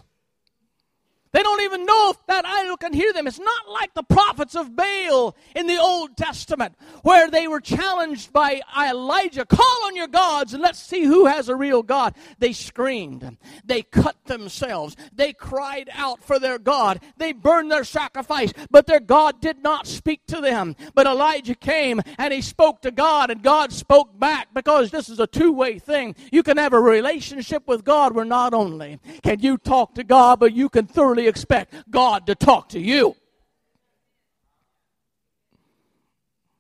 They 1.36 1.44
don't 1.44 1.64
even 1.64 1.86
know 1.86 2.12
if 2.12 2.26
that 2.28 2.46
idol 2.46 2.78
can 2.78 2.94
hear 2.94 3.12
them. 3.12 3.28
It's 3.28 3.42
not 3.42 3.68
like 3.70 3.94
the 3.94 4.04
prophets 4.04 4.56
of 4.56 4.74
Baal 4.74 5.36
in 5.54 5.68
the 5.68 5.78
Old 5.78 6.16
Testament, 6.16 6.76
where 7.02 7.30
they 7.30 7.50
were 7.50 7.60
challenged 7.60 8.32
by 8.32 8.62
Elijah 8.80 9.46
call 9.46 9.86
on 9.86 9.98
your 9.98 10.08
gods 10.08 10.54
and 10.54 10.64
let's 10.64 10.80
see 10.80 11.04
who 11.04 11.26
has 11.26 11.50
a 11.50 11.56
real 11.58 11.84
God. 11.84 12.16
They 12.40 12.54
screamed. 12.54 13.36
They 13.66 13.82
cut 13.82 14.16
themselves. 14.28 14.96
They 15.14 15.34
cried 15.34 15.90
out 15.92 16.24
for 16.24 16.40
their 16.40 16.58
God. 16.58 17.02
They 17.18 17.34
burned 17.34 17.70
their 17.70 17.84
sacrifice, 17.84 18.54
but 18.72 18.88
their 18.88 19.02
God 19.02 19.42
did 19.42 19.62
not 19.62 19.88
speak 19.88 20.26
to 20.28 20.40
them. 20.40 20.74
But 20.94 21.06
Elijah 21.06 21.56
came 21.56 22.00
and 22.18 22.34
he 22.34 22.42
spoke 22.42 22.82
to 22.84 22.92
God, 22.92 23.30
and 23.30 23.44
God 23.44 23.74
spoke 23.74 24.18
back 24.18 24.54
because 24.54 24.90
this 24.90 25.10
is 25.10 25.20
a 25.20 25.28
two 25.28 25.52
way 25.52 25.80
thing. 25.80 26.16
You 26.32 26.44
can 26.44 26.56
have 26.56 26.72
a 26.72 26.80
relationship 26.80 27.68
with 27.68 27.84
God 27.84 28.16
where 28.16 28.24
not 28.24 28.54
only 28.54 29.00
can 29.22 29.42
you 29.42 29.58
talk 29.58 29.96
to 29.96 30.06
God, 30.06 30.40
but 30.40 30.54
you 30.54 30.70
can 30.70 30.88
thoroughly 30.88 31.25
expect 31.28 31.74
God 31.90 32.28
to 32.28 32.36
talk 32.36 32.70
to 32.70 32.80
you. 32.80 33.16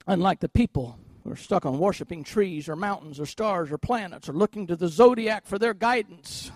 Unlike 0.08 0.42
the 0.42 0.50
people 0.50 1.00
who 1.24 1.32
are 1.32 1.36
stuck 1.36 1.66
on 1.66 1.80
worshiping 1.80 2.24
trees 2.24 2.70
or 2.70 2.76
mountains 2.76 3.20
or 3.20 3.26
stars 3.26 3.72
or 3.72 3.78
planets 3.78 4.30
or 4.30 4.34
looking 4.34 4.68
to 4.68 4.76
the 4.76 4.88
zodiac 4.88 5.46
for 5.46 5.58
their 5.58 5.74
guidance, 5.74 6.52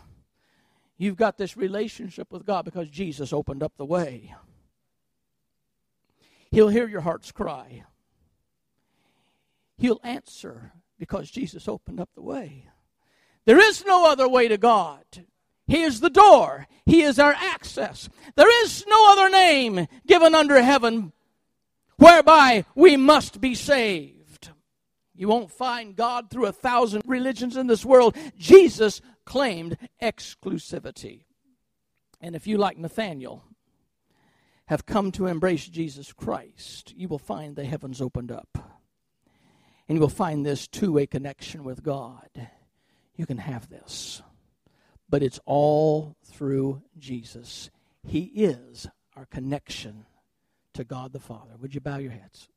you've 0.97 1.17
got 1.17 1.37
this 1.37 1.57
relationship 1.57 2.31
with 2.31 2.45
God 2.45 2.65
because 2.65 2.89
Jesus 2.89 3.33
opened 3.33 3.63
up 3.63 3.73
the 3.77 3.85
way. 3.85 4.35
He'll 6.51 6.69
hear 6.69 6.87
your 6.87 7.01
heart's 7.01 7.31
cry. 7.31 7.83
He'll 9.77 10.01
answer 10.03 10.73
because 10.99 11.31
Jesus 11.31 11.67
opened 11.67 11.99
up 11.99 12.09
the 12.13 12.21
way. 12.21 12.65
There 13.45 13.59
is 13.59 13.83
no 13.85 14.09
other 14.09 14.27
way 14.27 14.47
to 14.47 14.57
God. 14.57 15.03
He 15.69 15.83
is 15.83 15.99
the 15.99 16.09
door. 16.09 16.67
He 16.87 17.03
is 17.03 17.19
our 17.19 17.33
access. 17.33 18.09
There 18.35 18.63
is 18.63 18.83
no 18.87 19.11
other 19.11 19.29
name 19.29 19.87
given 20.07 20.33
under 20.33 20.59
heaven 20.61 21.13
whereby 21.97 22.65
we 22.73 22.97
must 22.97 23.39
be 23.39 23.53
saved. 23.53 24.49
You 25.13 25.27
won't 25.27 25.51
find 25.51 25.95
God 25.95 26.31
through 26.31 26.47
a 26.47 26.51
thousand 26.51 27.03
religions 27.05 27.55
in 27.55 27.67
this 27.67 27.85
world. 27.85 28.17
Jesus 28.35 28.99
claimed 29.25 29.77
exclusivity. 30.01 31.25
And 32.19 32.35
if 32.35 32.47
you, 32.47 32.57
like 32.57 32.79
Nathanael, 32.79 33.43
have 34.65 34.87
come 34.87 35.11
to 35.11 35.27
embrace 35.27 35.67
Jesus 35.67 36.11
Christ, 36.13 36.95
you 36.97 37.07
will 37.07 37.19
find 37.19 37.55
the 37.55 37.65
heavens 37.65 38.01
opened 38.01 38.31
up. 38.31 38.57
And 39.87 39.95
you 39.97 40.01
will 40.01 40.09
find 40.09 40.43
this 40.43 40.67
two 40.67 40.93
way 40.93 41.05
connection 41.05 41.63
with 41.63 41.83
God. 41.83 42.47
You 43.15 43.27
can 43.27 43.37
have 43.37 43.69
this. 43.69 44.23
But 45.09 45.23
it's 45.23 45.39
all 45.45 46.15
through 46.23 46.83
Jesus. 46.97 47.69
He 48.07 48.23
is 48.35 48.87
our 49.15 49.25
connection 49.25 50.05
to 50.73 50.83
God 50.83 51.13
the 51.13 51.19
Father. 51.19 51.55
Would 51.59 51.73
you 51.73 51.81
bow 51.81 51.97
your 51.97 52.11
heads? 52.11 52.47